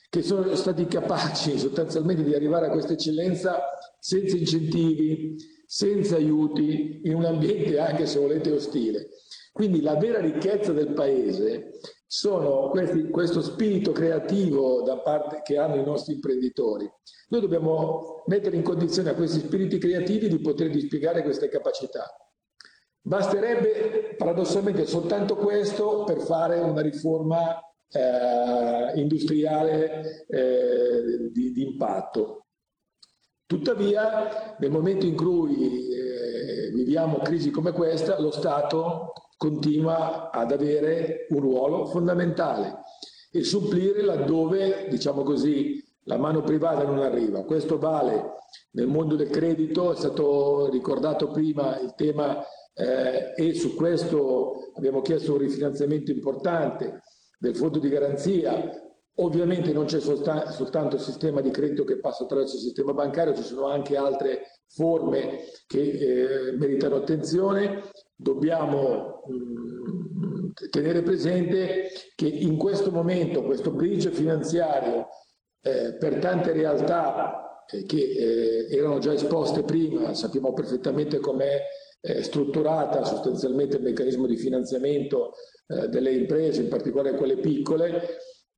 [0.09, 3.61] che sono stati capaci sostanzialmente di arrivare a questa eccellenza
[3.99, 5.35] senza incentivi,
[5.69, 9.09] senza aiuti, in un ambiente anche se volete ostile.
[9.51, 15.75] Quindi la vera ricchezza del paese sono questi, questo spirito creativo da parte che hanno
[15.75, 16.89] i nostri imprenditori.
[17.29, 22.15] Noi dobbiamo mettere in condizione a questi spiriti creativi di poter dispiegare queste capacità.
[23.01, 32.46] Basterebbe paradossalmente soltanto questo per fare una riforma eh, industriale eh, di, di impatto.
[33.47, 41.27] Tuttavia, nel momento in cui eh, viviamo crisi come questa, lo Stato continua ad avere
[41.29, 42.81] un ruolo fondamentale
[43.31, 47.45] e supplire laddove, diciamo così, la mano privata non arriva.
[47.45, 48.35] Questo vale
[48.71, 52.43] nel mondo del credito, è stato ricordato prima il tema
[52.73, 57.01] eh, e su questo abbiamo chiesto un rifinanziamento importante
[57.39, 58.71] del fondo di garanzia.
[59.19, 63.33] Ovviamente non c'è solta- soltanto il sistema di credito che passa attraverso il sistema bancario,
[63.33, 67.81] ci sono anche altre forme che eh, meritano attenzione.
[68.15, 75.07] Dobbiamo mh, tenere presente che in questo momento questo bridge finanziario
[75.61, 77.97] eh, per tante realtà eh, che
[78.69, 81.59] eh, erano già esposte prima, sappiamo perfettamente com'è
[82.01, 85.33] eh, strutturata sostanzialmente il meccanismo di finanziamento
[85.67, 88.01] eh, delle imprese, in particolare quelle piccole,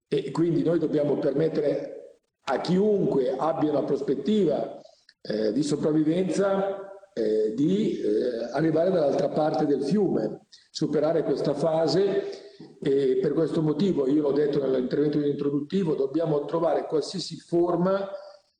[0.09, 4.81] e quindi noi dobbiamo permettere a chiunque abbia una prospettiva
[5.21, 12.47] eh, di sopravvivenza eh, di eh, arrivare dall'altra parte del fiume, superare questa fase
[12.81, 18.09] e per questo motivo, io l'ho detto nell'intervento introduttivo, dobbiamo trovare qualsiasi forma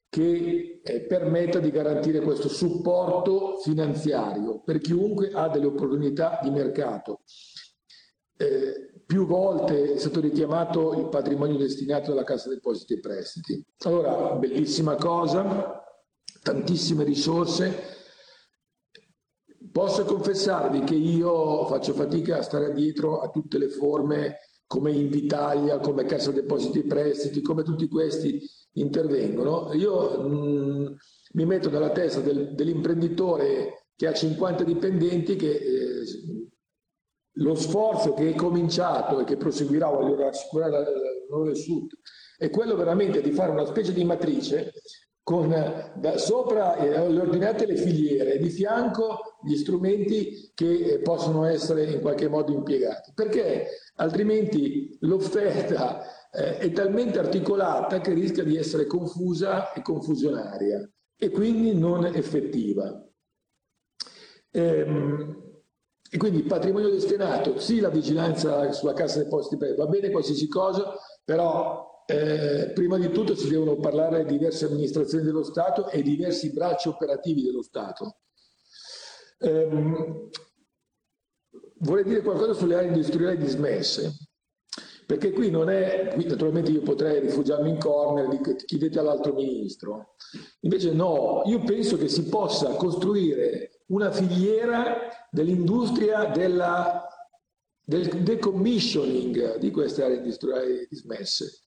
[0.10, 7.22] che eh, permetta di garantire questo supporto finanziario per chiunque ha delle opportunità di mercato.
[8.38, 13.66] Eh, più volte è stato richiamato il patrimonio destinato alla Cassa Depositi e Prestiti.
[13.86, 15.84] Allora, bellissima cosa,
[16.44, 17.74] tantissime risorse.
[19.72, 25.80] Posso confessarvi che io faccio fatica a stare dietro a tutte le forme come Invitalia,
[25.80, 28.40] come Cassa Depositi e Prestiti, come tutti questi
[28.74, 29.74] intervengono.
[29.74, 30.96] Io mh,
[31.32, 36.06] mi metto nella testa del, dell'imprenditore che ha 50 dipendenti che eh,
[37.40, 40.86] lo sforzo che è cominciato e che proseguirà, voglio rassicurare
[41.30, 41.92] l'onore Sud,
[42.38, 44.74] è quello veramente di fare una specie di matrice
[45.22, 45.50] con
[45.96, 51.46] da sopra eh, le ordinate le filiere e di fianco gli strumenti che eh, possono
[51.46, 53.68] essere in qualche modo impiegati, perché
[53.98, 56.02] altrimenti l'offerta
[56.32, 63.06] eh, è talmente articolata che rischia di essere confusa e confusionaria e quindi non effettiva.
[64.52, 65.49] Ehm,
[66.12, 70.96] e quindi patrimonio destinato, sì la vigilanza sulla cassa dei posti, va bene qualsiasi cosa,
[71.24, 76.52] però eh, prima di tutto si devono parlare di diverse amministrazioni dello Stato e diversi
[76.52, 78.22] bracci operativi dello Stato.
[79.38, 80.30] Ehm,
[81.82, 84.12] vorrei dire qualcosa sulle aree industriali dismesse,
[85.06, 90.16] perché qui non è, qui naturalmente io potrei rifugiarmi in corner, chiedete all'altro ministro,
[90.62, 97.08] invece no, io penso che si possa costruire una filiera dell'industria della,
[97.84, 101.64] del decommissioning di queste aree industriali dismesse.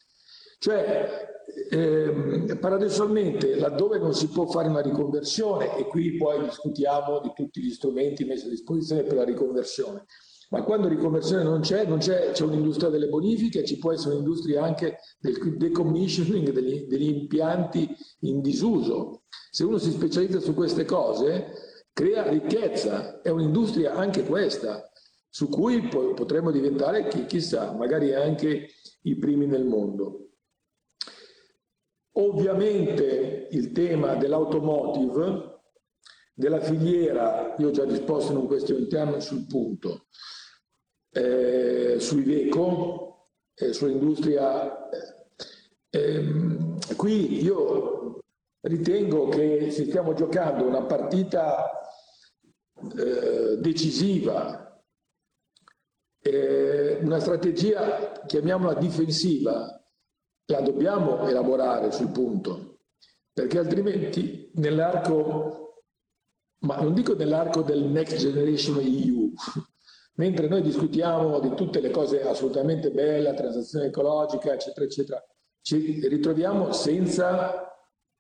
[0.58, 1.28] Cioè,
[1.70, 7.60] ehm, paradossalmente, laddove non si può fare una riconversione, e qui poi discutiamo di tutti
[7.60, 10.04] gli strumenti messi a disposizione per la riconversione,
[10.50, 14.62] ma quando riconversione non c'è, non c'è, c'è un'industria delle bonifiche, ci può essere un'industria
[14.62, 17.88] anche del decommissioning degli, degli impianti
[18.20, 19.22] in disuso.
[19.50, 24.90] Se uno si specializza su queste cose, crea ricchezza, è un'industria anche questa,
[25.28, 28.68] su cui potremmo diventare, chi, chissà, magari anche
[29.02, 30.28] i primi nel mondo.
[32.12, 35.60] Ovviamente il tema dell'automotive,
[36.34, 40.06] della filiera, io ho già risposto in un question time sul punto,
[41.12, 44.88] eh, sui Veco, eh, sull'industria.
[45.88, 46.24] Eh,
[46.96, 48.22] qui io
[48.62, 51.81] ritengo che stiamo giocando una partita
[52.96, 54.82] eh, decisiva,
[56.20, 59.80] eh, una strategia, chiamiamola difensiva,
[60.46, 62.78] la dobbiamo elaborare sul punto,
[63.32, 65.62] perché altrimenti nell'arco
[66.62, 69.32] ma non dico nell'arco del Next Generation EU,
[70.16, 75.24] mentre noi discutiamo di tutte le cose assolutamente belle, la transazione ecologica, eccetera, eccetera,
[75.60, 77.68] ci ritroviamo senza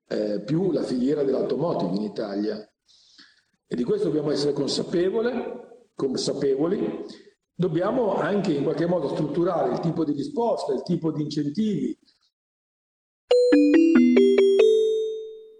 [0.08, 2.71] eh, più la filiera dell'automotive in Italia.
[3.72, 5.30] E di questo dobbiamo essere consapevoli.
[7.54, 11.98] Dobbiamo anche in qualche modo strutturare il tipo di risposta, il tipo di incentivi.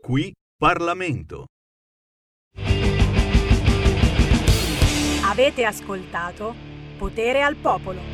[0.02, 1.46] Qui Parlamento.
[5.24, 6.54] Avete ascoltato
[6.98, 8.11] Potere al Popolo.